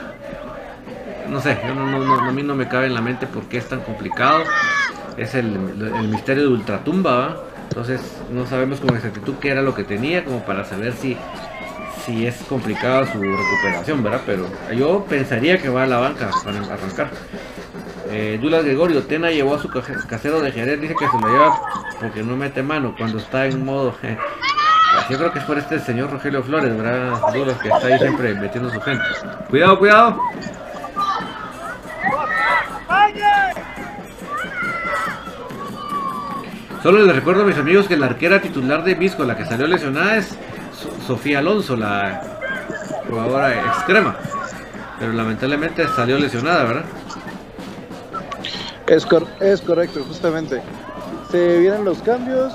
no 1.30 1.40
sé, 1.40 1.52
a 1.52 2.32
mí 2.32 2.44
no 2.44 2.56
me 2.56 2.68
cabe 2.68 2.88
en 2.88 2.96
la 2.96 3.02
mente 3.02 3.28
por 3.28 3.44
qué 3.44 3.60
es 3.60 3.70
tan 3.70 3.80
complicado. 3.80 4.44
Es 5.16 5.36
el, 5.36 5.56
el 5.56 6.08
misterio 6.10 6.44
de 6.44 6.50
Ultratumba, 6.50 7.38
entonces 7.70 8.02
no 8.30 8.46
sabemos 8.46 8.82
con 8.82 8.94
exactitud 8.96 9.36
qué 9.40 9.52
era 9.52 9.62
lo 9.62 9.74
que 9.74 9.86
tenía, 9.86 10.26
como 10.26 10.44
para 10.46 10.66
saber 10.66 10.94
si 10.94 11.18
si 12.08 12.26
es 12.26 12.36
complicada 12.48 13.06
su 13.12 13.22
recuperación, 13.22 14.02
¿verdad? 14.02 14.22
Pero 14.26 14.48
yo 14.74 15.06
pensaría 15.08 15.58
que 15.58 15.68
va 15.68 15.84
a 15.84 15.88
la 15.88 15.98
banca 15.98 16.32
para 16.44 16.60
arrancar. 16.60 17.10
Eh, 18.10 18.40
Dulas 18.42 18.64
Gregorio, 18.64 19.04
Tena 19.04 19.30
llevó 19.30 19.56
a 19.56 19.60
su 19.60 19.68
casero 19.68 20.40
de 20.40 20.54
Jerez, 20.54 20.80
dice 20.80 20.96
que 20.98 21.06
se 21.06 21.20
lo 21.20 21.28
lleva 21.28 21.60
porque 22.00 22.24
no 22.24 22.38
mete 22.38 22.64
mano 22.64 22.96
cuando 22.98 23.18
está 23.18 23.46
en 23.46 23.64
modo... 23.66 23.94
Eh. 24.04 24.18
Yo 25.10 25.18
creo 25.18 25.34
que 25.34 25.40
es 25.40 25.46
por 25.46 25.58
este 25.58 25.80
señor 25.80 26.10
Rogelio 26.10 26.42
Flores, 26.42 26.76
¿verdad? 26.76 27.20
Dulas 27.34 27.58
que 27.60 27.68
está 27.68 27.88
ahí 27.88 28.00
siempre 28.00 28.34
metiendo 28.36 28.70
su 28.72 28.80
gente. 28.80 29.04
Cuidado, 29.50 29.78
cuidado. 29.78 30.22
Solo 36.82 37.04
les 37.04 37.16
recuerdo 37.16 37.42
a 37.42 37.46
mis 37.46 37.58
amigos 37.58 37.88
que 37.88 37.98
la 37.98 38.06
arquera 38.06 38.42
titular 38.42 38.84
de 38.86 38.96
Visco, 38.96 39.26
la 39.26 39.36
que 39.36 39.46
salió 39.46 39.68
lesionada, 39.68 40.16
es 40.16 40.38
Sofía 41.06 41.40
Alonso, 41.40 41.76
la 41.76 42.22
jugadora 43.10 43.54
extrema. 43.68 44.16
Pero 45.00 45.14
lamentablemente 45.14 45.88
salió 45.96 46.18
lesionada, 46.18 46.64
¿verdad? 46.64 46.86
Es, 48.88 49.08
es 49.42 49.62
correcto, 49.62 50.04
justamente. 50.08 50.62
Se 51.32 51.60
vienen 51.60 51.86
los 51.86 52.02
cambios. 52.02 52.54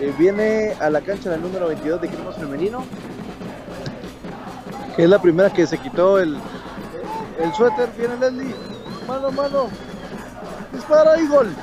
Eh, 0.00 0.12
viene 0.18 0.74
a 0.80 0.90
la 0.90 1.00
cancha 1.00 1.30
la 1.30 1.36
número 1.36 1.68
22 1.68 2.00
de 2.00 2.06
equipos 2.08 2.36
femenino. 2.36 2.84
Que 4.96 5.04
es 5.04 5.10
la 5.10 5.20
primera 5.20 5.50
que 5.50 5.66
se 5.66 5.78
quitó 5.78 6.18
el, 6.18 6.36
el 7.42 7.52
suéter. 7.54 7.88
Viene 7.98 8.16
Leslie. 8.18 8.54
Mano, 9.06 9.30
mano. 9.32 9.68
Dispara 10.72 11.20
y 11.20 11.26
gol. 11.26 11.54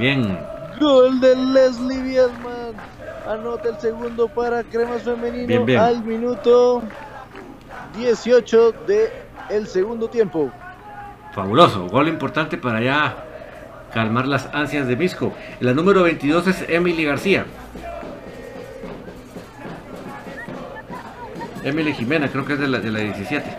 Bien. 0.00 0.38
Gol 0.80 1.20
de 1.20 1.36
Leslie 1.36 2.00
Bielman. 2.00 2.72
Anota 3.28 3.68
el 3.68 3.78
segundo 3.78 4.28
para 4.28 4.64
Cremas 4.64 5.02
Femenino 5.02 5.78
al 5.78 6.02
minuto 6.02 6.82
18 7.98 8.72
de 8.86 9.12
el 9.50 9.66
segundo 9.66 10.08
tiempo. 10.08 10.50
Fabuloso, 11.34 11.86
gol 11.88 12.08
importante 12.08 12.56
para 12.56 12.80
ya 12.80 13.24
calmar 13.92 14.26
las 14.26 14.48
ansias 14.54 14.88
de 14.88 14.96
Misco. 14.96 15.34
La 15.60 15.74
número 15.74 16.02
22 16.02 16.46
es 16.46 16.64
Emily 16.70 17.04
García. 17.04 17.44
Emily 21.62 21.92
Jimena, 21.92 22.28
creo 22.28 22.46
que 22.46 22.54
es 22.54 22.58
de 22.58 22.68
la, 22.68 22.78
de 22.78 22.90
la 22.90 23.00
17. 23.00 23.56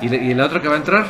¿Y, 0.00 0.14
¿Y 0.14 0.34
la 0.34 0.46
otra 0.46 0.62
que 0.62 0.68
va 0.68 0.74
a 0.76 0.78
entrar? 0.78 1.06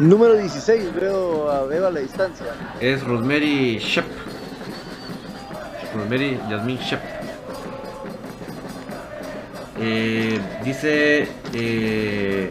Número 0.00 0.34
16, 0.34 0.94
veo 0.94 1.66
veo 1.68 1.86
a 1.86 1.90
la 1.90 2.00
distancia. 2.00 2.46
Es 2.80 3.04
Rosemary 3.04 3.78
Shep. 3.78 4.06
Rosemary 5.94 6.40
Yasmin 6.48 6.78
Shep. 6.78 7.00
Eh, 9.78 10.40
dice 10.64 11.28
eh, 11.52 12.50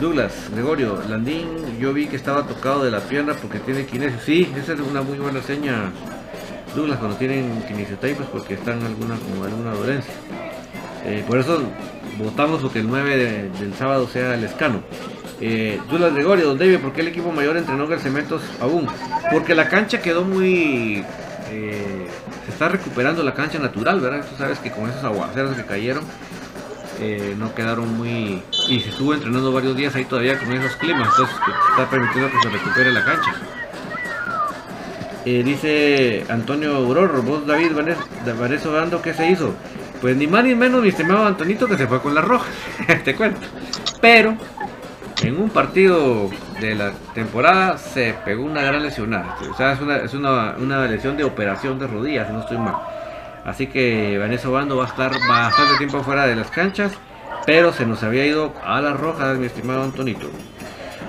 Douglas, 0.00 0.50
Gregorio, 0.52 1.00
Landín, 1.08 1.78
yo 1.78 1.92
vi 1.92 2.08
que 2.08 2.16
estaba 2.16 2.44
tocado 2.48 2.82
de 2.82 2.90
la 2.90 2.98
pierna 2.98 3.34
porque 3.34 3.60
tiene 3.60 3.86
kinesio. 3.86 4.18
Sí, 4.18 4.52
esa 4.56 4.72
es 4.72 4.80
una 4.80 5.00
muy 5.00 5.18
buena 5.18 5.40
seña, 5.40 5.92
Douglas, 6.74 6.98
cuando 6.98 7.16
tienen 7.16 7.62
kinesiotypes 7.68 8.26
porque 8.26 8.54
están 8.54 8.82
alguna, 8.82 9.14
como 9.18 9.44
alguna 9.44 9.72
dolencia. 9.72 10.14
Eh, 11.04 11.24
por 11.28 11.38
eso 11.38 11.62
votamos 12.18 12.60
porque 12.60 12.80
el 12.80 12.88
9 12.88 13.50
del 13.60 13.74
sábado 13.74 14.08
sea 14.08 14.34
el 14.34 14.42
escano. 14.42 14.82
Eh, 15.40 15.80
Gregorio, 15.88 16.48
Don 16.48 16.58
David, 16.58 16.78
¿por 16.78 16.92
qué 16.92 17.02
el 17.02 17.08
equipo 17.08 17.30
mayor 17.30 17.56
entrenó 17.56 17.86
Cementos 17.98 18.42
aún? 18.60 18.88
Porque 19.30 19.54
la 19.54 19.68
cancha 19.68 20.00
quedó 20.00 20.24
muy... 20.24 21.04
Eh, 21.50 22.06
se 22.44 22.50
está 22.50 22.68
recuperando 22.68 23.22
la 23.22 23.34
cancha 23.34 23.58
natural, 23.58 24.00
¿verdad? 24.00 24.26
Tú 24.28 24.36
sabes 24.36 24.58
que 24.58 24.70
con 24.70 24.88
esos 24.88 25.04
aguaceros 25.04 25.56
que 25.56 25.64
cayeron 25.64 26.04
eh, 27.00 27.34
no 27.38 27.54
quedaron 27.54 27.96
muy... 27.96 28.42
Y 28.68 28.80
se 28.80 28.90
estuvo 28.90 29.14
entrenando 29.14 29.52
varios 29.52 29.76
días 29.76 29.94
ahí 29.94 30.04
todavía 30.04 30.38
con 30.38 30.52
esos 30.52 30.74
climas, 30.76 31.08
entonces 31.08 31.36
está 31.70 31.88
permitiendo 31.88 32.30
que 32.30 32.42
se 32.42 32.48
recupere 32.48 32.92
la 32.92 33.04
cancha. 33.04 33.34
Eh, 35.24 35.42
dice 35.44 36.24
Antonio 36.28 36.74
Auror, 36.74 37.22
vos 37.22 37.46
David 37.46 37.72
Vanessa 37.74 38.70
Dando, 38.70 39.02
¿qué 39.02 39.14
se 39.14 39.30
hizo? 39.30 39.54
Pues 40.00 40.16
ni 40.16 40.26
más 40.26 40.44
ni 40.44 40.54
menos 40.54 40.82
mi 40.82 40.88
estimado 40.88 41.26
Antonito 41.26 41.66
que 41.66 41.76
se 41.76 41.86
fue 41.86 42.00
con 42.00 42.14
la 42.14 42.20
roja, 42.20 42.46
te 43.04 43.14
cuento. 43.14 43.40
Pero 44.00 44.36
en 45.22 45.40
un 45.40 45.50
partido 45.50 46.30
de 46.60 46.74
la 46.74 46.92
temporada 47.14 47.78
se 47.78 48.14
pegó 48.24 48.44
una 48.44 48.62
gran 48.62 48.82
lesionada. 48.82 49.36
O 49.50 49.54
sea, 49.56 49.72
es 49.72 49.80
una, 49.80 49.96
es 49.96 50.14
una, 50.14 50.86
lesión 50.86 51.16
de 51.16 51.24
operación 51.24 51.78
de 51.78 51.86
rodillas, 51.86 52.30
no 52.30 52.40
estoy 52.40 52.58
mal. 52.58 52.76
Así 53.44 53.66
que 53.66 54.18
Vanessa 54.18 54.48
Bando 54.48 54.76
va 54.76 54.84
a 54.84 54.88
estar 54.88 55.12
bastante 55.28 55.76
tiempo 55.78 56.02
fuera 56.02 56.26
de 56.26 56.36
las 56.36 56.50
canchas. 56.50 56.92
Pero 57.46 57.72
se 57.72 57.86
nos 57.86 58.02
había 58.02 58.26
ido 58.26 58.52
a 58.62 58.80
la 58.80 58.92
roja, 58.92 59.32
mi 59.34 59.46
estimado 59.46 59.82
Antonito. 59.82 60.28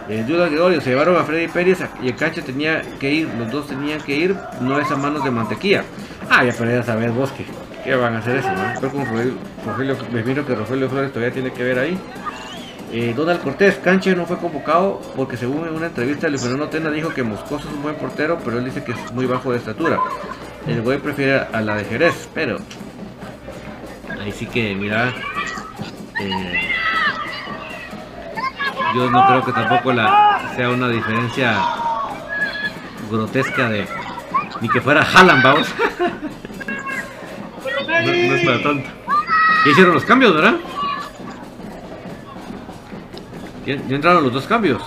En 0.07 0.25
duda 0.25 0.47
Gregorio 0.47 0.79
se 0.79 0.91
llevaron 0.91 1.17
a 1.17 1.23
Freddy 1.23 1.47
Pérez 1.49 1.79
y 2.01 2.07
el 2.07 2.15
cancha 2.15 2.41
tenía 2.41 2.81
que 2.99 3.11
ir, 3.11 3.29
los 3.37 3.51
dos 3.51 3.67
tenían 3.67 3.99
que 4.01 4.15
ir, 4.15 4.35
no 4.61 4.79
es 4.79 4.89
a 4.89 4.95
manos 4.95 5.23
de 5.23 5.31
mantequilla. 5.31 5.83
Ah, 6.29 6.43
ya 6.43 6.53
pero 6.57 6.71
ya 6.71 6.81
sabes 6.81 7.13
vos 7.13 7.31
que, 7.31 7.45
¿Qué 7.83 7.95
van 7.95 8.15
a 8.15 8.19
hacer 8.19 8.37
eso? 8.37 8.49
¿no? 8.51 9.35
Rogelio, 9.65 9.97
me 10.11 10.23
miro 10.23 10.45
que 10.45 10.55
Rogelio 10.55 10.89
Flores 10.89 11.11
todavía 11.11 11.33
tiene 11.33 11.51
que 11.51 11.63
ver 11.63 11.79
ahí. 11.79 11.97
Eh, 12.91 13.13
Donald 13.15 13.41
Cortés, 13.41 13.75
Canche 13.75 14.15
no 14.15 14.25
fue 14.25 14.37
convocado 14.37 14.99
porque 15.15 15.37
según 15.37 15.67
en 15.67 15.75
una 15.75 15.87
entrevista 15.87 16.27
Luis 16.27 16.41
Fernando 16.41 16.69
Tena 16.69 16.89
dijo 16.89 17.09
que 17.09 17.21
Moscoso 17.21 17.67
es 17.67 17.75
un 17.75 17.83
buen 17.83 17.95
portero, 17.95 18.39
pero 18.43 18.57
él 18.57 18.65
dice 18.65 18.83
que 18.83 18.93
es 18.93 19.11
muy 19.11 19.27
bajo 19.27 19.51
de 19.51 19.59
estatura. 19.59 19.99
El 20.65 20.81
güey 20.81 20.97
prefiere 20.97 21.45
a 21.51 21.61
la 21.61 21.75
de 21.75 21.85
Jerez, 21.85 22.27
pero 22.33 22.57
ahí 24.19 24.31
sí 24.31 24.47
que 24.47 24.73
mira, 24.73 25.13
eh, 26.19 26.61
yo 28.95 29.09
no 29.11 29.27
creo 29.27 29.45
que 29.45 29.51
tampoco 29.51 29.93
la 29.93 30.51
sea 30.55 30.69
una 30.69 30.89
diferencia 30.89 31.61
grotesca 33.11 33.69
de 33.69 33.85
ni 34.61 34.69
que 34.69 34.81
fuera 34.81 35.03
Haaland, 35.03 35.43
vamos. 35.43 35.67
no, 37.87 38.11
es 38.11 38.45
para 38.45 38.63
tanto. 38.63 38.89
Hicieron 39.65 39.93
los 39.93 40.05
cambios, 40.05 40.33
¿verdad? 40.33 40.55
Ya, 43.69 43.75
ya 43.87 43.97
entraron 43.97 44.23
los 44.23 44.33
dos 44.33 44.47
cambios. 44.47 44.81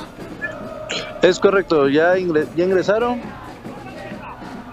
Es 1.22 1.38
correcto, 1.38 1.88
ya, 1.88 2.16
ya 2.16 2.64
ingresaron. 2.64 3.20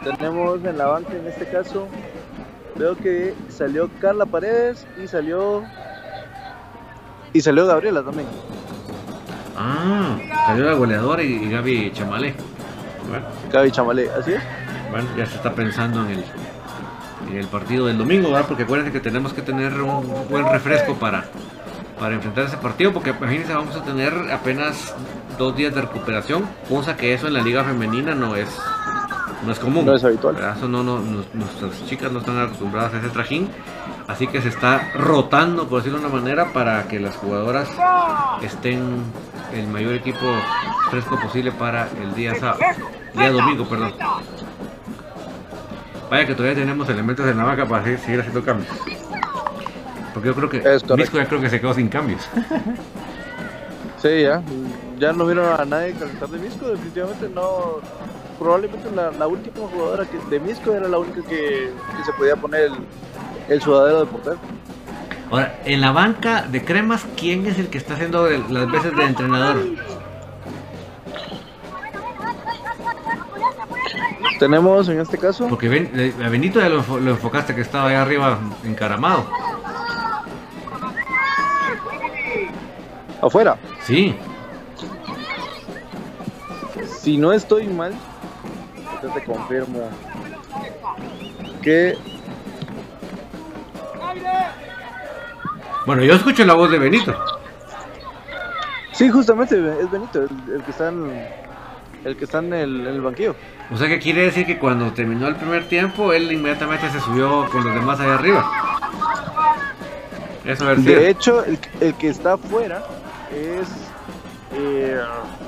Tenemos 0.04 0.66
en 0.66 0.80
la 0.80 0.88
banca 0.88 1.14
en 1.14 1.28
este 1.28 1.46
caso. 1.46 1.88
Veo 2.76 2.98
que 2.98 3.36
salió 3.50 3.88
Carla 4.02 4.26
Paredes 4.26 4.88
y 5.04 5.06
salió. 5.06 5.64
Y 7.34 7.42
salió 7.42 7.68
Gabriela 7.68 8.02
también. 8.02 8.28
Ah, 9.56 10.18
salió 10.48 10.64
la 10.66 10.74
goleadora 10.74 11.22
y, 11.22 11.34
y 11.34 11.52
Gaby 11.52 11.92
Chamalé. 11.94 12.34
Bueno, 13.08 13.26
Gaby 13.54 13.72
Chamalé, 13.72 14.10
así 14.10 14.34
es. 14.34 14.42
bueno, 14.90 15.08
ya 15.16 15.28
se 15.28 15.36
está 15.36 15.54
pensando 15.54 16.04
en 16.06 16.12
el, 16.14 16.24
en 17.30 17.38
el 17.38 17.46
partido 17.46 17.86
del 17.86 18.00
domingo, 18.00 18.32
¿verdad? 18.32 18.48
Porque 18.48 18.64
acuérdense 18.64 18.92
que 18.92 19.02
tenemos 19.02 19.34
que 19.34 19.44
tener 19.44 19.80
un 19.80 20.28
buen 20.28 20.50
refresco 20.50 20.96
para, 20.96 21.26
para 22.00 22.16
enfrentar 22.16 22.46
ese 22.46 22.58
partido, 22.58 22.94
porque 22.94 23.10
imagínense, 23.12 23.54
vamos 23.54 23.76
a 23.76 23.84
tener 23.84 24.14
apenas 24.32 24.96
dos 25.38 25.56
días 25.56 25.74
de 25.76 25.82
recuperación, 25.82 26.46
cosa 26.70 26.96
que 26.96 27.14
eso 27.14 27.28
en 27.28 27.34
la 27.34 27.42
liga 27.42 27.64
femenina 27.64 28.16
no 28.16 28.36
es, 28.36 28.48
no 29.46 29.52
es 29.52 29.60
común. 29.60 29.86
No 29.86 29.96
es 29.96 30.04
habitual. 30.04 30.38
Eso 30.56 30.68
no, 30.68 30.84
no, 30.84 31.00
no- 31.00 31.24
nuestras 31.34 31.86
chicas 31.88 32.12
no 32.12 32.20
están 32.20 32.40
acostumbradas 32.40 32.94
a 32.94 32.98
ese 33.00 33.10
trajín, 33.10 33.50
así 34.08 34.28
que 34.28 34.42
se 34.42 34.48
está 34.50 34.92
rotando, 34.96 35.68
por 35.68 35.80
decirlo 35.80 36.00
de 36.00 36.06
una 36.08 36.16
manera, 36.16 36.54
para 36.54 36.88
que 36.88 37.00
las 37.00 37.16
jugadoras 37.18 37.68
estén 38.42 39.04
el 39.54 39.68
mayor 39.68 39.94
equipo 39.96 40.26
fresco 40.90 41.20
posible 41.20 41.52
para 41.52 41.90
el 42.02 42.14
día 42.16 42.34
sábado, 42.36 42.60
día 43.14 43.32
domingo, 43.32 43.66
perdón. 43.68 43.94
Vaya 46.10 46.26
que 46.26 46.34
todavía 46.34 46.56
tenemos 46.56 46.90
elementos 46.90 47.28
en 47.28 47.38
la 47.38 47.66
para 47.68 47.84
seguir 47.84 48.20
haciendo 48.20 48.44
cambios. 48.44 48.70
Porque 50.14 50.28
yo 50.30 50.36
creo 50.36 50.50
que. 50.50 50.80
Misco 50.96 51.18
ya 51.18 51.26
creo 51.28 51.42
que 51.42 51.50
se 51.50 51.60
quedó 51.60 51.74
sin 51.74 51.88
cambios. 51.90 52.28
Sí, 54.02 54.22
ya. 54.22 54.42
Ya 54.98 55.12
no 55.12 55.26
vieron 55.26 55.60
a 55.60 55.66
nadie 55.66 55.92
calentar 55.92 56.30
de 56.30 56.40
Misco, 56.40 56.70
definitivamente 56.70 57.28
no. 57.28 57.82
Probablemente 58.40 58.90
la, 58.96 59.12
la 59.12 59.28
última 59.28 59.68
jugadora 59.68 60.06
que, 60.06 60.18
de 60.30 60.40
Misco 60.40 60.72
era 60.74 60.88
la 60.88 60.98
única 61.00 61.22
que, 61.24 61.70
que 61.98 62.04
se 62.06 62.14
podía 62.18 62.38
poner 62.38 62.62
el, 62.62 62.74
el 63.50 63.62
sudadero 63.62 64.00
de 64.00 64.06
portero. 64.06 64.38
Ahora, 65.30 65.60
en 65.66 65.82
la 65.82 65.92
banca 65.92 66.44
de 66.44 66.64
cremas, 66.64 67.06
¿quién 67.18 67.46
es 67.46 67.60
el 67.60 67.68
que 67.68 67.78
está 67.78 67.96
haciendo 67.96 68.26
el- 68.28 68.46
las 68.54 68.72
veces 68.72 68.96
de 68.96 69.04
entrenador? 69.04 69.58
Tenemos 74.40 74.88
en 74.88 75.02
este 75.02 75.18
caso. 75.18 75.48
Porque 75.50 75.68
Ben- 75.68 75.92
eh, 75.94 76.14
a 76.24 76.30
Benito 76.30 76.60
ya 76.62 76.70
lo, 76.70 76.78
lo 77.00 77.12
enfocaste 77.12 77.54
que 77.54 77.62
estaba 77.62 77.90
ahí 77.90 77.96
arriba 77.96 78.40
encaramado. 78.64 79.26
Afuera. 83.22 83.58
Sí, 83.82 84.16
Si 87.02 87.18
no 87.18 87.34
estoy 87.34 87.68
mal, 87.68 87.94
yo 89.02 89.10
te 89.10 89.24
confirmo 89.24 89.90
que 91.62 91.98
bueno, 95.86 96.04
yo 96.04 96.14
escucho 96.14 96.46
la 96.46 96.54
voz 96.54 96.72
de 96.72 96.80
Benito. 96.80 97.14
sí, 98.94 99.10
justamente 99.10 99.56
es 99.82 99.92
Benito 99.92 100.24
el, 100.24 100.54
el 100.56 100.64
que 100.64 100.72
está 100.72 100.90
en 100.90 101.28
el 102.06 102.16
que 102.16 102.26
está 102.26 102.40
en 102.40 102.54
el, 102.54 103.02
banquillo. 103.02 103.36
O 103.72 103.78
sea 103.78 103.88
que 103.88 104.00
quiere 104.00 104.24
decir 104.24 104.46
que 104.46 104.58
cuando 104.58 104.92
terminó 104.94 105.28
el 105.28 105.36
primer 105.36 105.68
tiempo, 105.68 106.14
él 106.14 106.32
inmediatamente 106.32 106.90
se 106.90 107.00
subió 107.02 107.48
con 107.50 107.64
los 107.64 107.74
demás 107.74 108.00
allá 108.00 108.16
arriba. 108.16 108.50
Eso 110.46 110.64
a 110.64 110.68
ver 110.70 110.78
si. 110.78 110.84
De 110.86 111.10
hecho, 111.10 111.44
el, 111.44 111.60
el 111.82 111.94
que 111.96 112.08
está 112.08 112.34
afuera 112.34 112.82
es 113.32 113.68
eh, 114.56 115.00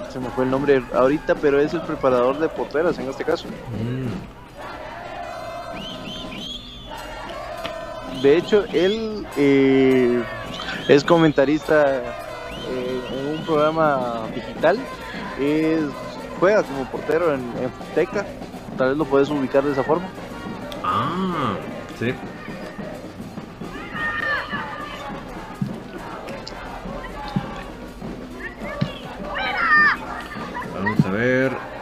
se 0.10 0.20
me 0.20 0.30
fue 0.30 0.44
el 0.46 0.52
nombre 0.52 0.84
ahorita, 0.94 1.36
pero 1.36 1.60
es 1.60 1.74
el 1.74 1.82
preparador 1.82 2.38
de 2.40 2.50
porteras 2.50 2.98
en 3.00 3.10
este 3.10 3.24
caso. 3.24 3.48
Mm. 3.48 4.08
De 8.22 8.38
hecho, 8.38 8.66
él 8.72 9.26
eh, 9.38 10.24
es 10.88 11.04
comentarista 11.04 11.98
eh, 11.98 13.02
en 13.12 13.40
un 13.40 13.46
programa 13.46 14.28
digital. 14.36 14.78
Es, 15.40 15.82
juega 16.40 16.62
como 16.62 16.86
portero 16.92 17.34
en, 17.34 17.42
en 17.42 17.72
Teca. 17.96 18.26
Tal 18.78 18.90
vez 18.90 18.98
lo 18.98 19.06
puedes 19.06 19.30
ubicar 19.30 19.64
de 19.64 19.72
esa 19.72 19.84
forma. 19.84 20.08
Ah, 20.84 21.56
sí. 21.98 22.14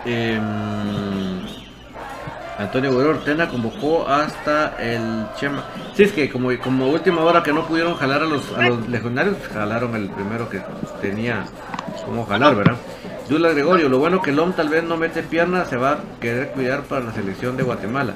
Em, 0.06 0.42
Antonio 2.58 2.92
Guerrero 2.92 3.12
Ortena 3.12 3.48
convocó 3.48 4.08
hasta 4.08 4.76
el 4.80 5.28
Chema. 5.38 5.64
Sí, 5.96 6.04
es 6.04 6.12
que 6.12 6.30
como, 6.30 6.50
como 6.60 6.88
última 6.88 7.22
hora 7.22 7.42
que 7.42 7.54
no 7.54 7.66
pudieron 7.66 7.96
jalar 7.96 8.22
a 8.22 8.26
los, 8.26 8.52
a 8.58 8.68
los 8.68 8.88
legionarios, 8.90 9.38
jalaron 9.54 9.96
el 9.96 10.10
primero 10.10 10.50
que 10.50 10.62
tenía 11.02 11.46
como 12.06 12.26
jalar, 12.26 12.56
¿verdad? 12.56 12.76
Dula 13.30 13.50
Gregorio, 13.50 13.90
lo 13.90 14.00
bueno 14.00 14.22
que 14.22 14.32
Lom 14.32 14.54
tal 14.54 14.70
vez 14.70 14.84
no 14.84 14.98
mete 14.98 15.24
pierna, 15.24 15.64
se 15.66 15.78
va 15.78 15.92
a 15.92 16.00
querer 16.20 16.50
cuidar 16.50 16.82
para 16.82 17.06
la 17.06 17.14
selección 17.14 17.56
de 17.56 17.64
Guatemala. 17.64 18.14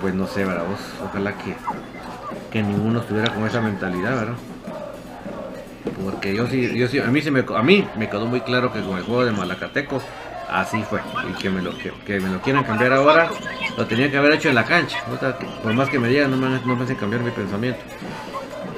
Pues 0.00 0.12
no 0.12 0.26
sé, 0.26 0.44
¿verdad? 0.44 0.64
Vos? 0.68 0.80
Ojalá 1.08 1.32
que, 1.32 1.54
que 2.50 2.62
ninguno 2.62 3.00
estuviera 3.00 3.32
con 3.32 3.46
esa 3.46 3.60
mentalidad, 3.60 4.16
¿verdad? 4.16 4.34
Porque 6.04 6.34
yo 6.34 6.46
sí, 6.48 6.76
yo 6.76 6.88
sí, 6.88 6.98
a 6.98 7.06
mí, 7.06 7.22
se 7.22 7.30
me, 7.30 7.44
a 7.48 7.62
mí 7.62 7.86
me 7.96 8.10
quedó 8.10 8.26
muy 8.26 8.40
claro 8.40 8.72
que 8.72 8.80
con 8.80 8.98
el 8.98 9.04
juego 9.04 9.24
de 9.24 9.32
Malacateco 9.32 10.02
así 10.54 10.82
fue. 10.84 11.00
Y 11.28 11.32
que 11.34 11.50
me 11.50 11.60
lo, 11.60 11.72
que, 11.76 12.20
me 12.20 12.28
lo 12.28 12.40
quieran 12.40 12.64
cambiar 12.64 12.92
ahora, 12.92 13.28
lo 13.76 13.86
tenía 13.86 14.10
que 14.10 14.16
haber 14.16 14.32
hecho 14.32 14.48
en 14.48 14.54
la 14.54 14.64
cancha. 14.64 14.98
Por 15.62 15.74
más 15.74 15.88
que 15.88 15.98
me 15.98 16.08
digan, 16.08 16.30
no 16.30 16.36
me, 16.36 16.48
no 16.64 16.76
me 16.76 16.84
hacen 16.84 16.96
cambiar 16.96 17.22
mi 17.22 17.30
pensamiento. 17.30 17.80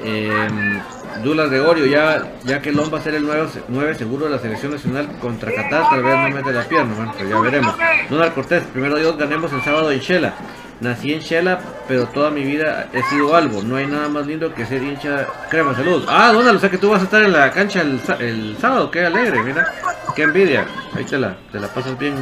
Eh, 0.03 0.81
Dulas 1.23 1.49
Gregorio, 1.49 1.85
ya, 1.85 2.31
ya 2.43 2.61
que 2.61 2.71
Lom 2.71 2.93
va 2.93 2.99
a 2.99 3.01
ser 3.01 3.15
el 3.15 3.25
9, 3.25 3.95
seguro 3.95 4.25
de 4.25 4.31
la 4.31 4.39
selección 4.39 4.71
nacional 4.71 5.09
contra 5.19 5.53
Qatar, 5.53 5.89
tal 5.89 6.03
vez 6.03 6.15
no 6.15 6.29
mete 6.29 6.53
la 6.53 6.63
pierna, 6.63 6.93
bueno, 6.93 7.13
pues 7.17 7.29
ya 7.29 7.39
veremos. 7.39 7.75
Donald 8.09 8.33
Cortés, 8.33 8.63
primero 8.71 8.97
Dios, 8.97 9.17
ganemos 9.17 9.51
el 9.51 9.61
sábado 9.63 9.91
en 9.91 9.99
Shela. 9.99 10.35
Nací 10.79 11.11
en 11.13 11.19
Shela, 11.21 11.59
pero 11.87 12.05
toda 12.07 12.29
mi 12.29 12.43
vida 12.43 12.87
he 12.93 13.01
sido 13.03 13.35
algo. 13.35 13.63
No 13.63 13.77
hay 13.77 13.87
nada 13.87 14.09
más 14.09 14.27
lindo 14.27 14.53
que 14.53 14.65
ser 14.65 14.83
hincha 14.83 15.25
crema. 15.49 15.73
Saludos. 15.75 16.05
Ah, 16.07 16.31
Donald, 16.31 16.57
o 16.57 16.59
sea 16.59 16.69
que 16.69 16.77
tú 16.77 16.89
vas 16.91 17.01
a 17.01 17.05
estar 17.05 17.23
en 17.23 17.31
la 17.33 17.49
cancha 17.51 17.81
el, 17.81 17.99
el 18.19 18.57
sábado. 18.59 18.91
Qué 18.91 19.03
alegre, 19.05 19.41
mira. 19.41 19.73
Qué 20.15 20.23
envidia. 20.23 20.65
Ahí 20.95 21.03
te 21.03 21.17
la, 21.17 21.35
te 21.51 21.59
la 21.59 21.67
pasas 21.67 21.97
bien 21.97 22.13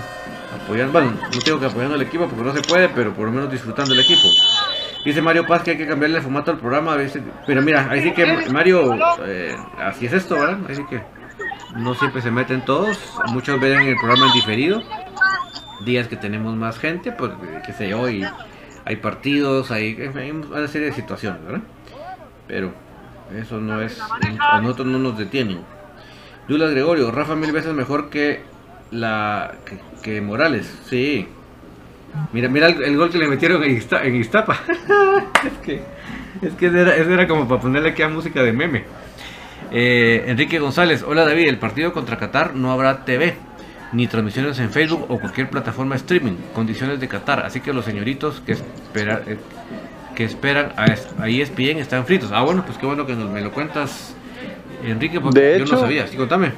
apoyando. 0.63 0.93
Bueno, 0.93 1.11
no 1.33 1.39
tengo 1.39 1.59
que 1.59 1.65
apoyando 1.65 1.95
al 1.95 2.01
equipo 2.01 2.27
porque 2.27 2.43
no 2.43 2.53
se 2.53 2.61
puede, 2.61 2.87
pero 2.89 3.13
por 3.13 3.25
lo 3.25 3.31
menos 3.33 3.51
disfrutando 3.51 3.93
el 3.93 3.99
equipo. 3.99 4.27
Dice 5.03 5.21
Mario 5.21 5.45
Paz 5.45 5.61
que 5.61 5.71
hay 5.71 5.77
que 5.77 5.85
cambiarle 5.87 6.17
el 6.17 6.23
formato 6.23 6.51
al 6.51 6.57
programa. 6.57 6.97
dice- 6.97 7.21
Pero 7.45 7.61
mira, 7.61 7.87
ahí 7.91 8.01
sí 8.01 8.11
que 8.13 8.25
Mario, 8.49 8.95
eh, 9.25 9.55
así 9.79 10.05
es 10.05 10.13
esto, 10.13 10.35
¿verdad? 10.35 10.59
Ahí 10.69 10.75
sí 10.75 10.83
que 10.89 11.01
no 11.75 11.93
siempre 11.93 12.21
se 12.21 12.31
meten 12.31 12.63
todos. 12.63 12.97
Muchos 13.27 13.59
ven 13.59 13.81
el 13.81 13.97
programa 13.97 14.27
en 14.27 14.31
diferido. 14.33 14.81
Días 15.83 16.07
que 16.07 16.15
tenemos 16.15 16.55
más 16.55 16.79
gente, 16.79 17.11
pues 17.11 17.31
qué 17.65 17.73
sé 17.73 17.89
yo, 17.89 18.09
y 18.09 18.25
hay 18.85 18.95
partidos, 18.97 19.71
hay, 19.71 19.99
una 20.49 20.67
serie 20.67 20.87
de 20.87 20.93
situaciones. 20.93 21.41
Pero 22.47 22.71
eso 23.35 23.59
no 23.59 23.81
es, 23.81 23.99
a 24.39 24.61
nosotros 24.61 24.87
no 24.87 24.99
nos 24.99 25.17
detienen. 25.17 25.59
Dulas 26.47 26.71
Gregorio, 26.71 27.11
Rafa 27.11 27.35
mil 27.35 27.51
veces 27.51 27.73
mejor 27.73 28.09
que 28.09 28.43
la 28.91 29.55
que, 30.03 30.21
Morales, 30.21 30.71
sí. 30.87 31.27
Mira, 32.31 32.47
mira 32.47 32.67
el, 32.67 32.95
gol 32.95 33.09
que 33.09 33.17
le 33.17 33.27
metieron 33.27 33.63
en, 33.63 33.77
Izta- 33.77 34.03
en 34.03 34.15
Iztapa. 34.15 34.59
es 35.43 35.53
que, 35.65 35.81
es 36.41 36.53
que 36.53 36.65
era 36.67 37.27
como 37.27 37.47
para 37.47 37.59
ponerle 37.59 37.89
aquí 37.89 38.03
a 38.03 38.09
música 38.09 38.41
de 38.43 38.53
meme. 38.53 38.83
Eh, 39.71 40.23
Enrique 40.27 40.59
González, 40.59 41.03
hola 41.03 41.25
David, 41.25 41.49
el 41.49 41.57
partido 41.57 41.91
contra 41.91 42.17
Qatar 42.17 42.55
no 42.55 42.71
habrá 42.71 43.03
TV, 43.03 43.35
ni 43.95 44.07
transmisiones 44.07 44.59
en 44.59 44.69
Facebook 44.69 45.05
o 45.09 45.19
cualquier 45.19 45.49
plataforma 45.49 45.95
streaming, 45.95 46.33
condiciones 46.53 46.99
de 46.99 47.07
Qatar, 47.07 47.45
así 47.45 47.61
que 47.61 47.71
los 47.71 47.85
señoritos 47.85 48.41
que 48.41 48.51
esperar, 48.51 49.23
eh, 49.27 49.37
que 50.15 50.25
esperan 50.25 50.73
a, 50.75 50.85
a 51.23 51.29
ESPN 51.29 51.77
están 51.77 52.05
fritos. 52.05 52.31
Ah, 52.33 52.43
bueno, 52.43 52.63
pues 52.65 52.77
qué 52.77 52.85
bueno 52.85 53.05
que 53.05 53.15
me 53.15 53.41
lo 53.41 53.51
cuentas, 53.51 54.13
Enrique, 54.83 55.19
porque 55.21 55.57
yo 55.59 55.65
no 55.65 55.79
sabía. 55.79 56.07
Sí, 56.07 56.17
contame. 56.17 56.51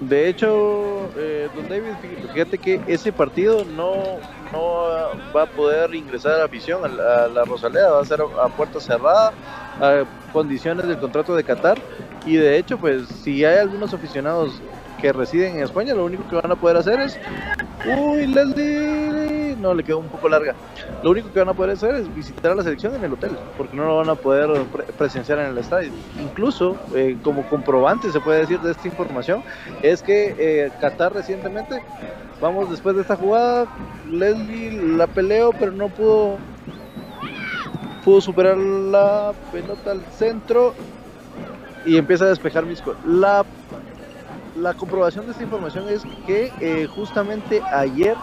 De 0.00 0.28
hecho, 0.28 1.10
eh, 1.16 1.48
don 1.54 1.68
David, 1.68 1.92
fíjate 2.32 2.58
que 2.58 2.80
ese 2.88 3.12
partido 3.12 3.64
no, 3.64 4.18
no 4.50 4.88
va 5.34 5.44
a 5.44 5.46
poder 5.46 5.94
ingresar 5.94 6.34
a 6.34 6.38
la 6.38 6.44
afición, 6.46 6.84
a 6.84 6.88
la, 6.88 7.24
a 7.24 7.28
la 7.28 7.44
Rosaleda, 7.44 7.92
va 7.92 8.00
a 8.00 8.04
ser 8.04 8.20
a 8.20 8.48
puerta 8.48 8.80
cerrada, 8.80 9.32
a 9.80 10.02
condiciones 10.32 10.88
del 10.88 10.98
contrato 10.98 11.36
de 11.36 11.44
Qatar. 11.44 11.78
Y 12.26 12.34
de 12.34 12.58
hecho, 12.58 12.78
pues 12.78 13.06
si 13.22 13.44
hay 13.44 13.58
algunos 13.58 13.94
aficionados 13.94 14.60
que 15.02 15.12
residen 15.12 15.56
en 15.56 15.64
España, 15.64 15.94
lo 15.94 16.04
único 16.04 16.26
que 16.28 16.36
van 16.36 16.50
a 16.52 16.54
poder 16.56 16.76
hacer 16.76 17.00
es. 17.00 17.18
Uy, 17.84 18.28
Leslie. 18.28 19.56
No, 19.60 19.74
le 19.74 19.82
quedó 19.82 19.98
un 19.98 20.08
poco 20.08 20.28
larga. 20.28 20.54
Lo 21.02 21.10
único 21.10 21.32
que 21.32 21.40
van 21.40 21.48
a 21.48 21.54
poder 21.54 21.72
hacer 21.72 21.96
es 21.96 22.14
visitar 22.14 22.52
a 22.52 22.54
la 22.54 22.62
selección 22.62 22.94
en 22.94 23.04
el 23.04 23.12
hotel, 23.12 23.32
porque 23.58 23.76
no 23.76 23.84
lo 23.84 23.96
van 23.96 24.08
a 24.08 24.14
poder 24.14 24.48
presenciar 24.96 25.40
en 25.40 25.46
el 25.46 25.58
estadio. 25.58 25.90
Incluso, 26.20 26.76
eh, 26.94 27.18
como 27.22 27.42
comprobante, 27.48 28.12
se 28.12 28.20
puede 28.20 28.40
decir 28.40 28.60
de 28.60 28.70
esta 28.70 28.86
información, 28.86 29.42
es 29.82 30.02
que 30.02 30.36
eh, 30.38 30.70
Qatar 30.80 31.12
recientemente, 31.12 31.82
vamos 32.40 32.70
después 32.70 32.94
de 32.94 33.02
esta 33.02 33.16
jugada, 33.16 33.66
Leslie 34.08 34.96
la 34.96 35.08
peleó, 35.08 35.50
pero 35.52 35.72
no 35.72 35.88
pudo 35.88 36.38
pudo 38.04 38.20
superar 38.20 38.56
la 38.56 39.32
pelota 39.52 39.92
al 39.92 40.00
centro 40.18 40.74
y 41.84 41.96
empieza 41.96 42.24
a 42.24 42.28
despejar 42.28 42.66
Misco. 42.66 42.94
La 43.06 43.44
la 44.56 44.74
comprobación 44.74 45.26
de 45.26 45.32
esta 45.32 45.44
información 45.44 45.88
es 45.88 46.02
que 46.26 46.52
eh, 46.60 46.86
justamente 46.86 47.62
ayer 47.62 48.16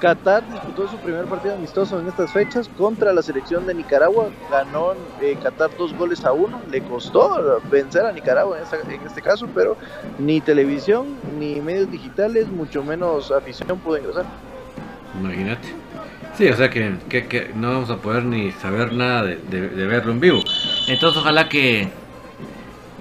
Qatar 0.00 0.46
disputó 0.52 0.88
su 0.88 0.98
primer 0.98 1.24
partido 1.24 1.54
amistoso 1.54 1.98
en 1.98 2.06
estas 2.06 2.30
fechas 2.32 2.68
contra 2.76 3.12
la 3.12 3.22
selección 3.22 3.66
de 3.66 3.74
Nicaragua. 3.74 4.28
Ganó 4.50 4.92
eh, 5.22 5.36
Qatar 5.42 5.70
dos 5.78 5.94
goles 5.96 6.24
a 6.24 6.32
uno. 6.32 6.60
Le 6.70 6.82
costó 6.82 7.60
vencer 7.70 8.04
a 8.04 8.12
Nicaragua 8.12 8.58
en, 8.58 9.06
este 9.06 9.22
caso, 9.22 9.48
pero 9.54 9.76
ni 10.18 10.40
televisión, 10.40 11.16
ni 11.38 11.60
medios 11.60 11.90
digitales, 11.90 12.48
mucho 12.48 12.82
menos 12.82 13.30
afición 13.30 13.78
pudo 13.78 13.96
ingresar. 13.96 14.26
Imagínate. 15.18 15.68
Sí, 16.36 16.48
o 16.48 16.56
sea 16.56 16.68
que, 16.68 17.52
no 17.54 17.72
vamos 17.72 17.90
a 17.90 17.96
poder 17.96 18.24
ni 18.24 18.50
saber 18.52 18.92
nada 18.92 19.22
de 19.22 19.86
verlo 19.86 20.12
en 20.12 20.20
vivo. 20.20 20.40
Entonces 20.88 21.18
ojalá 21.18 21.48
que 21.48 21.88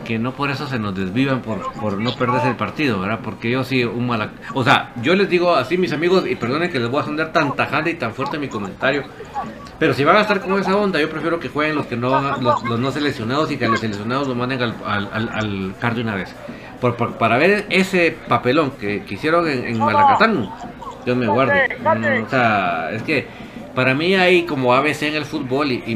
que 0.04 0.20
no 0.20 0.34
por 0.34 0.50
eso 0.50 0.68
se 0.68 0.80
nos 0.80 0.96
desvivan 0.96 1.42
por, 1.42 1.72
por 1.74 2.00
no 2.00 2.14
perderse 2.16 2.50
el 2.50 2.56
partido, 2.56 3.00
¿verdad? 3.00 3.20
Porque 3.24 3.50
yo 3.50 3.64
sí, 3.64 3.84
un 3.84 4.08
mala... 4.08 4.32
O 4.54 4.64
sea, 4.64 4.94
yo 5.02 5.16
les 5.16 5.30
digo 5.30 5.56
así, 5.56 5.78
mis 5.78 5.94
amigos, 5.94 6.26
y 6.28 6.36
perdonen 6.36 6.72
que 6.72 6.80
les 6.80 6.90
voy 6.90 7.02
a 7.02 7.06
sonar 7.06 7.32
tan 7.32 7.56
tajante 7.56 7.92
y 7.92 7.96
tan 7.96 8.14
fuerte 8.14 8.38
mi 8.38 8.48
comentario, 8.48 9.04
pero 9.80 9.94
si 9.94 10.04
van 10.04 10.18
a 10.18 10.22
estar 10.22 10.40
con 10.42 10.60
esa 10.60 10.76
onda, 10.76 11.00
yo 11.00 11.10
prefiero 11.10 11.40
que 11.40 11.50
jueguen 11.50 11.76
los 11.76 11.88
que 11.88 11.98
no 11.98 12.38
los, 12.40 12.64
no 12.64 12.92
seleccionados 12.92 13.52
y 13.52 13.58
que 13.58 13.68
los 13.68 13.80
seleccionados 13.80 14.28
los 14.28 14.38
manden 14.38 14.62
al, 14.62 14.76
al, 14.86 15.30
al, 15.82 15.96
de 15.96 16.02
una 16.02 16.16
vez. 16.16 16.34
Por, 16.80 16.96
para 17.18 17.38
ver 17.38 17.66
ese 17.70 18.16
papelón 18.28 18.72
que, 18.72 19.04
que 19.04 19.16
hicieron 19.16 19.48
en, 19.48 19.66
en 19.66 19.80
Malacatán, 19.80 20.50
Dios 21.06 21.18
me 21.18 21.28
guarde. 21.28 21.78
Mm, 21.80 22.24
o 22.26 22.30
sea, 22.30 22.92
es 22.92 23.04
que 23.04 23.28
para 23.76 23.96
mí 23.96 24.16
hay 24.16 24.44
como 24.44 24.74
ABC 24.74 25.04
en 25.04 25.16
el 25.16 25.26
fútbol 25.26 25.72
y, 25.72 25.96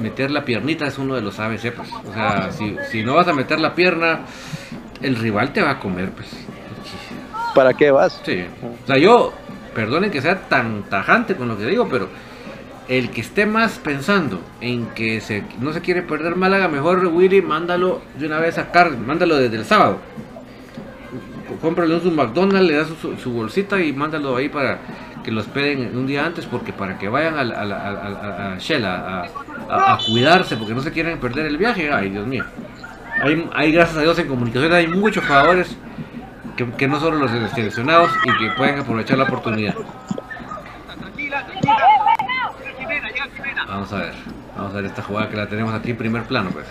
meter 0.00 0.30
la 0.30 0.44
piernita 0.44 0.86
es 0.86 0.98
uno 0.98 1.14
de 1.14 1.22
los 1.22 1.38
ABC. 1.38 1.72
Pues. 1.72 1.88
O 1.92 2.12
sea, 2.12 2.50
si, 2.52 3.02
no 3.02 3.14
vas 3.14 3.28
a 3.28 3.32
meter 3.32 3.58
la 3.60 3.74
pierna, 3.74 4.20
el 5.02 5.16
rival 5.16 5.52
te 5.52 5.62
va 5.62 5.72
a 5.72 5.80
comer. 5.80 6.10
pues 6.10 6.28
¿Para 7.54 7.74
qué 7.74 7.90
vas? 7.90 8.20
Sí. 8.24 8.44
O 8.84 8.86
sea, 8.86 8.98
yo, 8.98 9.32
perdonen 9.74 10.10
que 10.10 10.22
sea 10.22 10.48
tan 10.48 10.84
tajante 10.84 11.34
con 11.34 11.48
lo 11.48 11.58
que 11.58 11.66
digo, 11.66 11.88
pero 11.88 12.08
el 12.88 13.10
que 13.10 13.20
esté 13.20 13.46
más 13.46 13.78
pensando 13.78 14.40
en 14.60 14.86
que 14.90 15.20
se, 15.20 15.42
no 15.60 15.72
se 15.72 15.80
quiere 15.80 16.02
perder 16.02 16.36
Málaga, 16.36 16.68
mejor 16.68 17.04
Willy, 17.06 17.42
mándalo 17.42 18.00
de 18.18 18.26
una 18.26 18.38
vez 18.38 18.58
a 18.58 18.70
Carl, 18.70 18.96
mándalo 18.96 19.36
desde 19.36 19.56
el 19.56 19.64
sábado. 19.64 19.98
Cómprale 21.60 21.96
un 21.96 22.14
McDonald's, 22.14 22.68
le 22.68 22.76
das 22.76 22.88
su 23.20 23.32
bolsita 23.32 23.80
y 23.80 23.92
mándalo 23.92 24.36
ahí 24.36 24.48
para 24.48 24.78
que 25.28 25.34
lo 25.34 25.42
esperen 25.42 25.94
un 25.94 26.06
día 26.06 26.24
antes 26.24 26.46
porque 26.46 26.72
para 26.72 26.96
que 26.96 27.06
vayan 27.06 27.36
a, 27.36 27.42
a, 27.42 28.54
a, 28.54 28.58
Shell 28.58 28.82
a, 28.86 29.28
cuidarse 30.06 30.56
porque 30.56 30.72
no 30.72 30.80
se 30.80 30.90
quieren 30.90 31.20
perder 31.20 31.44
el 31.44 31.58
viaje, 31.58 31.92
ay 31.92 32.08
Dios 32.08 32.26
mío. 32.26 32.46
Hay, 33.52 33.72
gracias 33.72 33.98
a 33.98 34.00
Dios 34.00 34.18
en 34.18 34.26
comunicación 34.26 34.72
hay 34.72 34.86
muchos 34.86 35.22
jugadores 35.26 35.76
que, 36.56 36.66
que 36.70 36.88
no 36.88 36.98
son 36.98 37.18
los 37.18 37.30
seleccionados 37.30 38.10
y 38.24 38.38
que 38.38 38.52
pueden 38.56 38.78
aprovechar 38.78 39.18
la 39.18 39.24
oportunidad. 39.24 39.74
Vamos 43.66 43.92
a 43.92 43.96
ver, 43.98 44.14
vamos 44.56 44.72
a 44.72 44.76
ver 44.76 44.84
esta 44.86 45.02
jugada 45.02 45.28
que 45.28 45.36
la 45.36 45.46
tenemos 45.46 45.74
aquí 45.74 45.90
en 45.90 45.98
primer 45.98 46.22
plano 46.22 46.48
pues. 46.52 46.64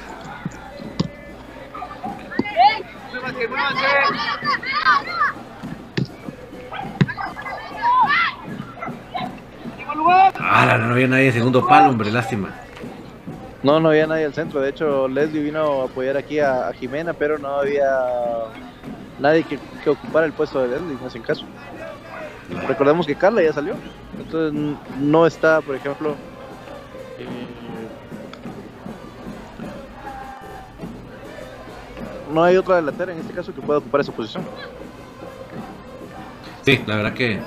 Ah, 10.39 10.77
no 10.79 10.93
había 10.93 11.07
nadie 11.07 11.27
en 11.27 11.33
segundo 11.33 11.65
palo, 11.65 11.89
hombre, 11.89 12.11
lástima. 12.11 12.49
No, 13.63 13.79
no 13.79 13.89
había 13.89 14.07
nadie 14.07 14.25
al 14.25 14.33
centro. 14.33 14.61
De 14.61 14.69
hecho, 14.69 15.07
Leslie 15.07 15.41
vino 15.41 15.81
a 15.81 15.85
apoyar 15.85 16.17
aquí 16.17 16.39
a, 16.39 16.71
Jimena, 16.73 17.13
pero 17.13 17.37
no 17.37 17.59
había 17.59 17.89
nadie 19.19 19.43
que, 19.43 19.89
ocupara 19.89 20.25
el 20.25 20.33
puesto 20.33 20.61
de 20.61 20.69
Leslie, 20.69 20.97
en 20.99 21.07
ese 21.07 21.21
caso. 21.21 21.45
Recordemos 22.67 23.05
que 23.05 23.15
Carla 23.15 23.41
ya 23.41 23.53
salió. 23.53 23.75
Entonces, 24.17 24.77
no 24.99 25.25
está, 25.25 25.61
por 25.61 25.75
ejemplo. 25.75 26.15
Eh, 27.17 27.25
no 32.33 32.43
hay 32.43 32.57
otra 32.57 32.75
delantera 32.75 33.11
en 33.11 33.19
este 33.19 33.33
caso 33.33 33.53
que 33.53 33.61
pueda 33.61 33.79
ocupar 33.79 34.01
esa 34.01 34.11
posición. 34.11 34.43
Sí, 36.63 36.83
la 36.85 36.97
verdad 36.97 37.13
que 37.13 37.39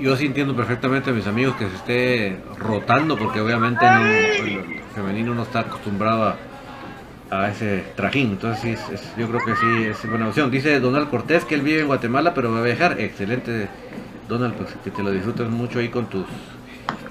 yo 0.00 0.16
sí 0.16 0.26
entiendo 0.26 0.54
perfectamente 0.54 1.10
a 1.10 1.12
mis 1.12 1.26
amigos 1.26 1.56
que 1.56 1.68
se 1.68 1.74
esté 1.76 2.36
rotando, 2.58 3.16
porque 3.16 3.40
obviamente 3.40 3.84
el 3.86 4.80
femenino 4.94 5.34
no 5.34 5.42
está 5.42 5.60
acostumbrado 5.60 6.34
a, 7.30 7.48
ese 7.48 7.84
trajín. 7.96 8.32
Entonces, 8.32 8.78
sí, 8.78 8.96
yo 9.18 9.28
creo 9.28 9.40
que 9.44 9.56
sí 9.56 9.84
es 9.84 10.08
buena 10.08 10.28
opción. 10.28 10.50
Dice 10.50 10.78
Donald 10.80 11.10
Cortés 11.10 11.44
que 11.44 11.54
él 11.54 11.62
vive 11.62 11.80
en 11.80 11.86
Guatemala, 11.86 12.34
pero 12.34 12.52
va 12.52 12.60
a 12.60 12.62
viajar. 12.62 13.00
Excelente, 13.00 13.68
Donald, 14.28 14.54
pues 14.54 14.74
que 14.84 14.90
te 14.90 15.02
lo 15.02 15.10
disfrutes 15.10 15.48
mucho 15.48 15.78
ahí 15.78 15.88
con 15.88 16.06
tus. 16.06 16.24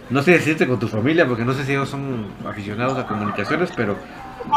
No 0.09 0.21
sé 0.21 0.31
decirte 0.31 0.67
con 0.67 0.79
tu 0.79 0.87
familia, 0.87 1.27
porque 1.27 1.43
no 1.43 1.53
sé 1.53 1.65
si 1.65 1.71
ellos 1.71 1.89
son 1.89 2.27
aficionados 2.47 2.97
a 2.97 3.07
comunicaciones, 3.07 3.71
pero 3.75 3.97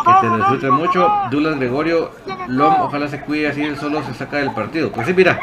que 0.05 0.21
te 0.21 0.27
lo 0.27 0.37
disfrutes 0.37 0.71
mucho. 0.71 1.11
Douglas 1.31 1.59
Gregorio, 1.59 2.11
Lom, 2.49 2.81
ojalá 2.81 3.09
se 3.09 3.21
cuide 3.21 3.49
así, 3.49 3.63
él 3.63 3.77
solo 3.77 4.03
se 4.03 4.15
saca 4.15 4.39
del 4.39 4.53
partido. 4.53 4.91
Pues 4.91 5.07
sí, 5.07 5.15
mira, 5.15 5.39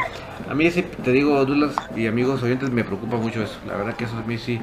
a 0.48 0.54
mí 0.54 0.70
sí, 0.70 0.82
te 0.82 1.12
digo, 1.12 1.44
Dulas 1.44 1.74
y 1.94 2.06
amigos 2.06 2.42
oyentes, 2.42 2.70
me 2.70 2.84
preocupa 2.84 3.16
mucho 3.16 3.42
eso. 3.42 3.58
La 3.66 3.76
verdad 3.76 3.94
que 3.94 4.04
eso 4.04 4.16
a 4.16 4.22
mí 4.26 4.38
sí 4.38 4.60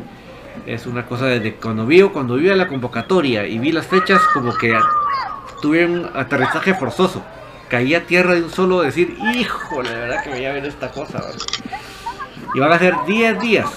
es 0.65 0.86
una 0.86 1.05
cosa 1.05 1.25
desde 1.25 1.55
cuando 1.55 1.86
vi, 1.86 2.01
cuando 2.03 2.36
vi 2.36 2.47
la 2.47 2.67
convocatoria 2.67 3.45
y 3.45 3.59
vi 3.59 3.71
las 3.71 3.88
fechas, 3.88 4.21
como 4.34 4.53
que 4.53 4.77
tuve 5.61 5.86
un 5.86 6.09
aterrizaje 6.13 6.73
forzoso. 6.73 7.21
Caí 7.69 7.95
a 7.95 8.05
tierra 8.05 8.36
de 8.36 8.43
un 8.43 8.51
solo 8.51 8.81
decir, 8.81 9.17
híjole, 9.34 9.89
la 9.89 9.99
verdad 9.99 10.23
que 10.23 10.29
me 10.29 10.36
voy 10.38 10.45
a 10.45 10.53
ver 10.53 10.65
esta 10.65 10.91
cosa. 10.91 11.21
Y 12.53 12.59
van 12.59 12.71
a 12.71 12.79
ser 12.79 12.93
10 13.07 13.39
días. 13.39 13.69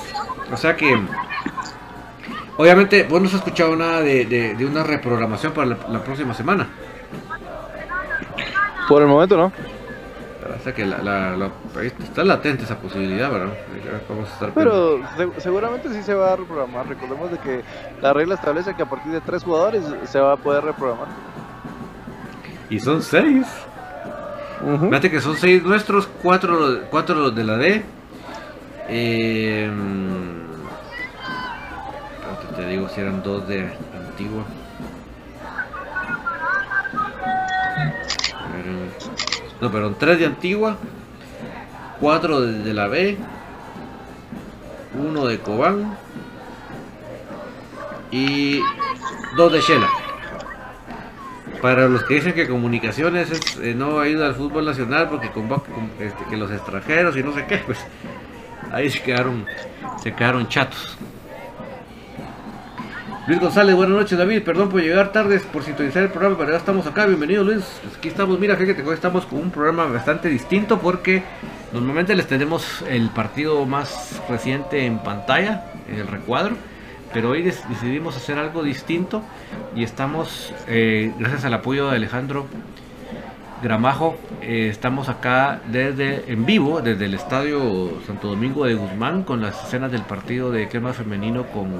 O 0.53 0.57
sea 0.57 0.77
que, 0.77 1.01
obviamente, 2.57 3.05
vos 3.05 3.21
no 3.21 3.29
has 3.29 3.35
escuchado 3.35 3.77
nada 3.77 4.01
de, 4.03 4.57
una 4.69 4.83
reprogramación 4.83 5.53
para 5.53 5.69
la 5.69 6.05
próxima 6.05 6.35
semana. 6.35 6.69
Por 8.89 9.03
el 9.03 9.09
momento 9.09 9.37
no 9.37 9.53
que 10.73 10.85
la, 10.85 11.51
está 12.03 12.25
latente 12.25 12.65
esa 12.65 12.79
posibilidad, 12.79 13.31
¿verdad? 13.31 13.55
Pero 14.55 15.01
seguramente 15.39 15.93
sí 15.93 16.03
se 16.03 16.15
va 16.15 16.33
a 16.33 16.37
reprogramar. 16.37 16.89
Recordemos 16.89 17.31
de 17.31 17.39
que 17.39 17.63
la 18.01 18.13
regla 18.13 18.35
establece 18.35 18.75
que 18.75 18.83
a 18.83 18.89
partir 18.89 19.13
de 19.13 19.21
tres 19.21 19.45
jugadores 19.45 19.85
se 20.05 20.21
va 20.21 20.33
a 20.33 20.37
poder 20.37 20.65
reprogramar. 20.65 21.09
Y 22.69 22.81
son 22.81 23.03
seis. 23.03 23.47
Fíjate 24.81 25.11
que 25.11 25.21
son 25.21 25.37
seis 25.37 25.63
nuestros, 25.63 26.09
cuatro, 26.23 26.81
cuatro 26.91 27.31
de 27.31 27.45
la 27.45 27.57
D. 27.57 27.85
Eh, 28.89 29.71
digo 32.67 32.89
si 32.89 33.01
eran 33.01 33.23
dos 33.23 33.47
de 33.49 33.71
Antigua. 33.95 34.45
No, 39.61 39.73
perdón, 39.73 39.97
3 39.99 40.19
de 40.19 40.27
Antigua, 40.27 40.77
4 42.01 42.41
de, 42.43 42.75
la 42.75 42.89
B, 42.89 43.17
1 44.95 45.27
de 45.27 45.39
Cobán 45.39 45.97
y 48.11 48.61
2 49.37 49.53
de 49.53 49.61
Shela. 49.61 49.89
Para 51.63 51.89
los 51.89 52.05
que 52.05 52.15
dicen 52.15 52.35
que 52.35 52.47
comunicaciones 52.47 53.59
eh, 53.63 53.75
no 53.75 53.99
ayuda 53.99 54.27
al 54.27 54.35
fútbol 54.35 54.67
nacional 54.67 55.09
porque 55.09 55.31
convoca 55.31 55.73
este, 56.01 56.25
que 56.29 56.37
los 56.37 56.51
extranjeros 56.51 57.17
y 57.17 57.23
no 57.23 57.33
sé 57.33 57.47
qué, 57.47 57.59
pues 57.59 57.79
ahí 58.71 58.91
se 58.91 59.03
quedaron, 59.03 59.47
se 60.03 60.13
quedaron 60.15 60.47
chatos. 60.49 60.99
Luis 63.27 63.41
González, 63.41 63.75
buenas 63.75 63.97
noches 63.99 64.17
David, 64.17 64.45
perdón 64.45 64.69
por 64.69 64.81
llegar 64.81 65.11
tarde 65.11 65.41
por 65.53 65.65
sintonizar 65.65 66.05
el 66.05 66.11
programa, 66.11 66.39
pero 66.39 66.53
ya 66.53 66.59
estamos 66.59 66.87
acá, 66.87 67.07
bienvenido 67.07 67.43
Luis, 67.43 67.65
aquí 67.99 68.07
estamos, 68.07 68.39
mira 68.39 68.55
fíjate 68.55 68.85
que 68.85 68.89
hoy 68.89 68.95
estamos 68.95 69.27
con 69.27 69.41
un 69.41 69.51
programa 69.51 69.85
bastante 69.87 70.29
distinto 70.29 70.79
porque 70.79 71.25
normalmente 71.73 72.15
les 72.15 72.29
tenemos 72.29 72.85
el 72.89 73.11
partido 73.11 73.67
más 73.67 74.23
reciente 74.29 74.87
en 74.87 75.01
pantalla, 75.01 75.73
el 75.91 76.07
recuadro, 76.07 76.55
pero 77.13 77.31
hoy 77.31 77.43
decidimos 77.43 78.17
hacer 78.17 78.39
algo 78.39 78.63
distinto 78.63 79.25
y 79.75 79.83
estamos, 79.83 80.55
eh, 80.69 81.13
gracias 81.19 81.45
al 81.45 81.55
apoyo 81.55 81.91
de 81.91 81.97
Alejandro 81.97 82.47
Gramajo, 83.61 84.17
eh, 84.41 84.69
estamos 84.71 85.09
acá 85.09 85.63
desde 85.67 86.31
en 86.31 86.47
vivo, 86.47 86.81
desde 86.81 87.07
el 87.07 87.15
Estadio 87.15 87.91
Santo 88.07 88.29
Domingo 88.29 88.67
de 88.67 88.75
Guzmán, 88.75 89.25
con 89.25 89.43
las 89.43 89.65
escenas 89.65 89.91
del 89.91 90.03
partido 90.03 90.53
de 90.53 90.69
crema 90.69 90.93
femenino 90.93 91.45
con 91.47 91.73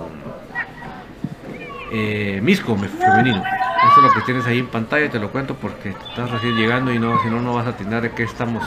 eh, 1.93 2.41
Misco 2.43 2.77
femenino. 2.77 3.43
Eso 3.43 4.01
es 4.01 4.03
lo 4.03 4.13
que 4.13 4.21
tienes 4.23 4.47
ahí 4.47 4.59
en 4.59 4.67
pantalla, 4.67 5.11
te 5.11 5.19
lo 5.19 5.31
cuento 5.31 5.55
porque 5.55 5.91
estás 5.91 6.31
recién 6.31 6.57
llegando 6.57 6.93
y 6.93 6.99
no, 6.99 7.23
si 7.23 7.29
no, 7.29 7.41
no 7.41 7.55
vas 7.55 7.67
a 7.67 7.71
atender 7.71 8.03
de 8.03 8.13
qué 8.13 8.25
estamos, 8.25 8.65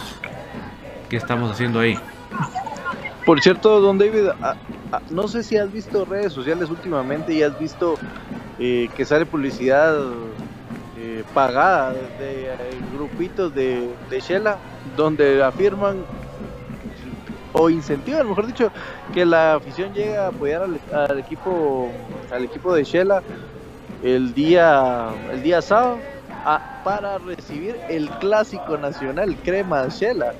qué 1.10 1.18
estamos 1.18 1.52
haciendo 1.52 1.80
ahí. 1.80 1.98
Por 3.26 3.42
cierto, 3.42 3.82
don 3.82 3.98
David, 3.98 4.30
no 5.10 5.28
sé 5.28 5.44
si 5.44 5.58
has 5.58 5.72
visto 5.72 6.06
redes 6.06 6.34
sociales 6.34 6.70
últimamente 6.70 7.34
y 7.34 7.44
has 7.44 7.58
visto 7.60 7.96
eh, 8.58 8.90
que 8.96 9.06
sale 9.06 9.26
publicidad 9.26 9.98
eh, 10.98 11.24
pagada 11.34 11.94
de, 11.94 12.46
eh, 12.46 12.58
grupitos 12.94 13.54
de, 13.54 13.90
de 14.10 14.20
Shela 14.20 14.58
donde 14.98 15.44
afirman 15.44 15.98
o 17.54 17.70
incentivan, 17.70 18.28
mejor 18.28 18.48
dicho, 18.48 18.72
que 19.14 19.26
la 19.26 19.56
afición 19.56 19.94
llegue 19.94 20.18
a 20.18 20.28
apoyar 20.28 20.64
al, 20.64 21.20
equipo 21.20 21.92
al 22.32 22.44
equipo 22.46 22.74
de 22.74 22.84
Shela 22.84 23.24
el 24.04 24.34
día 24.34 25.10
el 25.32 25.44
día 25.44 25.62
sábado 25.62 25.98
para 26.84 27.18
recibir 27.18 27.76
el 27.90 28.10
clásico 28.12 28.78
nacional 28.78 29.36
Crema 29.44 29.88
Shela. 29.88 30.34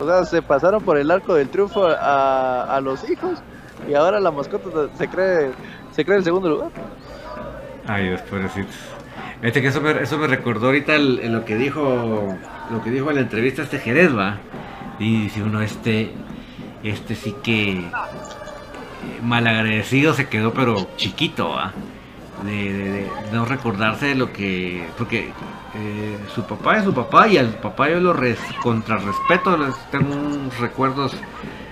o 0.00 0.06
sea, 0.06 0.24
se 0.24 0.42
pasaron 0.42 0.82
por 0.82 0.98
el 0.98 1.10
arco 1.10 1.34
del 1.34 1.48
triunfo 1.48 1.86
a, 1.86 2.76
a 2.76 2.80
los 2.80 3.08
hijos 3.08 3.40
y 3.88 3.94
ahora 3.94 4.18
la 4.20 4.30
mascota 4.30 4.88
se 4.96 5.08
cree 5.08 5.50
se 5.92 6.04
cree 6.04 6.18
el 6.18 6.24
segundo 6.24 6.48
lugar. 6.48 6.70
Ay, 7.86 8.08
Dios, 8.08 8.20
pobrecitos. 8.22 8.74
Este 9.42 9.60
que 9.60 9.68
eso 9.68 9.80
me, 9.80 9.90
eso 10.02 10.18
me 10.18 10.26
recordó 10.26 10.66
ahorita 10.66 10.96
lo 10.98 11.44
que 11.44 11.56
dijo 11.56 12.34
lo 12.70 12.82
que 12.82 12.90
dijo 12.90 13.10
en 13.10 13.16
la 13.16 13.22
entrevista 13.22 13.62
este 13.62 13.78
Jerez, 13.78 14.16
va. 14.16 14.38
Y 14.98 15.24
dice 15.24 15.42
uno, 15.42 15.60
este, 15.60 16.12
este 16.84 17.14
sí 17.14 17.34
que 17.42 17.72
eh, 17.72 17.88
malagradecido 19.22 20.14
se 20.14 20.28
quedó, 20.28 20.52
pero 20.52 20.88
chiquito, 20.96 21.50
¿va? 21.50 21.72
De, 22.44 23.08
no 23.32 23.44
recordarse 23.44 24.06
de 24.06 24.14
lo 24.14 24.32
que. 24.32 24.86
Porque 24.98 25.32
eh, 25.74 26.18
su 26.34 26.42
papá 26.44 26.78
es 26.78 26.84
su 26.84 26.92
papá 26.92 27.26
y 27.28 27.38
al 27.38 27.48
papá 27.54 27.88
yo 27.88 28.00
lo 28.00 28.12
res, 28.12 28.38
contrarrespeto, 28.62 29.58
tengo 29.90 30.14
unos 30.14 30.58
recuerdos 30.58 31.16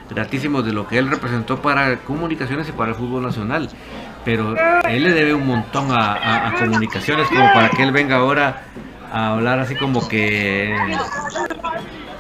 gratísimos 0.09 0.65
de 0.65 0.73
lo 0.73 0.87
que 0.87 0.99
él 0.99 1.09
representó 1.09 1.61
para 1.61 1.99
comunicaciones 1.99 2.69
y 2.69 2.73
para 2.73 2.91
el 2.93 2.97
fútbol 2.97 3.23
nacional. 3.23 3.69
Pero 4.25 4.55
él 4.89 5.03
le 5.03 5.13
debe 5.13 5.35
un 5.35 5.47
montón 5.47 5.89
a 5.91 6.55
comunicaciones 6.59 7.29
como 7.29 7.53
para 7.53 7.69
que 7.71 7.83
él 7.83 7.93
venga 7.93 8.17
ahora 8.17 8.63
a 9.13 9.33
hablar 9.33 9.59
así 9.59 9.75
como 9.75 10.09
que 10.09 10.75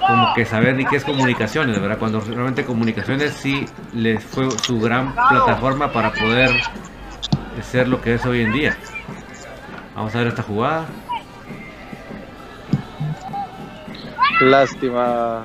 como 0.07 0.35
que 0.35 0.45
saber 0.45 0.75
ni 0.77 0.85
qué 0.85 0.97
es 0.97 1.05
comunicaciones, 1.05 1.81
¿verdad? 1.81 1.99
Cuando 1.99 2.21
realmente 2.21 2.65
comunicaciones 2.65 3.35
sí 3.35 3.67
les 3.95 4.23
fue 4.23 4.51
su 4.51 4.81
gran 4.81 5.15
plataforma 5.15 5.93
para 5.93 6.13
poder 6.13 6.51
ser 7.63 7.89
lo 7.89 8.01
que 8.01 8.15
es 8.15 8.27
hoy 8.27 8.43
en 8.43 8.53
día. 8.53 8.77
Vamos 9.95 10.15
a 10.15 10.19
ver 10.19 10.29
esta 10.29 10.43
jugada. 10.43 10.87
Lástima 14.41 15.45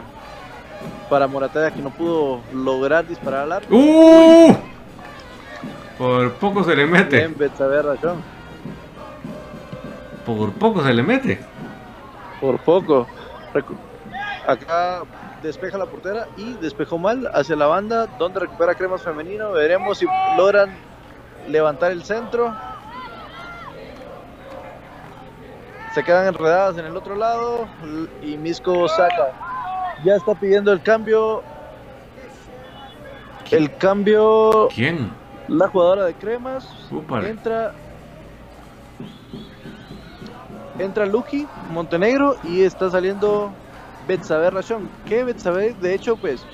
para 1.09 1.27
Morataya 1.27 1.71
que 1.71 1.81
no 1.81 1.91
pudo 1.91 2.41
lograr 2.53 3.07
disparar 3.07 3.43
al 3.43 3.51
arco. 3.51 3.75
¡Uh! 3.75 4.55
Por 5.97 6.33
poco 6.33 6.63
se 6.63 6.75
le 6.75 6.85
mete. 6.85 7.29
Por 10.25 10.51
poco 10.53 10.83
se 10.83 10.93
le 10.93 11.03
mete. 11.03 11.39
Por 12.41 12.59
poco. 12.59 13.07
Acá 14.47 15.03
despeja 15.43 15.77
la 15.77 15.85
portera 15.87 16.25
y 16.37 16.53
despejó 16.53 16.97
mal 16.97 17.29
hacia 17.33 17.57
la 17.57 17.67
banda 17.67 18.07
donde 18.17 18.39
recupera 18.39 18.75
Cremas 18.75 19.01
Femenino. 19.01 19.51
Veremos 19.51 19.97
si 19.97 20.05
logran 20.37 20.73
levantar 21.49 21.91
el 21.91 22.05
centro. 22.05 22.55
Se 25.93 26.01
quedan 26.01 26.27
enredadas 26.27 26.77
en 26.77 26.85
el 26.85 26.95
otro 26.95 27.15
lado 27.15 27.67
y 28.21 28.37
Misco 28.37 28.87
saca. 28.87 29.33
Ya 30.05 30.15
está 30.15 30.33
pidiendo 30.33 30.71
el 30.71 30.81
cambio. 30.81 31.43
El 33.51 33.75
cambio. 33.75 34.69
¿Quién? 34.73 35.11
La 35.49 35.67
jugadora 35.67 36.05
de 36.05 36.13
Cremas. 36.13 36.69
Entra. 37.25 37.73
Entra 40.79 41.05
Lucky 41.05 41.45
Montenegro 41.71 42.37
y 42.43 42.61
está 42.61 42.89
saliendo 42.89 43.51
Betsabe 44.07 44.49
Rachón. 44.49 44.89
Que 45.05 45.23
Betsabe, 45.23 45.75
de 45.79 45.93
hecho, 45.93 46.15
pues, 46.17 46.45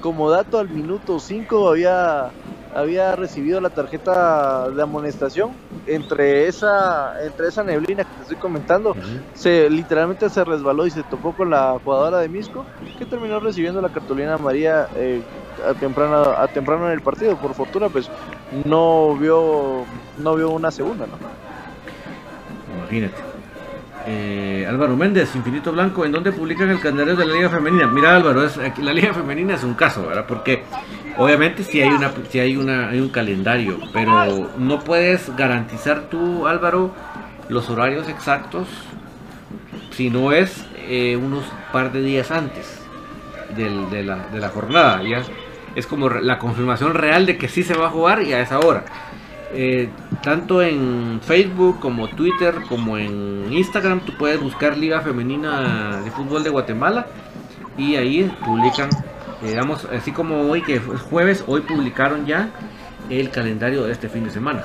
como 0.00 0.30
dato 0.30 0.58
al 0.58 0.68
minuto 0.68 1.18
5 1.18 1.68
había, 1.68 2.30
había 2.74 3.14
recibido 3.16 3.60
la 3.60 3.70
tarjeta 3.70 4.68
de 4.70 4.82
amonestación. 4.82 5.50
Entre 5.86 6.46
esa, 6.46 7.24
entre 7.24 7.48
esa 7.48 7.64
neblina 7.64 8.04
que 8.04 8.14
te 8.14 8.22
estoy 8.22 8.36
comentando, 8.36 8.94
se 9.34 9.68
literalmente 9.68 10.28
se 10.30 10.44
resbaló 10.44 10.86
y 10.86 10.90
se 10.90 11.02
topó 11.02 11.32
con 11.32 11.50
la 11.50 11.78
jugadora 11.82 12.18
de 12.18 12.28
Misco, 12.28 12.64
que 12.98 13.04
terminó 13.04 13.40
recibiendo 13.40 13.80
la 13.80 13.88
cartulina 13.88 14.38
María 14.38 14.88
eh, 14.94 15.22
a, 15.68 15.74
temprano, 15.74 16.22
a 16.22 16.46
temprano 16.48 16.86
en 16.86 16.92
el 16.92 17.00
partido. 17.00 17.36
Por 17.36 17.54
fortuna, 17.54 17.88
pues, 17.88 18.08
no 18.64 19.16
vio, 19.16 19.84
no 20.18 20.34
vio 20.36 20.50
una 20.50 20.70
segunda, 20.70 21.06
¿no? 21.06 21.16
Imagínate. 22.78 23.31
Eh, 24.06 24.66
Álvaro 24.68 24.96
Méndez, 24.96 25.34
Infinito 25.36 25.72
Blanco, 25.72 26.04
¿en 26.04 26.12
dónde 26.12 26.32
publican 26.32 26.68
el 26.70 26.80
calendario 26.80 27.16
de 27.16 27.24
la 27.24 27.34
Liga 27.34 27.48
Femenina? 27.48 27.86
Mira 27.86 28.16
Álvaro, 28.16 28.44
es, 28.44 28.56
la 28.78 28.92
Liga 28.92 29.14
Femenina 29.14 29.54
es 29.54 29.62
un 29.62 29.74
caso, 29.74 30.06
¿verdad? 30.06 30.24
Porque 30.26 30.64
obviamente 31.16 31.62
si 31.62 31.80
hay, 31.80 31.90
una, 31.90 32.10
si 32.28 32.40
hay, 32.40 32.56
una, 32.56 32.88
hay 32.88 33.00
un 33.00 33.10
calendario, 33.10 33.78
pero 33.92 34.50
no 34.58 34.80
puedes 34.80 35.34
garantizar 35.36 36.08
tú, 36.10 36.46
Álvaro, 36.46 36.92
los 37.48 37.70
horarios 37.70 38.08
exactos 38.08 38.68
si 39.90 40.10
no 40.10 40.32
es 40.32 40.64
eh, 40.88 41.16
unos 41.16 41.44
par 41.72 41.92
de 41.92 42.02
días 42.02 42.30
antes 42.30 42.80
de, 43.56 44.02
la, 44.02 44.26
de 44.32 44.40
la 44.40 44.48
jornada. 44.48 45.02
Ya 45.02 45.22
es 45.74 45.86
como 45.86 46.08
la 46.08 46.38
confirmación 46.38 46.94
real 46.94 47.26
de 47.26 47.36
que 47.36 47.48
sí 47.48 47.62
se 47.62 47.74
va 47.74 47.86
a 47.86 47.90
jugar 47.90 48.22
y 48.22 48.32
a 48.32 48.40
esa 48.40 48.58
hora. 48.58 48.84
Eh, 49.54 49.88
tanto 50.22 50.62
en 50.62 51.20
Facebook 51.22 51.80
como 51.80 52.08
Twitter 52.08 52.54
como 52.68 52.96
en 52.96 53.52
Instagram 53.52 54.00
tú 54.00 54.12
puedes 54.16 54.40
buscar 54.40 54.76
Liga 54.76 55.00
Femenina 55.00 56.00
de 56.02 56.10
Fútbol 56.10 56.44
de 56.44 56.50
Guatemala 56.50 57.06
y 57.76 57.96
ahí 57.96 58.24
publican, 58.44 58.90
digamos, 59.42 59.84
así 59.86 60.12
como 60.12 60.50
hoy 60.50 60.62
que 60.62 60.76
es 60.76 60.82
jueves, 61.10 61.42
hoy 61.46 61.62
publicaron 61.62 62.26
ya 62.26 62.50
el 63.10 63.30
calendario 63.30 63.84
de 63.84 63.92
este 63.92 64.08
fin 64.08 64.24
de 64.24 64.30
semana. 64.30 64.64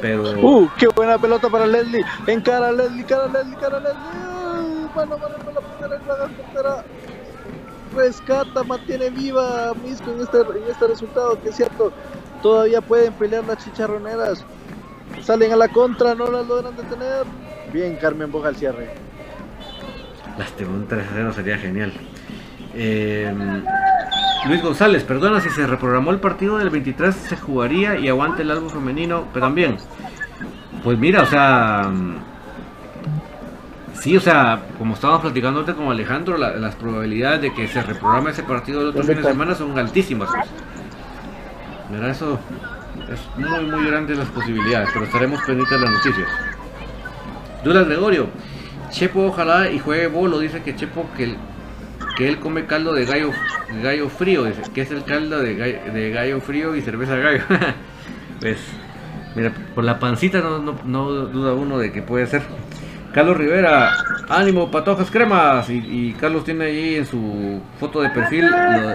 Pero... 0.00 0.22
¡Uh! 0.40 0.68
¡Qué 0.78 0.86
buena 0.88 1.18
pelota 1.18 1.48
para 1.48 1.66
Leslie! 1.66 2.04
En 2.26 2.40
cara 2.40 2.72
Leslie, 2.72 3.04
cara 3.04 3.26
Leslie, 3.28 3.56
cara 3.56 3.80
Leslie. 3.80 4.22
Mano, 4.94 5.18
mano, 5.18 5.36
mano, 5.44 5.60
portera. 6.36 6.84
Rescata, 7.94 8.62
mantiene 8.64 9.10
viva 9.10 9.70
a 9.70 9.74
Misco 9.74 10.10
en 10.10 10.20
este, 10.20 10.38
en 10.38 10.70
este 10.70 10.86
resultado, 10.86 11.40
que 11.42 11.50
es 11.50 11.56
cierto 11.56 11.92
Todavía 12.42 12.80
pueden 12.80 13.12
pelear 13.12 13.44
las 13.44 13.64
chicharroneras. 13.64 14.44
Salen 15.20 15.52
a 15.52 15.56
la 15.56 15.68
contra, 15.68 16.14
no 16.14 16.30
las 16.30 16.46
logran 16.46 16.76
detener. 16.76 17.24
Bien, 17.72 17.96
Carmen 17.96 18.30
Boja 18.30 18.48
al 18.48 18.56
cierre. 18.56 18.90
Lástima, 20.38 20.70
un 20.70 20.88
3-0 20.88 21.32
sería 21.32 21.58
genial. 21.58 21.92
Em, 22.74 23.62
Luis 24.46 24.62
González, 24.62 25.04
perdona 25.04 25.40
si 25.40 25.50
se 25.50 25.66
reprogramó 25.66 26.10
el 26.10 26.20
partido 26.20 26.58
del 26.58 26.70
23, 26.70 27.14
se 27.14 27.36
jugaría 27.36 27.98
y 27.98 28.08
aguante 28.08 28.42
el 28.42 28.50
álbum 28.50 28.70
femenino, 28.70 29.26
pero 29.32 29.46
también. 29.46 29.76
Pues 30.82 30.98
mira, 30.98 31.22
o 31.22 31.26
sea. 31.26 31.90
Sí, 33.94 34.16
o 34.16 34.20
sea, 34.20 34.62
como 34.78 34.94
estábamos 34.94 35.22
platicando 35.22 35.60
antes 35.60 35.76
con 35.76 35.88
Alejandro, 35.88 36.36
las 36.36 36.74
probabilidades 36.74 37.42
de 37.42 37.54
que 37.54 37.68
se 37.68 37.82
reprograme 37.82 38.30
ese 38.30 38.42
partido 38.42 38.80
el 38.80 38.88
otro 38.88 39.04
fin 39.04 39.16
de 39.16 39.22
semana 39.22 39.54
son 39.54 39.78
altísimas. 39.78 40.28
Mira, 41.88 42.10
eso 42.10 42.40
es 43.12 43.20
muy, 43.36 43.64
muy 43.66 43.86
grande 43.86 44.14
las 44.14 44.28
posibilidades, 44.28 44.88
pero 44.92 45.04
estaremos 45.04 45.40
pendientes 45.42 45.80
las 45.80 45.90
noticias. 45.90 46.28
Dura 47.64 47.84
Gregorio, 47.84 48.28
Chepo 48.90 49.26
ojalá 49.26 49.70
y 49.70 49.78
juegue 49.78 50.08
bolo, 50.08 50.38
dice 50.38 50.62
que 50.62 50.74
Chepo 50.74 51.06
que, 51.16 51.36
que 52.16 52.28
él 52.28 52.38
come 52.38 52.66
caldo 52.66 52.92
de 52.92 53.04
gallo, 53.04 53.30
gallo 53.82 54.08
frío, 54.08 54.44
dice, 54.44 54.62
que 54.74 54.82
es 54.82 54.90
el 54.90 55.04
caldo 55.04 55.38
de 55.40 55.54
gallo, 55.54 55.92
de 55.92 56.10
gallo 56.10 56.40
frío 56.40 56.74
y 56.74 56.82
cerveza 56.82 57.16
gallo. 57.16 57.42
pues 58.40 58.58
Mira, 59.34 59.52
por 59.74 59.84
la 59.84 59.98
pancita 59.98 60.40
no, 60.40 60.58
no, 60.58 60.76
no 60.84 61.10
duda 61.10 61.54
uno 61.54 61.78
de 61.78 61.92
que 61.92 62.02
puede 62.02 62.26
ser. 62.26 62.42
Carlos 63.12 63.36
Rivera, 63.36 63.92
ánimo, 64.28 64.70
patojas 64.70 65.10
cremas. 65.10 65.68
Y, 65.68 66.14
Carlos 66.18 66.44
tiene 66.44 66.66
ahí 66.66 66.94
en 66.96 67.06
su 67.06 67.60
foto 67.78 68.00
de 68.00 68.10
perfil 68.10 68.44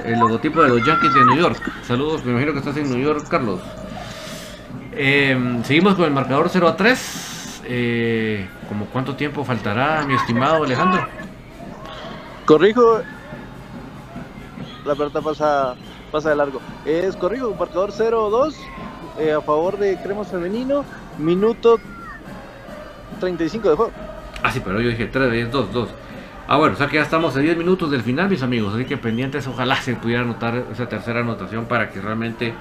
el 0.06 0.20
logotipo 0.20 0.62
de 0.64 0.70
los 0.70 0.86
Yankees 0.86 1.14
de 1.14 1.26
New 1.26 1.38
York. 1.38 1.62
Saludos, 1.84 2.24
me 2.26 2.32
imagino 2.32 2.54
que 2.54 2.60
estás 2.60 2.78
en 2.78 2.90
New 2.90 3.00
York, 3.00 3.28
Carlos. 3.30 3.60
Em, 5.00 5.64
seguimos 5.64 5.94
con 5.94 6.06
el 6.06 6.12
marcador 6.12 6.50
0 6.50 6.68
a 6.68 6.76
3. 6.76 7.62
Eh, 7.66 8.48
¿Como 8.68 8.86
cuánto 8.88 9.16
tiempo 9.16 9.46
faltará, 9.46 10.04
mi 10.08 10.16
estimado 10.16 10.64
Alejandro? 10.64 11.08
Corrijo, 12.46 13.02
la 14.86 14.96
pelota 14.96 15.22
pasa, 15.22 15.76
pasa 16.12 16.30
de 16.30 16.36
largo. 16.36 16.62
Es 16.84 17.16
corrijo, 17.16 17.54
marcador 17.60 17.92
0-2 17.92 18.56
eh, 19.20 19.34
a 19.34 19.42
favor 19.42 19.78
de 19.78 19.98
Cremas 20.02 20.30
Femenino, 20.30 20.84
minuto 21.20 21.78
35 23.20 23.70
de 23.70 23.76
juego. 23.76 23.92
Ah, 24.42 24.52
sí, 24.52 24.62
pero 24.64 24.82
yo 24.82 24.90
dije 24.90 25.06
3, 25.06 25.32
10, 25.32 25.52
2, 25.52 25.74
2. 25.74 25.90
Ah, 26.48 26.58
bueno, 26.58 26.74
o 26.74 26.78
sea 26.78 26.88
que 26.88 26.96
ya 26.96 27.04
estamos 27.04 27.36
a 27.36 27.40
10 27.40 27.56
minutos 27.58 27.92
del 27.92 28.02
final, 28.02 28.30
mis 28.30 28.42
amigos. 28.42 28.74
Así 28.74 28.86
que 28.86 28.98
pendientes, 28.98 29.46
ojalá 29.46 29.76
se 29.76 29.96
pudiera 29.96 30.24
anotar 30.24 30.64
esa 30.72 30.90
tercera 30.90 31.20
anotación 31.20 31.66
para 31.66 31.92
que 31.92 32.02
realmente 32.02 32.56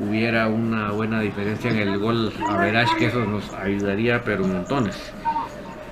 hubiera 0.00 0.48
una 0.48 0.92
buena 0.92 1.20
diferencia 1.20 1.70
en 1.70 1.78
el 1.78 1.98
gol 1.98 2.32
a 2.48 2.56
Verage, 2.56 2.96
que 2.96 3.06
eso 3.06 3.24
nos 3.24 3.52
ayudaría, 3.54 4.22
pero 4.24 4.44
montones. 4.44 5.12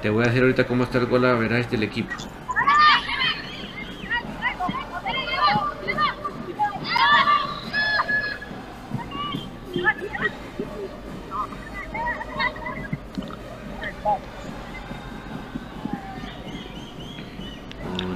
Te 0.02 0.10
voy 0.10 0.24
a 0.24 0.28
decir 0.28 0.42
ahorita 0.42 0.66
cómo 0.66 0.84
está 0.84 0.98
el 0.98 1.06
gol 1.06 1.24
a 1.24 1.34
Verage 1.34 1.70
del 1.70 1.82
equipo. 1.82 2.14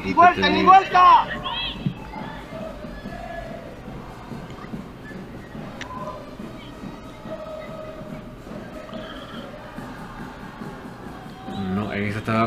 ¡Ni 0.05 0.13
vuelta, 0.13 0.51
ni 0.51 0.63
vuelta! 0.65 1.40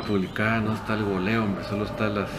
Publicada, 0.03 0.61
no 0.61 0.73
está 0.73 0.93
el 0.93 1.03
goleo, 1.03 1.43
hombre, 1.43 1.63
solo 1.65 1.85
está 1.85 2.07
las... 2.09 2.29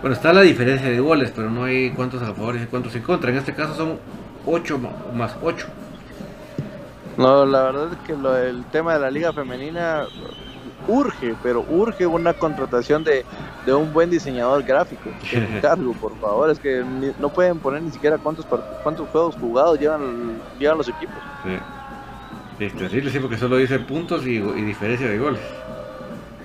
Bueno, 0.00 0.14
está 0.14 0.32
la 0.32 0.42
diferencia 0.42 0.88
de 0.88 1.00
goles, 1.00 1.32
pero 1.34 1.50
no 1.50 1.64
hay 1.64 1.90
cuántos 1.90 2.22
a 2.22 2.26
favor 2.34 2.56
y 2.56 2.66
cuántos 2.66 2.94
en 2.94 3.02
contra. 3.02 3.30
En 3.30 3.36
este 3.36 3.54
caso 3.54 3.74
son 3.74 3.98
8 4.46 4.78
más 5.14 5.34
8. 5.42 5.66
No, 7.16 7.46
la 7.46 7.62
verdad 7.62 7.92
es 7.92 7.98
que 8.06 8.14
lo, 8.14 8.36
el 8.36 8.64
tema 8.66 8.94
de 8.94 9.00
la 9.00 9.10
liga 9.10 9.32
femenina 9.32 10.04
urge, 10.86 11.34
pero 11.42 11.64
urge 11.68 12.06
una 12.06 12.34
contratación 12.34 13.04
de, 13.04 13.24
un 13.74 13.92
buen 13.92 14.10
diseñador 14.10 14.62
gráfico. 14.62 15.10
Cargo, 15.62 15.92
por 15.94 16.16
favor, 16.18 16.50
es 16.50 16.58
que 16.58 16.84
no 17.18 17.28
pueden 17.30 17.58
poner 17.58 17.82
ni 17.82 17.90
siquiera 17.90 18.18
cuántos 18.18 18.46
cuántos 18.82 19.08
juegos 19.08 19.34
jugados 19.36 19.80
llevan, 19.80 20.38
llevan 20.58 20.78
los 20.78 20.88
equipos. 20.88 21.16
Sí. 21.44 21.56
Es 22.58 22.74
terrible, 22.74 23.10
sí, 23.10 23.18
porque 23.18 23.36
solo 23.36 23.58
dice 23.58 23.78
puntos 23.80 24.26
y, 24.26 24.38
diferencia 24.40 25.08
de 25.08 25.18
goles. 25.18 25.40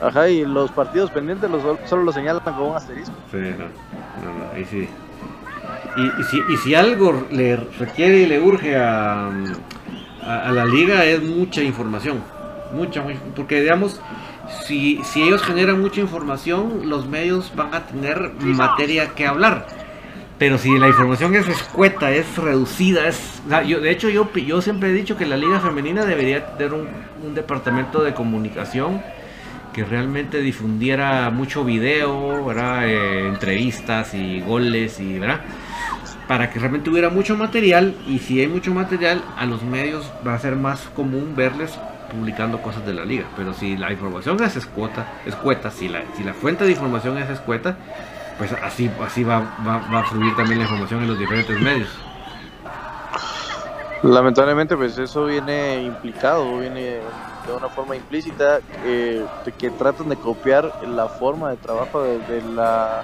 Ajá, 0.02 0.30
y 0.30 0.46
los 0.46 0.72
partidos 0.72 1.12
pendientes 1.12 1.50
los, 1.50 1.62
solo 1.88 2.04
lo 2.04 2.12
señalan 2.12 2.44
con 2.44 2.60
un 2.60 2.76
asterisco. 2.76 3.14
Sí, 3.32 3.38
no, 3.38 3.66
no, 4.34 4.52
ahí 4.54 4.66
sí. 4.66 4.88
Y, 5.98 6.58
si, 6.58 6.74
algo 6.74 7.28
le 7.32 7.58
requiere 7.58 8.20
y 8.20 8.26
le 8.26 8.40
urge 8.40 8.78
a, 8.78 9.30
a, 10.26 10.52
la 10.52 10.66
liga 10.66 11.04
es 11.06 11.22
mucha 11.22 11.62
información. 11.62 12.24
Mucha, 12.74 13.04
porque 13.36 13.62
digamos, 13.62 14.00
si, 14.66 15.02
si 15.04 15.24
ellos 15.24 15.44
generan 15.44 15.82
mucha 15.82 16.00
información, 16.00 16.90
los 16.90 17.08
medios 17.08 17.52
van 17.56 17.74
a 17.74 17.86
tener 17.86 18.32
materia 18.42 19.10
que 19.10 19.28
hablar. 19.28 19.68
Pero 20.42 20.58
si 20.58 20.76
la 20.80 20.88
información 20.88 21.36
es 21.36 21.48
escueta, 21.48 22.10
es 22.10 22.36
reducida, 22.36 23.08
es... 23.08 23.44
Yo, 23.68 23.80
de 23.80 23.92
hecho, 23.92 24.10
yo, 24.10 24.28
yo 24.34 24.60
siempre 24.60 24.90
he 24.90 24.94
dicho 24.94 25.16
que 25.16 25.28
la 25.28 25.38
liga 25.38 25.60
femenina 25.60 26.04
debería 26.04 26.58
tener 26.58 26.74
un, 26.74 27.36
departamento 27.36 28.02
de 28.02 28.16
comunicación 28.16 29.04
que 29.74 29.84
realmente 29.84 30.40
difundiera 30.40 31.30
mucho 31.30 31.64
video, 31.64 32.46
¿verdad? 32.46 32.88
Eh, 32.88 33.28
entrevistas 33.28 34.14
y 34.14 34.42
goles 34.42 35.00
y. 35.00 35.20
Para 36.28 36.50
que 36.50 36.60
realmente 36.60 36.90
hubiera 36.90 37.10
mucho 37.10 37.36
material 37.36 37.96
y 38.08 38.20
si 38.20 38.40
hay 38.40 38.48
mucho 38.48 38.74
material, 38.74 39.22
a 39.38 39.46
los 39.46 39.64
medios 39.64 40.10
va 40.26 40.34
a 40.34 40.40
ser 40.40 40.56
más 40.56 40.82
común 40.96 41.34
verles 41.36 41.78
publicando 42.10 42.62
cosas 42.62 42.86
de 42.86 42.94
la 42.94 43.04
liga. 43.04 43.26
Pero 43.36 43.54
si 43.54 43.76
la 43.76 43.92
información 43.92 44.42
es 44.42 44.56
escueta, 44.56 45.08
escueta 45.26 45.72
si, 45.72 45.90
la, 45.90 46.04
si 46.16 46.24
la 46.24 46.34
fuente 46.34 46.64
de 46.64 46.72
información 46.72 47.18
es 47.18 47.30
escueta, 47.30 47.76
pues 48.38 48.54
así, 48.54 48.90
así 49.04 49.24
va, 49.24 49.40
va, 49.68 50.00
a 50.00 50.04
fluir 50.04 50.36
también 50.36 50.60
la 50.60 50.66
información 50.66 51.02
en 51.02 51.10
los 51.10 51.20
diferentes 51.20 51.60
medios. 51.60 51.90
Lamentablemente, 54.04 54.76
pues 54.76 54.98
eso 54.98 55.26
viene 55.26 55.84
implicado, 55.84 56.60
viene 56.60 57.02
de 57.46 57.54
una 57.54 57.70
forma 57.70 57.96
implícita 57.96 58.60
eh, 58.86 59.26
que 59.58 59.70
tratan 59.72 60.10
de 60.10 60.16
copiar 60.16 60.72
la 60.88 61.08
forma 61.08 61.52
de 61.52 61.58
trabajo 61.58 62.02
de, 62.02 62.42
la, 62.54 63.04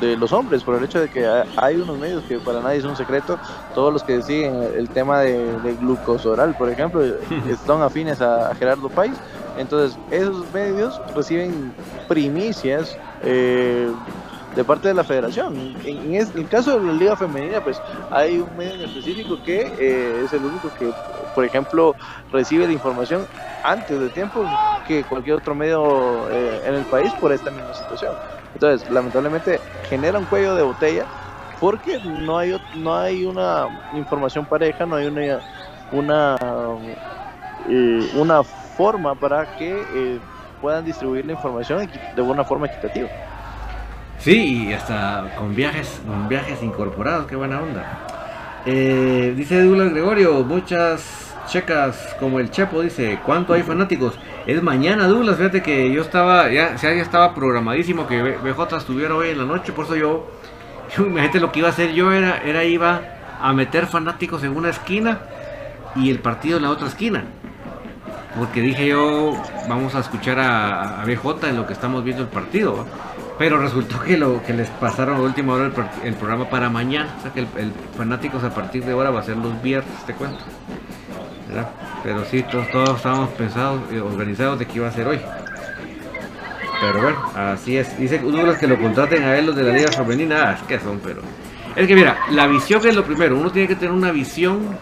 de 0.00 0.16
los 0.16 0.32
hombres 0.32 0.62
por 0.62 0.76
el 0.76 0.84
hecho 0.84 1.00
de 1.00 1.08
que 1.08 1.26
hay 1.56 1.76
unos 1.76 1.98
medios 1.98 2.24
que 2.24 2.38
para 2.38 2.60
nadie 2.60 2.78
es 2.78 2.84
un 2.84 2.96
secreto 2.96 3.38
todos 3.74 3.92
los 3.92 4.02
que 4.02 4.20
siguen 4.22 4.62
el 4.76 4.88
tema 4.88 5.20
de, 5.20 5.60
de 5.60 5.74
glucosoral 5.74 6.56
por 6.56 6.70
ejemplo 6.70 7.02
están 7.48 7.82
afines 7.82 8.20
a, 8.20 8.54
Gerardo 8.54 8.88
País 8.88 9.14
entonces 9.56 9.98
esos 10.10 10.50
medios 10.52 11.00
reciben 11.14 11.72
primicias 12.08 12.96
eh, 13.22 13.90
de 14.58 14.64
parte 14.64 14.88
de 14.88 14.94
la 14.94 15.04
federación. 15.04 15.76
En, 15.84 16.14
el 16.16 16.48
caso 16.48 16.80
de 16.80 16.84
la 16.84 16.92
liga 16.92 17.16
femenina, 17.16 17.62
pues 17.62 17.80
hay 18.10 18.38
un 18.38 18.56
medio 18.56 18.74
en 18.74 18.80
específico 18.80 19.40
que 19.44 19.72
eh, 19.78 20.22
es 20.24 20.32
el 20.32 20.44
único 20.44 20.68
que, 20.76 20.90
por 21.32 21.44
ejemplo, 21.44 21.94
recibe 22.32 22.66
la 22.66 22.72
información 22.72 23.24
antes 23.62 24.00
de 24.00 24.08
tiempo 24.08 24.44
que 24.88 25.04
cualquier 25.04 25.36
otro 25.36 25.54
medio 25.54 26.28
eh, 26.32 26.60
en 26.66 26.74
el 26.74 26.84
país 26.86 27.12
por 27.20 27.32
esta 27.32 27.52
misma 27.52 27.72
situación. 27.72 28.12
Entonces, 28.52 28.90
lamentablemente 28.90 29.60
genera 29.88 30.18
un 30.18 30.24
cuello 30.24 30.56
de 30.56 30.64
botella 30.64 31.06
porque 31.60 32.00
no 32.00 32.38
hay 32.38 32.60
no 32.74 32.96
hay 32.96 33.24
una 33.24 33.68
información 33.94 34.44
pareja, 34.44 34.86
no 34.86 34.96
hay 34.96 35.06
una 35.06 35.40
una 35.92 36.36
eh, 37.68 38.10
una 38.16 38.42
forma 38.42 39.14
para 39.14 39.56
que 39.56 40.18
puedan 40.60 40.84
distribuir 40.84 41.24
la 41.26 41.34
información 41.34 41.88
de 42.16 42.22
una 42.22 42.42
forma 42.42 42.66
equitativa. 42.66 43.08
Sí, 44.18 44.66
y 44.68 44.72
hasta 44.72 45.34
con 45.38 45.54
viajes, 45.54 46.00
con 46.06 46.28
viajes 46.28 46.62
incorporados, 46.62 47.26
qué 47.26 47.36
buena 47.36 47.60
onda. 47.60 48.04
Eh, 48.66 49.32
dice 49.36 49.62
Douglas 49.62 49.90
Gregorio, 49.90 50.42
muchas 50.42 51.34
checas 51.48 52.16
como 52.18 52.40
el 52.40 52.50
Chepo 52.50 52.82
dice, 52.82 53.20
¿cuánto 53.24 53.52
hay 53.54 53.62
fanáticos? 53.62 54.18
Es 54.44 54.60
mañana 54.60 55.06
Douglas, 55.06 55.36
fíjate 55.36 55.62
que 55.62 55.92
yo 55.92 56.02
estaba, 56.02 56.50
ya, 56.50 56.74
ya 56.76 56.90
estaba 56.90 57.32
programadísimo 57.32 58.08
que 58.08 58.20
BJ 58.20 58.76
estuviera 58.76 59.14
hoy 59.14 59.30
en 59.30 59.38
la 59.38 59.44
noche, 59.44 59.72
por 59.72 59.84
eso 59.84 59.94
yo, 59.94 60.30
imagínate 60.98 61.38
lo 61.38 61.52
que 61.52 61.60
iba 61.60 61.68
a 61.68 61.70
hacer 61.70 61.92
yo 61.92 62.12
era, 62.12 62.38
era 62.38 62.64
iba 62.64 63.00
a 63.40 63.52
meter 63.52 63.86
fanáticos 63.86 64.42
en 64.42 64.56
una 64.56 64.70
esquina 64.70 65.20
y 65.94 66.10
el 66.10 66.18
partido 66.18 66.56
en 66.56 66.64
la 66.64 66.70
otra 66.70 66.88
esquina. 66.88 67.24
Porque 68.36 68.60
dije 68.60 68.88
yo, 68.88 69.40
vamos 69.68 69.94
a 69.94 70.00
escuchar 70.00 70.38
a, 70.38 71.00
a 71.00 71.04
BJ 71.04 71.48
en 71.48 71.56
lo 71.56 71.66
que 71.66 71.72
estamos 71.72 72.04
viendo 72.04 72.22
el 72.22 72.28
partido. 72.28 72.84
Pero 73.38 73.58
resultó 73.58 74.00
que 74.00 74.16
lo 74.16 74.42
que 74.42 74.52
les 74.52 74.68
pasaron 74.68 75.16
a 75.16 75.20
última 75.20 75.54
hora 75.54 75.70
el, 76.02 76.14
programa 76.14 76.50
para 76.50 76.68
mañana. 76.68 77.14
O 77.18 77.22
sea 77.22 77.32
que 77.32 77.40
el, 77.40 77.72
Fanáticos 77.96 78.42
a 78.42 78.50
partir 78.50 78.84
de 78.84 78.92
ahora 78.92 79.10
va 79.10 79.20
a 79.20 79.22
ser 79.22 79.36
los 79.36 79.62
viernes, 79.62 79.94
te 80.06 80.14
cuento. 80.14 80.40
Pero 82.02 82.24
sí, 82.24 82.42
todos, 82.42 82.70
todos 82.70 82.96
estábamos 82.96 83.30
pensados, 83.30 83.80
y 83.92 83.96
organizados 83.98 84.58
de 84.58 84.66
que 84.66 84.78
iba 84.78 84.88
a 84.88 84.92
ser 84.92 85.06
hoy. 85.06 85.20
Pero 86.80 87.02
bueno, 87.02 87.18
así 87.34 87.76
es. 87.76 87.96
Dice 87.98 88.18
Douglas 88.18 88.58
que 88.58 88.66
lo 88.66 88.78
contraten 88.78 89.22
a 89.24 89.36
él 89.36 89.46
los 89.46 89.56
de 89.56 89.64
la 89.64 89.72
Liga 89.72 89.90
Femenina. 89.90 90.50
Ah, 90.50 90.52
es 90.54 90.62
que 90.62 90.78
son, 90.78 91.00
pero. 91.00 91.22
Es 91.74 91.86
que 91.86 91.94
mira, 91.94 92.18
la 92.30 92.46
visión 92.46 92.86
es 92.86 92.94
lo 92.94 93.04
primero. 93.04 93.36
Uno 93.36 93.50
tiene 93.50 93.68
que 93.68 93.74
tener 93.74 93.92
una 93.92 94.12
visión 94.12 94.76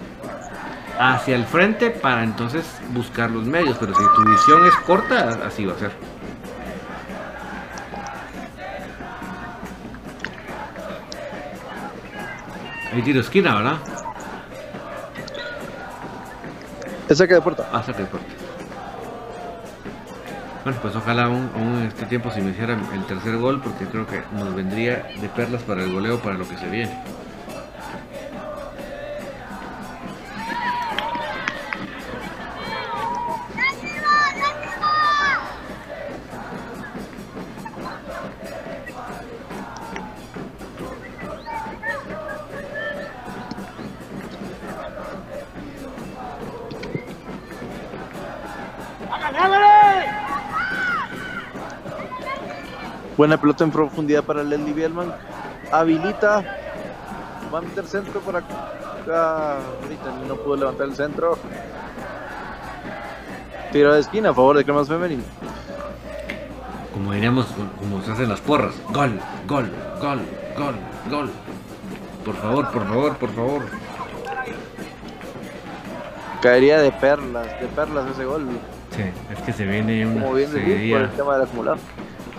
hacia 0.98 1.36
el 1.36 1.44
frente 1.44 1.90
para 1.90 2.22
entonces 2.22 2.64
buscar 2.92 3.30
los 3.30 3.44
medios. 3.44 3.76
Pero 3.78 3.94
si 3.94 4.02
tu 4.02 4.30
visión 4.30 4.66
es 4.66 4.74
corta, 4.86 5.40
así 5.46 5.64
va 5.64 5.74
a 5.74 5.78
ser. 5.78 6.15
Ahí 12.97 13.03
tiro 13.03 13.20
esquina, 13.20 13.57
¿verdad? 13.57 13.76
Es 17.11 17.18
saque 17.18 17.34
de 17.34 17.42
puerta. 17.42 17.68
Ah, 17.70 17.82
saque 17.82 18.05
de 18.05 18.09
puerta. 18.09 18.26
Bueno, 20.64 20.78
pues 20.80 20.97
ojalá 20.97 21.24
aún, 21.24 21.51
en 21.55 21.88
este 21.88 22.07
tiempo 22.07 22.30
se 22.30 22.40
me 22.40 22.53
hiciera 22.53 22.72
el 22.94 23.05
tercer 23.05 23.36
gol 23.36 23.61
porque 23.61 23.84
creo 23.84 24.07
que 24.07 24.22
nos 24.32 24.55
vendría 24.55 25.09
de 25.20 25.28
perlas 25.28 25.62
para 25.62 25.84
el 25.84 25.92
goleo 25.92 26.20
para 26.20 26.38
lo 26.38 26.49
que 26.49 26.57
se 26.57 26.70
viene. 26.70 26.99
Buena 53.16 53.40
pelota 53.40 53.64
en 53.64 53.70
profundidad 53.70 54.22
para 54.22 54.42
Leslie 54.42 54.74
Bielman. 54.74 55.12
Habilita. 55.72 56.44
Va 57.52 57.58
a 57.58 57.62
meter 57.62 57.86
centro 57.86 58.20
por 58.20 58.36
acá. 58.36 58.54
Ahorita 59.82 60.12
no 60.28 60.36
pudo 60.36 60.56
levantar 60.56 60.88
el 60.88 60.94
centro. 60.94 61.38
Tiro 63.72 63.94
de 63.94 64.00
esquina 64.00 64.30
a 64.30 64.34
favor 64.34 64.56
de 64.56 64.64
Cremas 64.64 64.88
Femenil. 64.88 65.22
Como 66.92 67.12
diríamos, 67.12 67.46
como 67.78 68.02
se 68.02 68.12
hacen 68.12 68.28
las 68.28 68.40
porras. 68.40 68.74
Gol, 68.90 69.18
gol, 69.46 69.70
gol, 70.00 70.20
gol, 70.56 70.74
gol. 71.10 71.30
Por 72.24 72.34
favor, 72.36 72.70
por 72.70 72.86
favor, 72.86 73.16
por 73.16 73.30
favor. 73.30 73.62
Caería 76.42 76.80
de 76.80 76.92
perlas, 76.92 77.60
de 77.60 77.66
perlas 77.68 78.10
ese 78.10 78.24
gol. 78.24 78.46
Sí, 78.90 79.02
es 79.32 79.42
que 79.42 79.52
se 79.52 79.64
viene 79.64 80.06
una 80.06 80.22
Como 80.22 80.34
bien 80.34 80.52
decís, 80.52 80.92
por 80.92 81.00
el 81.02 81.10
tema 81.10 81.34
del 81.34 81.42
acumulado. 81.42 81.78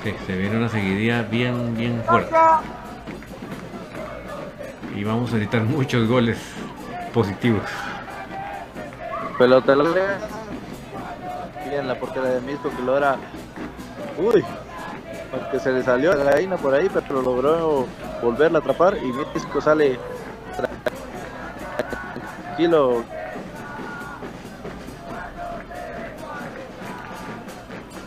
Sí, 0.03 0.13
se 0.25 0.35
viene 0.37 0.57
una 0.57 0.69
seguidilla 0.69 1.23
bien, 1.23 1.75
bien 1.75 2.03
fuerte. 2.05 2.35
Y 4.95 5.03
vamos 5.03 5.31
a 5.31 5.33
necesitar 5.33 5.63
muchos 5.63 6.07
goles 6.07 6.37
positivos. 7.13 7.63
Pelota 9.37 9.75
larga. 9.75 10.17
Bien 11.69 11.87
la 11.87 11.95
portera 11.99 12.29
de 12.29 12.41
Misco 12.41 12.69
que 12.69 12.81
logra. 12.81 13.17
Uy, 14.17 14.43
porque 15.29 15.59
se 15.59 15.71
le 15.71 15.83
salió 15.83 16.15
la 16.15 16.23
gallina 16.23 16.57
por 16.57 16.73
ahí, 16.73 16.89
pero 16.91 17.21
logró 17.21 17.85
volverla 18.21 18.59
a 18.59 18.61
atrapar 18.61 18.97
y 18.97 19.11
Misco 19.33 19.61
sale 19.61 19.99
tranquilo. 22.55 23.03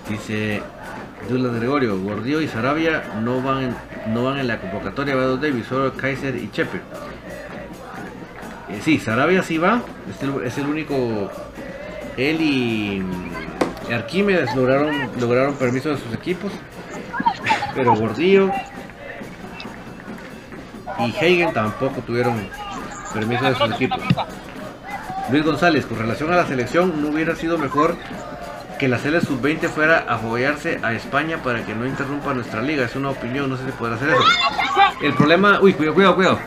Dice 0.09 0.62
Gregorio, 1.38 2.00
Gordillo 2.00 2.40
y 2.40 2.48
Sarabia 2.48 3.04
no 3.22 3.40
van 3.40 3.76
no 4.08 4.24
van 4.24 4.38
en 4.38 4.48
la 4.48 4.60
convocatoria 4.60 5.14
de 5.14 5.36
Davis, 5.36 5.66
solo 5.66 5.92
Kaiser 5.92 6.34
y 6.34 6.50
Chepe. 6.50 6.78
Eh, 8.68 8.80
sí, 8.82 8.98
Sarabia 8.98 9.42
sí 9.42 9.58
va, 9.58 9.82
es 10.08 10.22
el, 10.22 10.42
es 10.44 10.58
el 10.58 10.66
único. 10.66 11.30
Él 12.16 12.40
y 12.40 13.02
Arquímedes 13.92 14.54
lograron, 14.54 14.94
lograron 15.20 15.54
permiso 15.54 15.90
de 15.90 15.98
sus 15.98 16.12
equipos, 16.12 16.52
pero 17.74 17.94
Gordillo 17.94 18.50
y 20.98 21.10
Hagen 21.16 21.52
tampoco 21.52 22.00
tuvieron 22.02 22.46
permiso 23.14 23.44
de 23.44 23.54
sus 23.54 23.72
equipos. 23.72 24.00
Luis 25.30 25.44
González, 25.44 25.86
con 25.86 25.98
relación 25.98 26.32
a 26.32 26.36
la 26.36 26.46
selección, 26.46 27.00
no 27.00 27.08
hubiera 27.08 27.36
sido 27.36 27.56
mejor 27.56 27.96
que 28.80 28.88
la 28.88 28.98
Sele 28.98 29.20
Sub-20 29.20 29.68
fuera 29.68 30.06
a 30.08 30.14
apoyarse 30.14 30.80
a 30.82 30.94
España 30.94 31.42
para 31.42 31.66
que 31.66 31.74
no 31.74 31.86
interrumpa 31.86 32.32
nuestra 32.32 32.62
liga. 32.62 32.86
Es 32.86 32.96
una 32.96 33.10
opinión, 33.10 33.50
no 33.50 33.58
sé 33.58 33.66
si 33.66 33.72
podrá 33.72 33.96
hacer 33.96 34.08
eso. 34.08 34.24
El 35.02 35.12
problema... 35.12 35.60
Uy, 35.60 35.74
cuidado, 35.74 35.94
cuidado, 35.94 36.14
cuidado. 36.14 36.38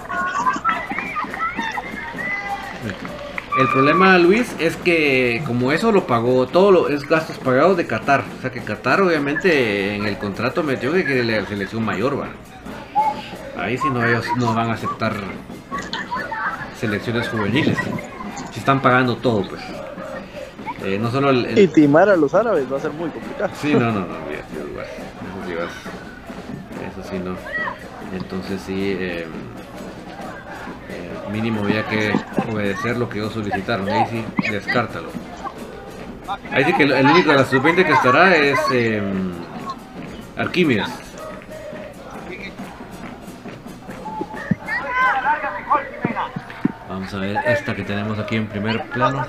El 3.60 3.68
problema, 3.68 4.18
Luis, 4.18 4.52
es 4.58 4.76
que 4.78 5.44
como 5.46 5.72
eso 5.72 5.92
lo 5.92 6.08
pagó, 6.08 6.48
todo 6.48 6.72
lo, 6.72 6.90
es 6.90 7.08
gastos 7.08 7.38
pagados 7.38 7.78
de 7.78 7.86
Qatar. 7.86 8.24
O 8.40 8.42
sea 8.42 8.52
que 8.52 8.62
Qatar 8.62 9.04
obviamente 9.04 9.96
en 9.96 10.08
el 10.08 10.18
contrato 10.18 10.64
metió 10.64 10.92
que 10.92 11.06
quiere 11.06 11.24
la 11.24 11.46
selección 11.46 11.86
mayor, 11.86 12.20
va. 12.20 12.30
Ahí 13.62 13.78
sí 13.78 13.88
no, 13.92 14.04
ellos 14.04 14.26
no 14.38 14.56
van 14.56 14.72
a 14.72 14.74
aceptar 14.74 15.14
selecciones 16.80 17.30
juveniles. 17.30 17.78
Si 18.52 18.60
están 18.60 18.82
pagando 18.82 19.18
todo, 19.18 19.48
pues. 19.48 19.62
Eh, 20.84 20.98
no 21.00 21.10
solo 21.12 21.30
el, 21.30 21.46
el- 21.46 21.60
Y 21.60 21.68
timar 21.68 22.10
a 22.10 22.16
los 22.16 22.34
árabes 22.34 22.72
va 22.72 22.78
a 22.78 22.80
ser 22.80 22.92
muy 22.92 23.10
complicado. 23.10 23.52
Sí, 23.62 23.74
no, 23.74 23.92
no, 23.92 24.02
no, 24.02 24.16
olvídate. 24.16 24.44
Eso 24.54 25.48
sí 25.48 25.54
vas. 25.56 25.72
Eso 26.92 27.10
sí, 27.10 27.20
no. 27.20 27.36
Entonces 28.18 28.62
sí, 28.62 28.92
eh, 29.00 29.26
eh, 30.90 31.32
mínimo 31.32 31.62
había 31.64 31.88
que 31.88 32.14
obedecer 32.52 32.98
lo 32.98 33.08
que 33.10 33.20
ellos 33.20 33.34
solicitaron. 33.34 33.88
Ahí 33.90 34.06
sí, 34.10 34.26
descártalo. 34.52 35.10
Ahí 36.52 36.66
sí 36.66 36.74
que 36.74 36.84
el, 36.84 36.92
el 36.92 37.06
único 37.08 37.32
de 37.32 37.38
la 37.38 37.46
sub-20 37.46 37.86
que 37.86 37.92
estará 37.94 38.36
es 38.36 38.60
eh, 38.72 39.02
Arquímedes. 40.38 40.90
Vamos 46.90 47.14
a 47.14 47.18
ver 47.18 47.38
esta 47.48 47.76
que 47.76 47.84
tenemos 47.84 48.20
aquí 48.20 48.36
en 48.36 48.48
primer 48.48 48.84
plano. 48.90 49.26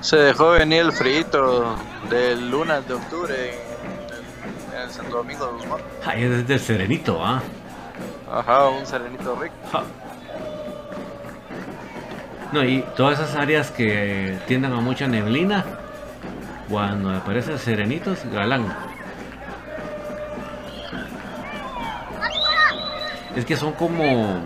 Se 0.00 0.16
dejó 0.16 0.50
venir 0.50 0.80
el 0.80 0.92
frito 0.92 1.76
del 2.10 2.50
lunes 2.50 2.86
de 2.86 2.94
octubre 2.94 3.34
en, 3.34 4.74
en 4.74 4.82
el 4.82 4.90
Santo 4.90 5.18
Domingo 5.18 5.46
de 5.46 5.52
Guzmán. 5.52 5.80
Ahí 6.04 6.24
es 6.24 6.46
del 6.46 6.60
Serenito, 6.60 7.24
¿ah? 7.24 7.40
Ajá, 8.32 8.68
un 8.68 8.86
serenito 8.86 9.34
rico. 9.34 9.54
Ja. 9.72 9.82
No, 12.52 12.64
y 12.64 12.84
todas 12.96 13.18
esas 13.18 13.34
áreas 13.36 13.70
que 13.70 14.38
tiendan 14.46 14.72
a 14.72 14.80
mucha 14.80 15.06
neblina, 15.06 15.64
cuando 16.68 17.10
aparecen 17.10 17.58
serenitos, 17.58 18.24
galán. 18.32 18.72
Es 23.34 23.44
que 23.44 23.56
son 23.56 23.72
como 23.72 24.40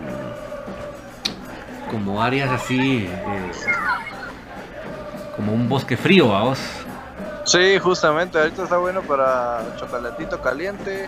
como 1.89 2.21
áreas 2.21 2.51
así 2.51 3.07
eh, 3.07 3.51
como 5.35 5.53
un 5.53 5.69
bosque 5.69 5.97
frío, 5.97 6.29
vamos. 6.29 6.59
Sí, 7.45 7.77
justamente, 7.79 8.39
ahorita 8.39 8.63
está 8.63 8.77
bueno 8.77 9.01
para 9.01 9.61
chocolatito 9.77 10.41
caliente. 10.41 11.07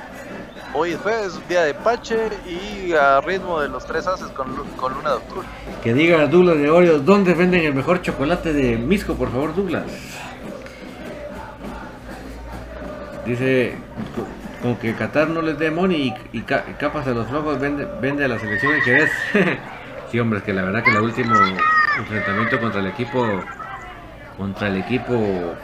Hoy 0.74 0.92
es 0.92 0.98
jueves, 1.00 1.40
día 1.50 1.64
de 1.64 1.74
Pache 1.74 2.30
y 2.46 2.94
a 2.94 3.20
ritmo 3.22 3.60
de 3.60 3.70
los 3.70 3.86
tres 3.86 4.06
haces 4.06 4.28
con, 4.30 4.56
lu- 4.56 4.66
con 4.76 4.94
luna 4.94 5.12
de 5.12 5.16
octubre. 5.16 5.48
Que 5.84 5.94
diga 5.94 6.28
Douglas 6.28 6.58
de 6.58 6.70
Oreo, 6.70 7.00
¿dónde 7.00 7.34
venden 7.34 7.64
el 7.64 7.74
mejor 7.74 8.02
chocolate 8.02 8.54
de 8.54 8.78
Misco, 8.78 9.16
por 9.16 9.32
favor, 9.32 9.56
Douglas? 9.56 9.86
Dice, 13.26 13.76
co- 14.16 14.28
con 14.62 14.76
que 14.76 14.94
Qatar 14.94 15.30
no 15.30 15.42
les 15.42 15.58
dé 15.58 15.72
money 15.72 16.14
y 16.34 16.42
capas 16.42 17.08
a 17.08 17.12
los 17.12 17.28
flojos, 17.28 17.60
vende, 17.60 17.88
vende 18.00 18.26
a 18.26 18.28
la 18.28 18.38
selección 18.38 18.74
de 18.74 18.82
Jerez. 18.82 19.12
sí, 20.12 20.20
hombre, 20.20 20.40
es 20.40 20.46
que 20.46 20.54
la 20.54 20.62
verdad 20.64 20.84
que 20.84 20.92
el 20.92 20.98
último 20.98 21.36
enfrentamiento 21.98 22.60
contra 22.60 22.82
el 22.82 22.88
equipo, 22.88 23.26
contra 24.38 24.68
el 24.68 24.78
equipo 24.78 25.56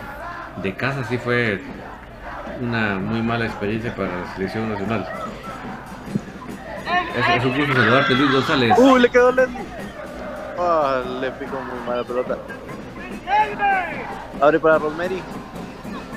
de 0.62 0.74
casa 0.76 1.04
sí 1.06 1.18
fue 1.18 1.62
una 2.62 2.96
muy 2.96 3.22
mala 3.22 3.46
experiencia 3.46 3.94
para 3.96 4.10
la 4.10 4.34
selección 4.36 4.70
nacional. 4.70 5.08
Es, 7.18 7.38
es 7.38 7.46
un 7.46 7.58
gusto 7.58 7.74
saludarte, 7.74 8.14
Luis 8.16 8.32
González. 8.32 8.78
¡Uy, 8.78 9.00
le 9.02 9.10
quedó 9.10 9.32
Leslie! 9.32 9.60
Ah, 10.60 11.02
le 11.22 11.32
picó 11.32 11.60
muy 11.60 11.88
mala 11.88 12.04
pelota. 12.04 12.38
Abre 14.42 14.60
para 14.60 14.78
Rosemary. 14.80 15.22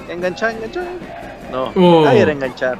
Enganchar, 0.08 0.52
enganchar. 0.52 0.84
No, 1.50 1.72
Oh. 1.76 2.06
ahí 2.06 2.18
era 2.18 2.32
enganchar. 2.32 2.78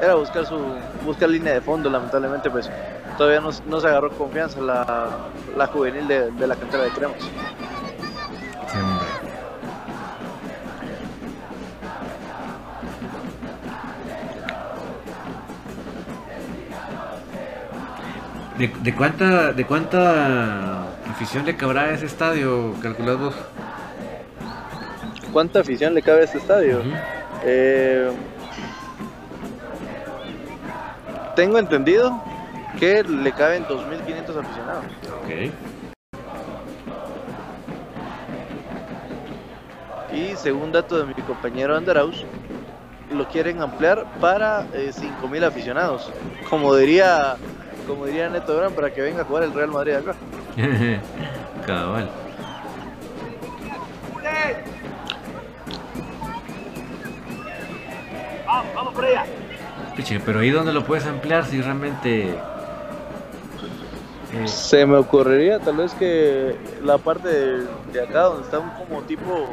Era 0.00 0.14
buscar 0.14 0.46
su 0.46 0.58
buscar 1.04 1.28
línea 1.28 1.54
de 1.54 1.60
fondo, 1.60 1.90
lamentablemente 1.90 2.48
pues 2.50 2.70
todavía 3.16 3.40
no, 3.40 3.50
no 3.66 3.80
se 3.80 3.88
agarró 3.88 4.10
confianza 4.10 4.60
la, 4.60 5.08
la 5.56 5.66
juvenil 5.66 6.06
de, 6.06 6.30
de 6.30 6.46
la 6.46 6.54
cantera 6.54 6.84
de 6.84 6.90
Cremas. 6.90 7.18
¿De, 18.58 18.66
de 18.80 18.94
cuánta 18.94 19.52
de 19.52 19.64
cuánta 19.64 20.82
afición 21.08 21.46
le 21.46 21.56
cabrá 21.56 21.92
ese 21.92 22.06
estadio, 22.06 22.74
calculás 22.82 23.18
vos? 23.18 23.34
¿Cuánta 25.32 25.60
afición 25.60 25.94
le 25.94 26.02
cabe 26.02 26.22
a 26.22 26.24
este 26.24 26.38
estadio? 26.38 26.80
Eh, 27.44 28.10
tengo 31.36 31.58
entendido 31.58 32.20
que 32.80 33.04
le 33.04 33.30
caben 33.30 33.64
2.500 33.66 34.40
aficionados. 34.40 34.84
Ok. 35.22 35.52
Y 40.12 40.34
según 40.36 40.72
dato 40.72 40.98
de 40.98 41.06
mi 41.06 41.14
compañero 41.22 41.76
Andaraus, 41.76 42.24
lo 43.12 43.28
quieren 43.28 43.62
ampliar 43.62 44.04
para 44.20 44.66
eh, 44.72 44.90
5.000 44.92 45.44
aficionados. 45.44 46.10
Como 46.50 46.74
diría, 46.74 47.36
como 47.88 48.06
diría 48.06 48.28
Neto 48.28 48.56
Gran, 48.56 48.72
para 48.72 48.92
que 48.92 49.00
venga 49.00 49.22
a 49.22 49.24
jugar 49.24 49.42
el 49.42 49.52
Real 49.52 49.70
Madrid 49.70 49.94
acá. 49.94 50.14
Cabal. 51.66 52.08
Vamos, 58.46 58.74
vamos 58.74 58.94
por 58.94 59.04
allá. 59.04 59.24
Piche, 59.96 60.20
pero 60.20 60.40
ahí 60.40 60.50
donde 60.50 60.72
lo 60.72 60.84
puedes 60.84 61.06
ampliar 61.06 61.44
si 61.44 61.60
realmente... 61.60 62.30
eh, 62.30 62.36
Se 64.46 64.86
me 64.86 64.96
ocurriría 64.96 65.58
tal 65.58 65.76
vez 65.76 65.92
que 65.94 66.56
la 66.84 66.98
parte 66.98 67.28
de, 67.28 67.66
de 67.92 68.02
acá 68.02 68.22
donde 68.22 68.44
está 68.44 68.58
un 68.58 68.70
como 68.70 69.02
tipo 69.02 69.48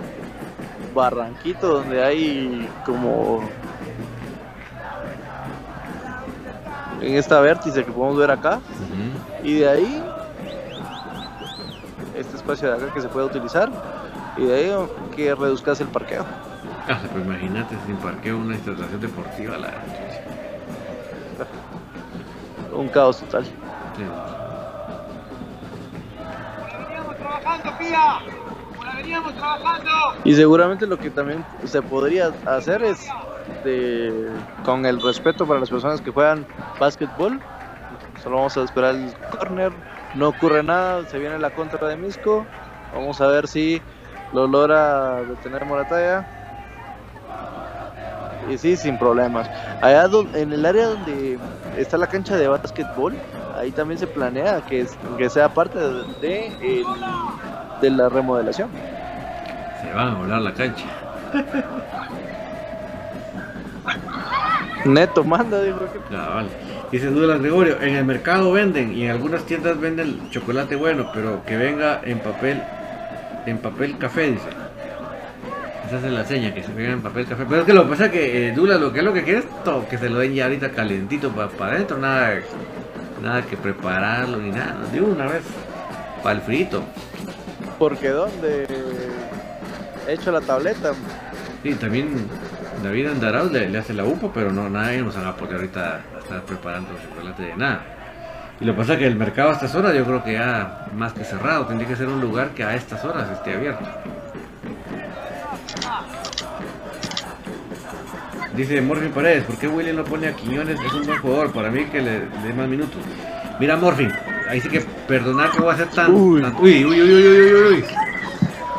barranquito 0.93 1.67
donde 1.67 2.03
hay 2.03 2.69
como 2.85 3.41
en 7.01 7.15
esta 7.15 7.39
vértice 7.39 7.83
que 7.83 7.91
podemos 7.91 8.17
ver 8.17 8.31
acá 8.31 8.59
y 9.43 9.59
de 9.59 9.69
ahí 9.69 10.03
este 12.15 12.37
espacio 12.37 12.69
de 12.69 12.75
acá 12.75 12.93
que 12.93 13.01
se 13.01 13.09
puede 13.09 13.25
utilizar 13.25 13.69
y 14.37 14.45
de 14.45 14.55
ahí 14.55 14.71
que 15.15 15.33
reduzcas 15.35 15.79
el 15.81 15.87
parqueo. 15.87 16.25
Ah, 16.87 16.99
pero 17.01 17.25
imagínate 17.25 17.75
sin 17.85 17.95
parqueo 17.97 18.37
una 18.37 18.55
instalación 18.55 19.01
deportiva 19.01 19.57
la... 19.57 19.73
Un 22.73 22.89
caos 22.89 23.19
total. 23.19 23.45
Sí. 23.45 24.03
Y 30.23 30.33
seguramente 30.33 30.87
lo 30.87 30.97
que 30.97 31.09
también 31.09 31.45
se 31.65 31.81
podría 31.81 32.33
hacer 32.45 32.83
es 32.83 33.07
con 34.63 34.85
el 34.85 35.01
respeto 35.01 35.45
para 35.47 35.59
las 35.59 35.69
personas 35.69 36.01
que 36.01 36.11
juegan 36.11 36.45
básquetbol. 36.79 37.41
Solo 38.21 38.37
vamos 38.37 38.57
a 38.57 38.63
esperar 38.63 38.95
el 38.95 39.13
corner. 39.29 39.71
No 40.13 40.29
ocurre 40.29 40.63
nada, 40.63 41.05
se 41.05 41.19
viene 41.19 41.37
la 41.39 41.51
contra 41.51 41.87
de 41.87 41.97
Misco. 41.97 42.47
Vamos 42.93 43.19
a 43.21 43.27
ver 43.27 43.47
si 43.47 43.81
lo 44.31 44.47
logra 44.47 45.23
detener 45.23 45.65
Morataya. 45.65 46.25
Y 48.49 48.57
sí, 48.57 48.77
sin 48.77 48.97
problemas. 48.97 49.49
Allá 49.81 50.05
en 50.33 50.53
el 50.53 50.65
área 50.65 50.87
donde 50.87 51.39
está 51.77 51.97
la 51.97 52.07
cancha 52.07 52.37
de 52.37 52.47
básquetbol, 52.47 53.17
ahí 53.57 53.71
también 53.71 53.97
se 53.97 54.07
planea 54.07 54.61
que, 54.61 54.81
es- 54.81 54.97
que 55.17 55.29
sea 55.29 55.49
parte 55.49 55.79
de, 55.79 56.03
de 56.21 56.47
el- 56.59 56.85
de 57.81 57.89
la 57.91 58.09
remodelación. 58.09 58.69
Se 59.81 59.91
van 59.91 60.09
a 60.09 60.15
volar 60.15 60.41
la 60.41 60.53
cancha. 60.53 60.85
Neto 64.85 65.23
manda, 65.23 65.61
digo 65.61 65.79
que 65.91 65.99
Cabal. 66.15 66.47
Dice 66.91 67.07
Douglas 67.09 67.39
Gregorio, 67.39 67.81
en 67.81 67.95
el 67.95 68.05
mercado 68.05 68.51
venden 68.51 68.93
y 68.95 69.05
en 69.05 69.11
algunas 69.11 69.43
tiendas 69.45 69.79
venden 69.79 70.29
chocolate 70.29 70.75
bueno, 70.75 71.09
pero 71.13 71.43
que 71.45 71.57
venga 71.57 72.01
en 72.03 72.19
papel, 72.19 72.61
en 73.45 73.57
papel 73.57 73.97
café, 73.97 74.31
dice. 74.31 74.49
Esa 75.87 75.97
es 75.97 76.13
la 76.13 76.25
seña, 76.25 76.53
que 76.53 76.63
se 76.63 76.71
venga 76.71 76.93
en 76.93 77.01
papel 77.01 77.25
café. 77.25 77.45
Pero 77.47 77.61
es 77.61 77.65
que 77.67 77.73
lo 77.73 77.83
que 77.83 77.89
pasa 77.89 78.05
es 78.05 78.11
que 78.11 78.47
eh, 78.49 78.51
Douglas 78.53 78.79
lo 78.79 78.91
que 78.93 78.99
es 78.99 79.05
lo 79.05 79.13
que 79.13 79.23
quiere 79.23 79.39
es 79.39 79.63
to- 79.63 79.85
que 79.89 79.97
se 79.97 80.09
lo 80.09 80.19
den 80.19 80.33
ya 80.33 80.45
ahorita 80.45 80.71
calientito 80.71 81.29
para 81.31 81.73
adentro, 81.73 81.97
nada, 81.97 82.35
nada 83.21 83.41
que 83.43 83.57
prepararlo 83.57 84.37
ni 84.37 84.49
nada, 84.51 84.77
de 84.91 85.01
una 85.01 85.25
vez, 85.27 85.43
para 86.23 86.35
el 86.35 86.41
frito. 86.41 86.83
Porque 87.79 88.09
donde 88.09 88.67
he 90.07 90.13
hecho 90.13 90.31
la 90.31 90.41
tableta, 90.41 90.91
Sí, 91.63 91.73
también 91.73 92.09
David 92.85 93.07
Andarauz 93.07 93.51
le, 93.51 93.67
le 93.69 93.77
hace 93.79 93.93
la 93.93 94.03
UPA, 94.05 94.29
pero 94.33 94.51
no, 94.51 94.69
nadie 94.69 95.01
nos 95.01 95.17
va 95.17 95.29
a 95.29 95.35
poder 95.35 95.55
ahorita 95.55 96.01
a 96.15 96.19
estar 96.19 96.41
preparando 96.43 96.89
chocolate 97.01 97.41
de 97.43 97.55
nada. 97.55 97.81
Y 98.61 98.65
lo 98.65 98.73
que 98.73 98.79
pasa 98.79 98.93
es 98.93 98.99
que 98.99 99.07
el 99.07 99.15
mercado 99.15 99.49
a 99.49 99.53
estas 99.53 99.73
horas 99.75 99.93
yo 99.95 100.05
creo 100.05 100.23
que 100.23 100.33
ya 100.33 100.85
más 100.95 101.13
que 101.13 101.23
cerrado, 101.23 101.65
tendría 101.65 101.89
que 101.89 101.95
ser 101.95 102.07
un 102.07 102.21
lugar 102.21 102.49
que 102.49 102.63
a 102.63 102.75
estas 102.75 103.03
horas 103.03 103.29
esté 103.31 103.55
abierto. 103.55 103.83
Dice 108.55 108.79
Morfin 108.81 109.11
Paredes, 109.11 109.43
¿por 109.43 109.57
qué 109.57 109.67
William 109.67 109.97
no 109.97 110.03
pone 110.05 110.27
a 110.27 110.33
Quiñones? 110.33 110.79
Es 110.79 110.93
un 110.93 111.05
buen 111.05 111.19
jugador, 111.19 111.51
para 111.51 111.69
mí 111.69 111.85
que 111.85 112.01
le 112.01 112.19
le 112.19 112.25
dé 112.47 112.53
más 112.53 112.67
minutos. 112.67 113.01
Mira 113.59 113.75
Morfin, 113.75 114.11
ahí 114.49 114.61
sí 114.61 114.69
que 114.69 114.79
perdonar 115.07 115.49
que 115.51 115.59
voy 115.61 115.73
a 115.73 115.77
ser 115.77 115.87
tan... 115.89 116.13
Uy. 116.13 116.41
tan- 116.41 116.55
uy, 116.57 116.85
uy, 116.85 117.01
uy, 117.01 117.13
uy, 117.13 117.27
uy, 117.27 117.53
uy, 117.53 117.73
uy. 117.73 117.85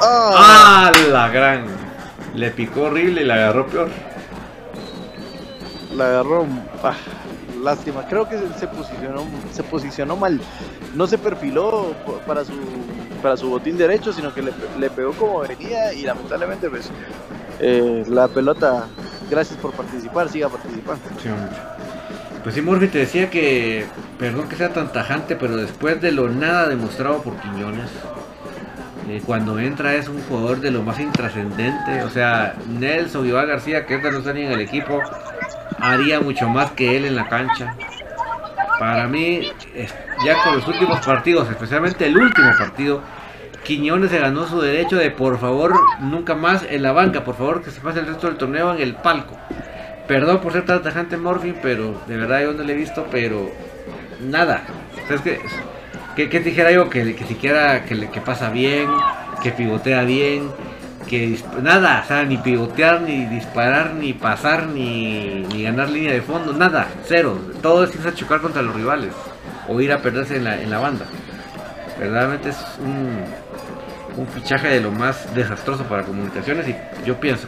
¡Ah! 0.01 0.91
La 1.11 1.29
gran. 1.29 1.65
Le 2.37 2.51
picó 2.51 2.83
horrible 2.83 3.23
y 3.23 3.25
la 3.25 3.35
agarró 3.35 3.67
peor. 3.67 3.89
la 5.97 6.07
agarró. 6.07 6.47
ah, 6.83 6.95
lástima, 7.63 8.07
creo 8.09 8.29
que 8.29 8.39
se 8.59 8.69
posicionó, 8.69 9.25
se 9.53 9.63
posicionó 9.63 10.17
mal. 10.17 10.41
No 10.95 11.07
se 11.07 11.19
perfiló 11.19 11.95
para 12.27 12.45
su 12.45 12.53
para 13.23 13.37
su 13.37 13.49
botín 13.49 13.77
derecho, 13.79 14.13
sino 14.13 14.33
que 14.33 14.43
le, 14.43 14.53
le 14.79 14.91
pegó 14.91 15.13
como 15.13 15.41
venía 15.41 15.93
y 15.93 16.03
lamentablemente 16.03 16.69
pues 16.69 16.91
eh, 17.59 18.05
la 18.09 18.29
pelota, 18.29 18.87
gracias 19.31 19.59
por 19.59 19.73
participar, 19.73 20.29
siga 20.29 20.49
participando. 20.49 21.03
Sí. 21.23 21.29
Pues 22.43 22.55
sí, 22.55 22.61
Morphy 22.63 22.89
te 22.89 22.99
decía 22.99 23.29
que, 23.31 23.87
perdón 24.19 24.49
que 24.49 24.57
sea 24.57 24.73
tan 24.73 24.93
tajante, 24.93 25.35
pero 25.35 25.57
después 25.57 26.01
de 26.01 26.13
lo 26.13 26.29
nada 26.29 26.69
demostrado 26.69 27.23
por 27.23 27.35
Quiñones, 27.41 27.91
eh, 29.09 29.23
cuando 29.25 29.59
entra 29.59 29.95
es 29.95 30.09
un 30.09 30.21
jugador 30.23 30.61
de 30.61 30.71
lo 30.71 30.83
más 30.83 30.99
intrascendente. 31.01 32.03
O 32.03 32.11
sea, 32.11 32.55
Nelson 32.69 33.27
Iván 33.27 33.47
García, 33.49 33.87
que 33.87 33.95
ahorita 33.95 34.11
no 34.11 34.19
está 34.19 34.33
ni 34.33 34.43
en 34.43 34.53
el 34.53 34.61
equipo, 34.61 35.01
haría 35.79 36.21
mucho 36.21 36.49
más 36.49 36.71
que 36.73 36.97
él 36.97 37.05
en 37.05 37.17
la 37.17 37.29
cancha. 37.29 37.75
Para 38.79 39.07
mí, 39.07 39.51
es- 39.75 39.95
ya 40.25 40.43
con 40.43 40.57
los 40.57 40.67
últimos 40.69 41.05
partidos, 41.05 41.49
especialmente 41.51 42.07
el 42.07 42.17
último 42.17 42.51
partido, 42.59 43.03
Quiñones 43.65 44.11
se 44.11 44.21
ganó 44.21 44.47
su 44.47 44.61
derecho 44.61 44.97
de 44.97 45.11
por 45.11 45.41
favor 45.41 45.75
nunca 45.99 46.37
más 46.37 46.63
en 46.71 46.83
la 46.85 46.93
banca, 46.93 47.25
por 47.25 47.35
favor 47.37 47.65
que 47.65 47.73
se 47.73 47.81
pase 47.81 47.99
el 47.99 48.07
resto 48.07 48.29
del 48.29 48.37
torneo 48.37 48.73
en 48.73 48.81
el 48.81 48.95
palco. 48.95 49.37
Perdón 50.07 50.39
por 50.39 50.53
ser 50.53 50.65
tan 50.65 50.83
tajante 50.85 51.17
Morphin, 51.17 51.57
pero 51.61 52.01
de 52.07 52.17
verdad 52.17 52.43
yo 52.43 52.53
no 52.53 52.63
le 52.63 52.75
he 52.75 52.77
visto, 52.77 53.09
pero 53.11 53.51
nada. 54.21 54.63
¿Sabes 55.09 55.21
qué? 55.23 55.41
¿Qué, 55.41 55.47
qué 56.17 56.27
te 56.27 56.41
dijera 56.41 56.73
yo? 56.73 56.89
Que, 56.89 57.15
que 57.15 57.25
siquiera 57.25 57.85
que, 57.85 58.09
que 58.11 58.21
pasa 58.21 58.51
bien, 58.51 58.89
que 59.43 59.53
pivotea 59.53 60.03
bien, 60.03 60.51
que 61.07 61.39
nada, 61.63 62.03
o 62.05 62.09
sea, 62.09 62.25
ni 62.25 62.37
pivotear, 62.37 63.01
ni 63.03 63.27
disparar, 63.27 63.95
ni 63.95 64.13
pasar, 64.13 64.67
ni, 64.67 65.63
ganar 65.63 65.89
línea 65.89 66.13
de 66.13 66.23
fondo, 66.23 66.53
nada, 66.53 66.89
cero. 67.05 67.39
Todo 67.63 67.85
es 67.85 67.95
irse 67.95 68.09
a 68.09 68.15
chocar 68.15 68.41
contra 68.41 68.63
los 68.63 68.75
rivales 68.75 69.13
o 69.69 69.81
ir 69.81 69.93
a 69.93 70.03
perderse 70.03 70.37
en 70.37 70.71
la, 70.71 70.79
banda. 70.79 71.07
Verdaderamente 71.99 72.51
es 72.51 72.57
un, 72.81 74.27
fichaje 74.35 74.69
de 74.69 74.81
lo 74.81 74.91
más 74.91 75.35
desastroso 75.35 75.85
para 75.85 76.03
comunicaciones 76.03 76.67
y 76.67 76.75
yo 77.05 77.21
pienso 77.21 77.47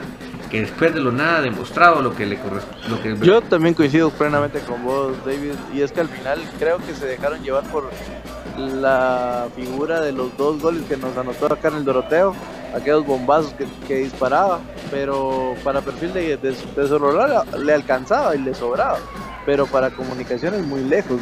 que 0.51 0.61
después 0.61 0.93
de 0.95 1.01
lo 1.01 1.11
nada 1.13 1.41
demostrado, 1.41 2.03
lo 2.03 2.15
que 2.15 2.27
le 2.27 2.37
corresponde, 2.39 3.01
que 3.03 3.27
Yo 3.27 3.41
también 3.41 3.75
coincido 3.75 4.11
plenamente 4.11 4.61
con 4.61 4.85
vos, 4.85 5.17
David, 5.25 5.55
y 5.75 5.81
es 5.81 5.93
que 5.93 6.01
al 6.01 6.09
final 6.09 6.41
creo 6.59 6.79
que 6.79 6.95
se 6.95 7.07
dejaron 7.07 7.43
llevar 7.43 7.65
por 7.65 7.91
la 8.59 9.49
figura 9.55 10.01
de 10.01 10.13
los 10.13 10.37
dos 10.37 10.61
goles 10.61 10.83
que 10.89 10.97
nos 10.97 11.17
anotó 11.17 11.47
acá 11.47 11.69
en 11.69 11.77
el 11.77 11.85
Doroteo, 11.85 12.35
aquellos 12.75 13.07
bombazos 13.07 13.53
que, 13.55 13.67
que 13.87 13.97
disparaba, 13.97 14.61
pero 14.91 15.55
para 15.65 15.81
perfil 15.81 16.13
de, 16.13 16.37
de, 16.37 16.53
de 16.53 17.59
le 17.59 17.75
alcanzaba 17.75 18.35
y 18.35 18.41
le 18.41 18.55
sobraba, 18.55 18.99
pero 19.47 19.67
para 19.67 19.91
comunicaciones 19.91 20.67
muy 20.67 20.83
lejos. 20.83 21.21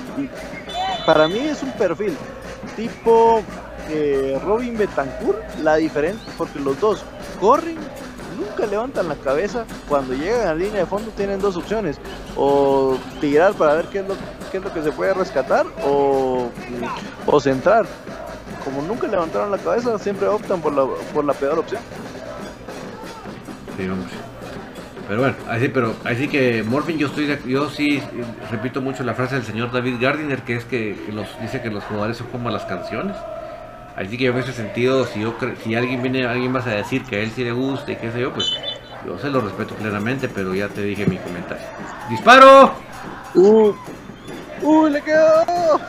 Para 1.05 1.29
mí 1.29 1.39
es 1.39 1.63
un 1.63 1.73
perfil 1.73 2.17
tipo 2.75 3.43
eh, 3.91 4.39
Robin 4.45 4.77
Betancourt, 4.77 5.39
la 5.63 5.77
diferencia, 5.77 6.33
porque 6.37 6.59
los 6.59 6.79
dos 6.81 7.05
corren 7.41 7.77
nunca 8.39 8.67
levantan 8.67 9.09
la 9.09 9.17
cabeza. 9.17 9.65
Cuando 9.89 10.15
llegan 10.15 10.49
a 10.49 10.55
línea 10.55 10.81
de 10.81 10.87
fondo 10.87 11.11
tienen 11.17 11.41
dos 11.41 11.57
opciones. 11.57 11.99
O 12.37 12.97
tirar 13.21 13.55
para 13.55 13.75
ver 13.75 13.87
qué 13.87 14.01
es 14.01 14.09
lo, 14.09 14.15
qué 14.57 14.59
es 14.59 14.65
lo 14.65 14.73
que 14.73 14.83
se 14.83 14.93
puede 14.93 15.12
rescatar 15.12 15.66
o, 15.85 16.51
o 17.27 17.41
centrar. 17.41 17.87
Como 18.65 18.83
nunca 18.83 19.07
levantaron 19.07 19.51
la 19.51 19.59
cabeza, 19.59 19.99
siempre 19.99 20.27
optan 20.28 20.61
por 20.61 20.73
la, 20.73 20.87
por 21.12 21.24
la 21.24 21.35
peor 21.35 21.59
opción. 21.59 21.81
Sí, 23.77 23.89
hombre. 23.89 24.09
Pero 25.09 25.20
bueno, 25.20 25.37
así, 25.49 25.69
pero 25.69 25.95
así 26.05 26.27
que 26.27 26.65
Morphin, 26.65 26.99
yo 26.99 27.07
estoy, 27.09 27.39
yo 27.47 27.70
sí 27.70 28.03
repito 28.51 28.81
mucho 28.81 29.05
la 29.05 29.15
frase 29.15 29.37
del 29.37 29.45
señor 29.45 29.70
David 29.70 29.97
Gardiner, 30.01 30.43
que 30.43 30.57
es 30.57 30.65
que 30.65 30.97
los 31.12 31.28
dice 31.41 31.61
que 31.61 31.70
los 31.70 31.85
jugadores 31.85 32.16
son 32.16 32.27
como 32.28 32.51
las 32.51 32.65
canciones. 32.65 33.16
Así 33.95 34.16
que 34.16 34.24
yo 34.24 34.33
en 34.33 34.39
ese 34.39 34.53
sentido, 34.53 35.05
si 35.05 35.20
yo 35.20 35.35
si 35.62 35.74
alguien 35.74 36.03
viene, 36.03 36.27
alguien 36.27 36.53
vas 36.53 36.66
a 36.66 36.70
decir 36.70 37.05
que 37.05 37.16
a 37.16 37.19
él 37.20 37.31
sí 37.31 37.45
le 37.45 37.53
gusta 37.53 37.93
y 37.93 37.97
qué 37.97 38.11
sé 38.11 38.20
yo, 38.20 38.33
pues 38.33 38.53
yo 39.07 39.19
se 39.19 39.31
lo 39.31 39.41
respeto 39.43 39.74
plenamente, 39.74 40.28
pero 40.28 40.55
ya 40.55 40.69
te 40.69 40.81
dije 40.81 41.07
mi 41.07 41.19
comentario. 41.19 41.65
¡Disparo! 42.09 42.73
¡Uh! 43.35 43.74
¡Uh! 44.62 44.87
¡Le 44.89 45.03
quedó! 45.03 45.81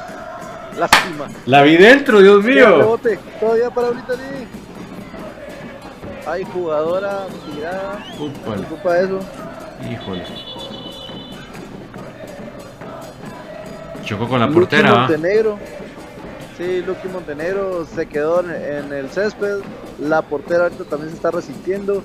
Lástima. 0.77 1.27
La 1.45 1.63
vi 1.63 1.77
dentro, 1.77 2.21
Dios 2.21 2.43
mío. 2.43 2.77
rebote. 2.77 3.19
Todavía 3.39 3.69
para 3.69 3.89
Lee. 3.91 4.47
Hay 6.27 6.43
jugadora 6.43 7.25
tirada. 7.49 8.05
Ocupa 8.19 8.99
eso. 8.99 9.19
Híjole. 9.89 10.23
Chocó 14.03 14.27
con 14.27 14.39
la 14.39 14.49
portera, 14.49 14.91
¿va? 14.91 14.99
Montenegro. 14.99 15.57
Sí, 16.57 16.81
Lucky 16.81 17.07
Montenegro 17.07 17.85
se 17.85 18.07
quedó 18.07 18.41
en, 18.41 18.91
el 18.91 19.09
césped. 19.09 19.59
La 19.99 20.21
portera 20.21 20.63
ahorita 20.63 20.85
también 20.85 21.09
se 21.11 21.15
está 21.15 21.31
resintiendo. 21.31 22.03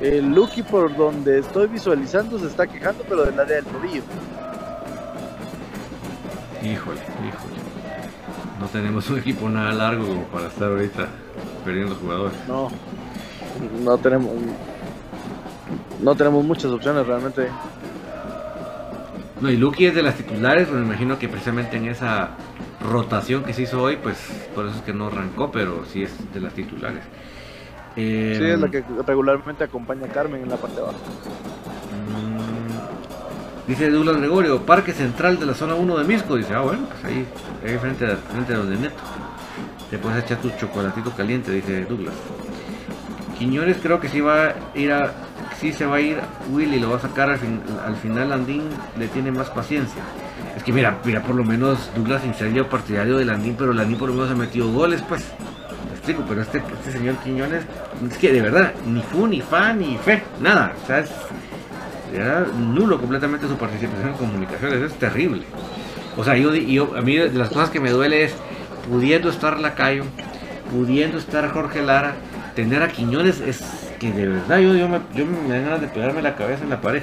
El 0.00 0.34
Lucky, 0.34 0.62
por 0.62 0.96
donde 0.96 1.40
estoy 1.40 1.66
visualizando, 1.68 2.38
se 2.38 2.46
está 2.46 2.66
quejando, 2.66 3.04
pero 3.08 3.24
del 3.24 3.38
área 3.38 3.56
del 3.56 3.64
tobillo. 3.64 4.02
Híjole, 6.62 7.00
híjole. 7.00 7.56
No 8.60 8.66
tenemos 8.66 9.08
un 9.10 9.18
equipo 9.18 9.48
nada 9.48 9.72
largo 9.72 10.06
como 10.06 10.22
para 10.24 10.48
estar 10.48 10.68
ahorita 10.68 11.06
perdiendo 11.64 11.94
jugadores. 11.94 12.36
No, 12.48 12.68
no 13.84 13.98
tenemos, 13.98 14.30
no 16.02 16.14
tenemos 16.14 16.44
muchas 16.44 16.66
opciones 16.72 17.06
realmente. 17.06 17.48
No, 19.40 19.50
y 19.50 19.56
Lucky 19.56 19.86
es 19.86 19.94
de 19.94 20.02
las 20.02 20.16
titulares, 20.16 20.68
me 20.70 20.80
imagino 20.80 21.16
que 21.18 21.28
precisamente 21.28 21.76
en 21.76 21.86
esa 21.86 22.30
rotación 22.80 23.44
que 23.44 23.52
se 23.52 23.62
hizo 23.62 23.80
hoy, 23.80 23.96
pues 23.96 24.16
por 24.54 24.66
eso 24.66 24.76
es 24.76 24.82
que 24.82 24.92
no 24.92 25.06
arrancó, 25.06 25.52
pero 25.52 25.84
sí 25.84 26.02
es 26.02 26.12
de 26.34 26.40
las 26.40 26.52
titulares. 26.54 27.04
Eh, 27.94 28.36
Sí, 28.38 28.44
es 28.44 28.58
la 28.60 28.68
que 28.68 28.82
regularmente 29.06 29.62
acompaña 29.64 30.06
a 30.06 30.08
Carmen 30.08 30.42
en 30.42 30.48
la 30.48 30.56
parte 30.56 30.76
de 30.76 30.82
abajo. 30.82 30.98
mm, 30.98 31.67
Dice 33.68 33.90
Douglas 33.90 34.16
Gregorio, 34.16 34.62
Parque 34.64 34.92
Central 34.92 35.38
de 35.38 35.44
la 35.46 35.54
zona 35.54 35.74
1 35.74 35.98
de 35.98 36.04
Misco. 36.04 36.36
Dice, 36.36 36.54
ah, 36.54 36.60
bueno, 36.62 36.86
pues 36.88 37.04
ahí, 37.04 37.26
ahí 37.66 37.76
frente 37.78 38.06
a, 38.06 38.16
frente 38.16 38.54
a 38.54 38.56
donde 38.58 38.76
Neto. 38.76 38.96
Te 39.90 39.98
puedes 39.98 40.24
echar 40.24 40.38
tu 40.38 40.50
chocolatito 40.58 41.10
caliente, 41.12 41.52
dice 41.52 41.84
Douglas. 41.84 42.14
Quiñones 43.38 43.76
creo 43.80 44.00
que 44.00 44.08
sí 44.08 44.20
va 44.20 44.48
a 44.48 44.54
ir 44.74 44.92
a. 44.92 45.12
Sí 45.60 45.72
se 45.72 45.86
va 45.86 45.96
a 45.96 46.00
ir 46.00 46.18
Willy, 46.50 46.78
lo 46.78 46.90
va 46.90 46.96
a 46.96 47.00
sacar 47.00 47.30
al, 47.30 47.38
fin- 47.38 47.60
al 47.84 47.96
final 47.96 48.28
Landín 48.30 48.62
le 48.98 49.08
tiene 49.08 49.30
más 49.32 49.50
paciencia. 49.50 50.02
Es 50.56 50.62
que 50.62 50.72
mira, 50.72 50.98
mira, 51.04 51.22
por 51.22 51.34
lo 51.34 51.44
menos 51.44 51.90
Douglas 51.96 52.22
sin 52.22 52.64
partidario 52.66 53.16
de 53.16 53.24
Landín, 53.24 53.54
pero 53.58 53.72
Landín 53.72 53.98
por 53.98 54.08
lo 54.08 54.14
menos 54.14 54.30
ha 54.30 54.34
metido 54.34 54.70
goles, 54.72 55.02
pues. 55.08 55.24
Me 55.88 55.92
explico, 55.96 56.24
pero 56.28 56.42
este, 56.42 56.58
este 56.58 56.92
señor 56.92 57.16
Quiñones, 57.16 57.64
es 58.08 58.18
que 58.18 58.32
de 58.32 58.40
verdad, 58.40 58.72
ni 58.86 59.02
fu, 59.02 59.26
ni 59.26 59.40
fa, 59.40 59.72
ni 59.72 59.96
fe, 59.98 60.22
nada. 60.40 60.72
O 60.82 60.86
sea, 60.86 61.00
es 61.00 61.10
era 62.14 62.46
nulo 62.56 62.98
completamente 63.00 63.46
su 63.48 63.56
participación 63.56 64.08
en 64.10 64.14
comunicaciones, 64.14 64.80
es 64.82 64.98
terrible. 64.98 65.42
O 66.16 66.24
sea, 66.24 66.36
yo, 66.36 66.54
yo- 66.54 66.96
a 66.96 67.00
mí 67.02 67.16
las 67.16 67.48
cosas 67.48 67.70
que 67.70 67.80
me 67.80 67.90
duele 67.90 68.24
es 68.24 68.34
pudiendo 68.90 69.28
estar 69.30 69.58
Lacayo, 69.60 70.04
pudiendo 70.72 71.18
estar 71.18 71.50
Jorge 71.50 71.82
Lara, 71.82 72.14
tener 72.54 72.82
a 72.82 72.88
Quiñones 72.88 73.40
es 73.40 73.62
que 74.00 74.12
de 74.12 74.28
verdad 74.28 74.58
yo, 74.58 74.74
yo, 74.74 74.88
me, 74.88 75.00
yo 75.14 75.24
dan 75.48 75.64
ganas 75.64 75.80
de 75.80 75.88
pegarme 75.88 76.22
la 76.22 76.34
cabeza 76.36 76.64
en 76.64 76.70
la 76.70 76.80
pared. 76.80 77.02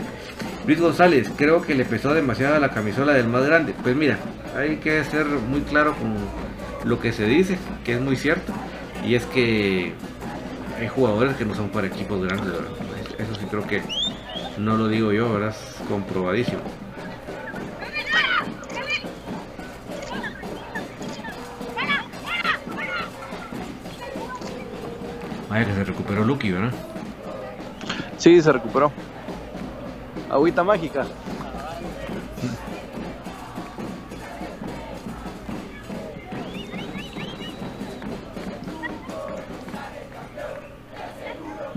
Luis 0.66 0.80
González, 0.80 1.30
creo 1.38 1.62
que 1.62 1.76
le 1.76 1.86
pesó 1.86 2.14
demasiado 2.14 2.60
la 2.60 2.70
camisola 2.72 3.14
del 3.14 3.28
más 3.28 3.46
grande. 3.46 3.74
Pues 3.84 3.96
mira, 3.96 4.18
hay 4.58 4.78
que 4.78 5.04
ser 5.04 5.26
muy 5.28 5.62
claro 5.62 5.94
con 5.96 6.16
lo 6.90 7.00
que 7.00 7.14
se 7.14 7.26
dice, 7.26 7.58
que 7.84 7.94
es 7.96 8.02
muy 8.02 8.16
cierto, 8.16 8.52
y 9.06 9.16
es 9.16 9.26
que 9.28 9.94
hay 10.80 10.88
jugadores 10.88 11.36
que 11.36 11.46
no 11.46 11.54
son 11.56 11.70
para 11.70 11.88
equipos 11.88 12.22
grandes, 12.24 12.48
¿verdad? 12.52 12.70
Eso 13.20 13.36
sí 13.40 13.46
creo 13.50 13.66
que 13.68 13.82
no 14.58 14.78
lo 14.78 14.88
digo 14.88 15.12
yo, 15.12 15.32
¿verdad? 15.34 15.50
Es 15.50 15.88
comprobadísimo. 15.88 16.62
Vaya 25.50 25.66
que 25.66 25.74
se 25.74 25.84
recuperó 25.84 26.24
Lucky, 26.24 26.52
¿verdad? 26.52 26.74
Sí, 28.18 28.42
se 28.42 28.52
recuperó. 28.52 28.92
Agüita 30.30 30.64
mágica. 30.64 31.06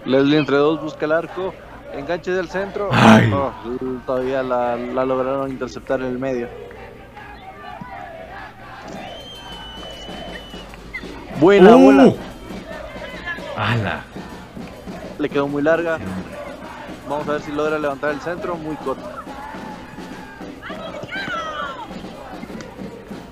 Leslie 0.04 0.38
entre 0.38 0.56
dos 0.56 0.80
busca 0.80 1.04
el 1.04 1.12
arco. 1.12 1.52
Enganche 1.98 2.30
del 2.30 2.48
centro. 2.48 2.90
Ay. 2.92 3.26
No, 3.26 3.52
todavía 4.06 4.40
la, 4.42 4.76
la 4.76 5.04
lograron 5.04 5.50
interceptar 5.50 6.00
en 6.00 6.06
el 6.06 6.18
medio. 6.18 6.48
Buena 11.40 11.76
¡Uh! 11.76 11.80
bola. 11.80 12.12
¡Hala! 13.56 14.04
Le 15.18 15.28
quedó 15.28 15.48
muy 15.48 15.60
larga. 15.60 15.98
Vamos 17.08 17.28
a 17.28 17.32
ver 17.32 17.40
si 17.42 17.50
logra 17.50 17.78
levantar 17.78 18.10
el 18.10 18.20
centro. 18.20 18.54
Muy 18.54 18.76
corto. 18.76 19.10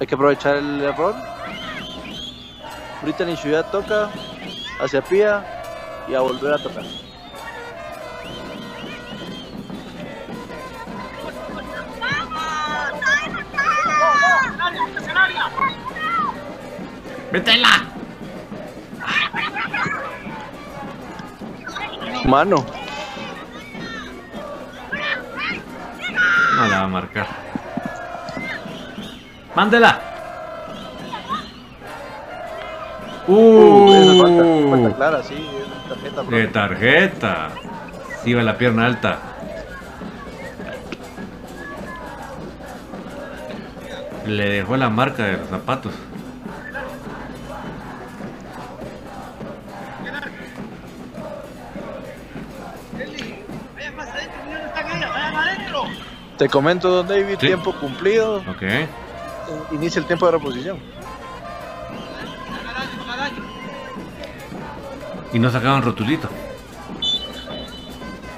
Hay 0.01 0.07
que 0.09 0.15
aprovechar 0.15 0.57
el 0.57 0.83
error. 0.83 1.15
Brittany 3.03 3.37
Ciudad 3.37 3.71
toca 3.71 4.11
hacia 4.81 5.03
Pía 5.03 5.63
y 6.09 6.15
a 6.15 6.21
volver 6.21 6.55
a 6.55 6.59
tocar. 6.59 6.85
¡Métela! 17.37 17.69
Mano. 22.25 22.65
No 26.57 26.67
la 26.67 26.79
va 26.79 26.85
a 26.85 26.87
marcar. 26.87 27.27
¡Mándela! 29.55 30.01
Uh, 33.27 34.23
falta, 34.23 34.43
¡Uh! 34.43 34.71
falta 34.71 34.97
clara, 34.97 35.23
sí, 35.23 35.47
tarjeta. 35.91 36.23
bro. 36.23 36.37
De 36.39 36.47
tarjeta. 36.47 37.49
Sí, 38.25 38.33
va 38.33 38.43
la 38.45 38.57
pierna 38.57 38.87
alta. 38.87 39.19
Le 44.25 44.49
dejó 44.49 44.79
la 44.79 44.89
marca 44.89 45.25
de 45.25 45.37
los 45.37 45.49
zapatos. 45.51 45.93
Te 56.39 56.49
comento, 56.49 56.91
don 56.91 57.07
David, 57.09 57.37
Sí. 57.41 57.47
tiempo 57.47 57.73
cumplido. 57.75 58.37
Ok. 58.49 58.63
Inicia 59.73 60.01
el 60.01 60.07
tiempo 60.07 60.27
de 60.27 60.33
reposición. 60.33 60.79
Y 65.33 65.39
no 65.39 65.51
sacaban 65.51 65.83
rotulito. 65.83 66.29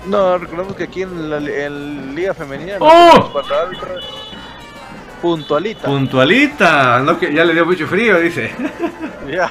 No, 0.06 0.38
recordemos 0.38 0.74
que 0.74 0.84
aquí 0.84 1.02
en 1.02 1.28
la 1.28 1.36
en 1.36 2.14
Liga 2.14 2.32
Femenina 2.32 2.76
¡Oh! 2.80 3.32
árbitros. 3.62 4.04
puntualita. 5.20 5.86
Puntualita. 5.86 7.00
No, 7.00 7.18
que 7.18 7.32
ya 7.32 7.44
le 7.44 7.52
dio 7.52 7.66
mucho 7.66 7.86
frío, 7.86 8.18
dice. 8.18 8.50
ya, 9.30 9.50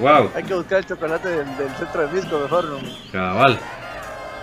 wow. 0.00 0.30
hay 0.34 0.42
que 0.42 0.54
buscar 0.54 0.78
el 0.78 0.86
chocolate 0.86 1.28
del, 1.28 1.56
del 1.56 1.70
centro 1.76 2.06
de 2.06 2.12
Misco 2.14 2.38
mejor. 2.40 2.64
¿no? 2.64 2.78
Cabal. 3.12 3.58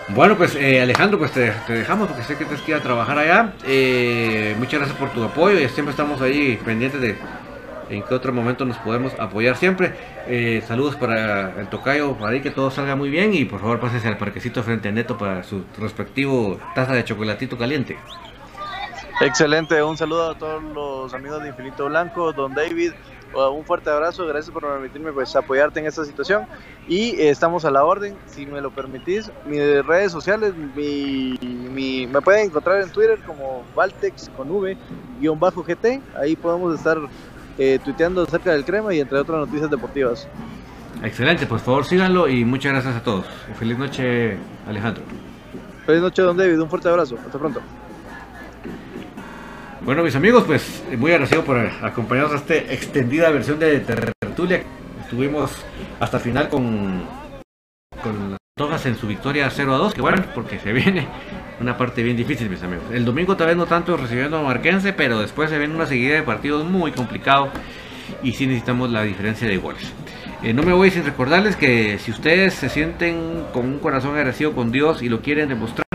Bueno, 0.09 0.37
pues 0.37 0.55
eh, 0.55 0.81
Alejandro, 0.81 1.19
pues 1.19 1.31
te, 1.31 1.53
dejamos 1.67 2.07
porque 2.07 2.23
sé 2.23 2.37
que 2.37 2.45
tienes 2.45 2.61
que 2.61 2.71
ir 2.71 2.77
a 2.77 2.81
trabajar 2.81 3.17
allá. 3.17 3.53
Eh, 3.65 4.55
muchas 4.57 4.79
gracias 4.79 4.97
por 4.97 5.09
tu 5.11 5.23
apoyo 5.23 5.59
y 5.59 5.67
siempre 5.69 5.91
estamos 5.91 6.21
ahí 6.21 6.57
pendientes 6.63 7.01
de 7.01 7.17
en 7.89 8.03
qué 8.03 8.13
otro 8.13 8.33
momento 8.33 8.65
nos 8.65 8.77
podemos 8.77 9.13
apoyar 9.19 9.57
siempre. 9.57 9.93
Eh, 10.27 10.63
saludos 10.65 10.95
para 10.95 11.59
el 11.59 11.67
tocayo, 11.67 12.13
para 12.13 12.31
ahí 12.31 12.41
que 12.41 12.51
todo 12.51 12.71
salga 12.71 12.95
muy 12.95 13.09
bien 13.09 13.33
y 13.33 13.45
por 13.45 13.59
favor 13.59 13.79
pásense 13.79 14.07
al 14.07 14.17
parquecito 14.17 14.63
frente 14.63 14.89
a 14.89 14.91
Neto 14.91 15.17
para 15.17 15.43
su 15.43 15.65
respectivo 15.77 16.59
taza 16.73 16.93
de 16.93 17.03
chocolatito 17.03 17.57
caliente. 17.57 17.97
Excelente, 19.19 19.81
un 19.81 19.97
saludo 19.97 20.31
a 20.31 20.37
todos 20.37 20.63
los 20.63 21.13
amigos 21.13 21.41
de 21.41 21.49
Infinito 21.49 21.87
Blanco, 21.87 22.33
don 22.33 22.53
David, 22.53 22.93
un 23.33 23.65
fuerte 23.65 23.89
abrazo, 23.89 24.25
gracias 24.25 24.51
por 24.51 24.63
permitirme 24.63 25.11
pues 25.13 25.35
apoyarte 25.35 25.79
en 25.79 25.85
esta 25.87 26.03
situación 26.05 26.45
y 26.87 27.09
eh, 27.19 27.29
estamos 27.29 27.65
a 27.65 27.71
la 27.71 27.83
orden, 27.83 28.15
si 28.25 28.45
me 28.45 28.61
lo 28.61 28.71
permitís, 28.71 29.29
mis 29.45 29.85
redes 29.85 30.11
sociales, 30.11 30.53
mi, 30.75 31.35
mi- 31.41 32.07
me 32.07 32.21
pueden 32.21 32.45
encontrar 32.47 32.81
en 32.81 32.89
Twitter 32.89 33.19
como 33.25 33.63
Valtex 33.75 34.29
con 34.35 34.49
V, 34.49 34.77
guion 35.19 35.39
bajo 35.39 35.63
GT, 35.63 36.01
ahí 36.19 36.35
podemos 36.35 36.73
estar 36.75 36.97
eh, 37.57 37.79
tuiteando 37.83 38.23
acerca 38.23 38.51
del 38.51 38.65
crema 38.65 38.93
y 38.93 38.99
entre 38.99 39.19
otras 39.19 39.39
noticias 39.39 39.69
deportivas. 39.69 40.27
Excelente, 41.03 41.45
por 41.45 41.59
favor 41.59 41.85
síganlo 41.85 42.27
y 42.27 42.43
muchas 42.43 42.71
gracias 42.73 42.95
a 42.95 43.03
todos. 43.03 43.25
Feliz 43.59 43.77
noche, 43.77 44.37
Alejandro. 44.67 45.03
Feliz 45.85 46.01
noche, 46.01 46.21
don 46.21 46.35
David, 46.37 46.59
un 46.59 46.69
fuerte 46.69 46.89
abrazo, 46.89 47.17
hasta 47.23 47.37
pronto. 47.37 47.61
Bueno, 49.87 50.03
mis 50.03 50.17
amigos, 50.17 50.43
pues 50.45 50.83
muy 50.97 51.11
agradecido 51.11 51.45
por 51.45 51.57
acompañarnos 51.59 52.33
a 52.33 52.35
esta 52.35 52.55
extendida 52.55 53.29
versión 53.29 53.57
de 53.57 53.79
Tertulia. 53.79 54.61
Estuvimos 54.99 55.63
hasta 56.01 56.19
final 56.19 56.49
con, 56.49 57.05
con 58.03 58.31
las 58.31 58.39
Togas 58.57 58.85
en 58.85 58.97
su 58.97 59.07
victoria 59.07 59.49
0 59.49 59.73
a 59.73 59.77
2, 59.77 59.93
que 59.93 60.01
bueno, 60.01 60.25
porque 60.35 60.59
se 60.59 60.73
viene 60.73 61.07
una 61.61 61.77
parte 61.77 62.03
bien 62.03 62.17
difícil, 62.17 62.49
mis 62.49 62.61
amigos. 62.63 62.83
El 62.91 63.05
domingo 63.05 63.37
tal 63.37 63.47
vez 63.47 63.55
no 63.55 63.65
tanto 63.65 63.95
recibiendo 63.95 64.37
a 64.37 64.43
Marquense, 64.43 64.91
pero 64.91 65.21
después 65.21 65.49
se 65.49 65.57
viene 65.57 65.73
una 65.73 65.85
seguida 65.85 66.15
de 66.15 66.23
partidos 66.23 66.65
muy 66.65 66.91
complicado 66.91 67.49
y 68.21 68.33
sí 68.33 68.45
necesitamos 68.45 68.91
la 68.91 69.03
diferencia 69.03 69.47
de 69.47 69.55
goles. 69.55 69.93
Eh, 70.43 70.53
no 70.53 70.63
me 70.63 70.73
voy 70.73 70.91
sin 70.91 71.05
recordarles 71.05 71.55
que 71.55 71.97
si 71.97 72.11
ustedes 72.11 72.55
se 72.55 72.67
sienten 72.67 73.45
con 73.53 73.65
un 73.65 73.79
corazón 73.79 74.17
agradecido 74.17 74.51
con 74.51 74.69
Dios 74.69 75.01
y 75.01 75.07
lo 75.07 75.21
quieren 75.21 75.47
demostrar, 75.47 75.87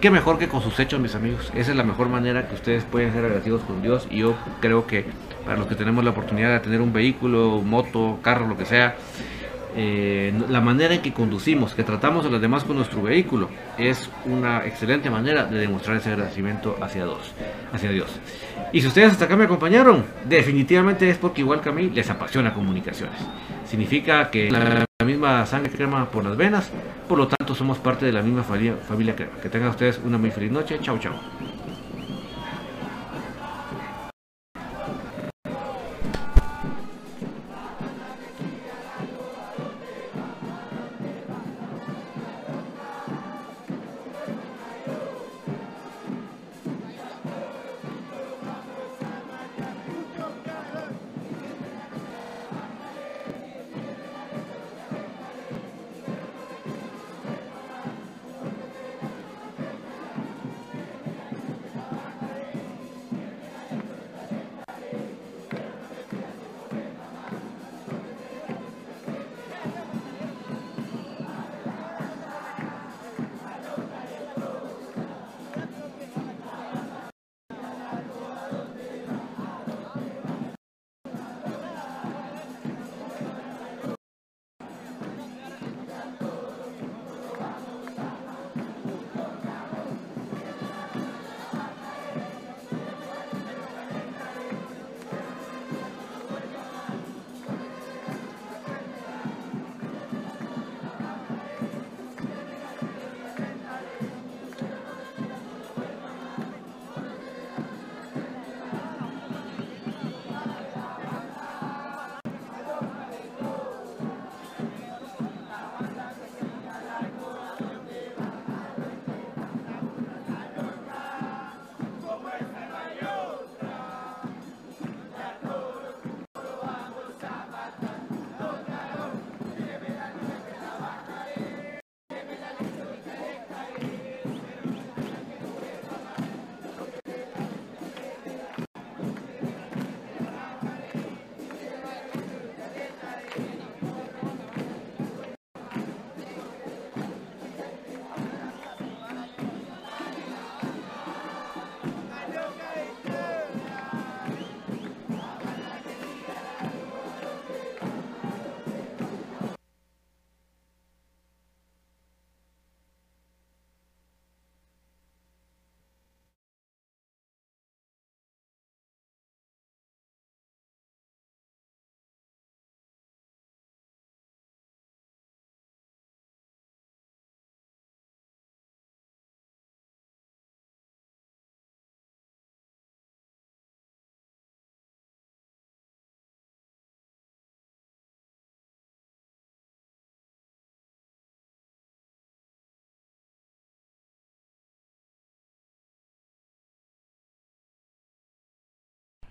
qué 0.00 0.10
mejor 0.10 0.38
que 0.38 0.48
con 0.48 0.62
sus 0.62 0.78
hechos, 0.80 0.98
mis 1.00 1.14
amigos. 1.14 1.50
Esa 1.54 1.70
es 1.70 1.76
la 1.76 1.84
mejor 1.84 2.08
manera 2.08 2.48
que 2.48 2.54
ustedes 2.54 2.84
pueden 2.84 3.12
ser 3.12 3.24
agradecidos 3.24 3.62
con 3.62 3.82
Dios. 3.82 4.06
Y 4.10 4.18
yo 4.18 4.34
creo 4.60 4.86
que 4.86 5.04
para 5.44 5.56
los 5.56 5.66
que 5.66 5.74
tenemos 5.74 6.04
la 6.04 6.10
oportunidad 6.10 6.52
de 6.52 6.60
tener 6.60 6.80
un 6.80 6.92
vehículo, 6.92 7.60
moto, 7.62 8.18
carro, 8.22 8.46
lo 8.46 8.56
que 8.56 8.64
sea, 8.64 8.96
eh, 9.76 10.32
la 10.48 10.60
manera 10.60 10.94
en 10.94 11.02
que 11.02 11.12
conducimos, 11.12 11.74
que 11.74 11.84
tratamos 11.84 12.26
a 12.26 12.28
los 12.28 12.40
demás 12.40 12.64
con 12.64 12.76
nuestro 12.76 13.02
vehículo, 13.02 13.48
es 13.78 14.10
una 14.24 14.66
excelente 14.66 15.10
manera 15.10 15.44
de 15.44 15.58
demostrar 15.58 15.98
ese 15.98 16.10
agradecimiento 16.10 16.76
hacia 16.80 17.04
Dios. 17.04 17.32
Hacia 17.72 17.90
Dios. 17.90 18.10
Y 18.72 18.80
si 18.80 18.86
ustedes 18.86 19.12
hasta 19.12 19.26
acá 19.26 19.36
me 19.36 19.44
acompañaron, 19.44 20.04
definitivamente 20.24 21.08
es 21.10 21.18
porque 21.18 21.42
igual 21.42 21.60
que 21.60 21.68
a 21.68 21.72
mí 21.72 21.90
les 21.90 22.08
apasiona 22.08 22.54
comunicaciones. 22.54 23.18
Significa 23.66 24.30
que 24.30 24.50
la 25.00 25.06
misma 25.06 25.46
sangre 25.46 25.72
crema 25.72 26.10
por 26.10 26.24
las 26.24 26.36
venas, 26.36 26.70
por 27.08 27.16
lo 27.16 27.26
tanto 27.26 27.54
somos 27.54 27.78
parte 27.78 28.04
de 28.04 28.12
la 28.12 28.20
misma 28.20 28.42
familia, 28.42 28.76
familia 28.76 29.16
crema. 29.16 29.32
Que 29.42 29.48
tengan 29.48 29.70
ustedes 29.70 29.98
una 30.04 30.18
muy 30.18 30.30
feliz 30.30 30.52
noche. 30.52 30.78
Chao, 30.82 30.98
chao. 30.98 31.14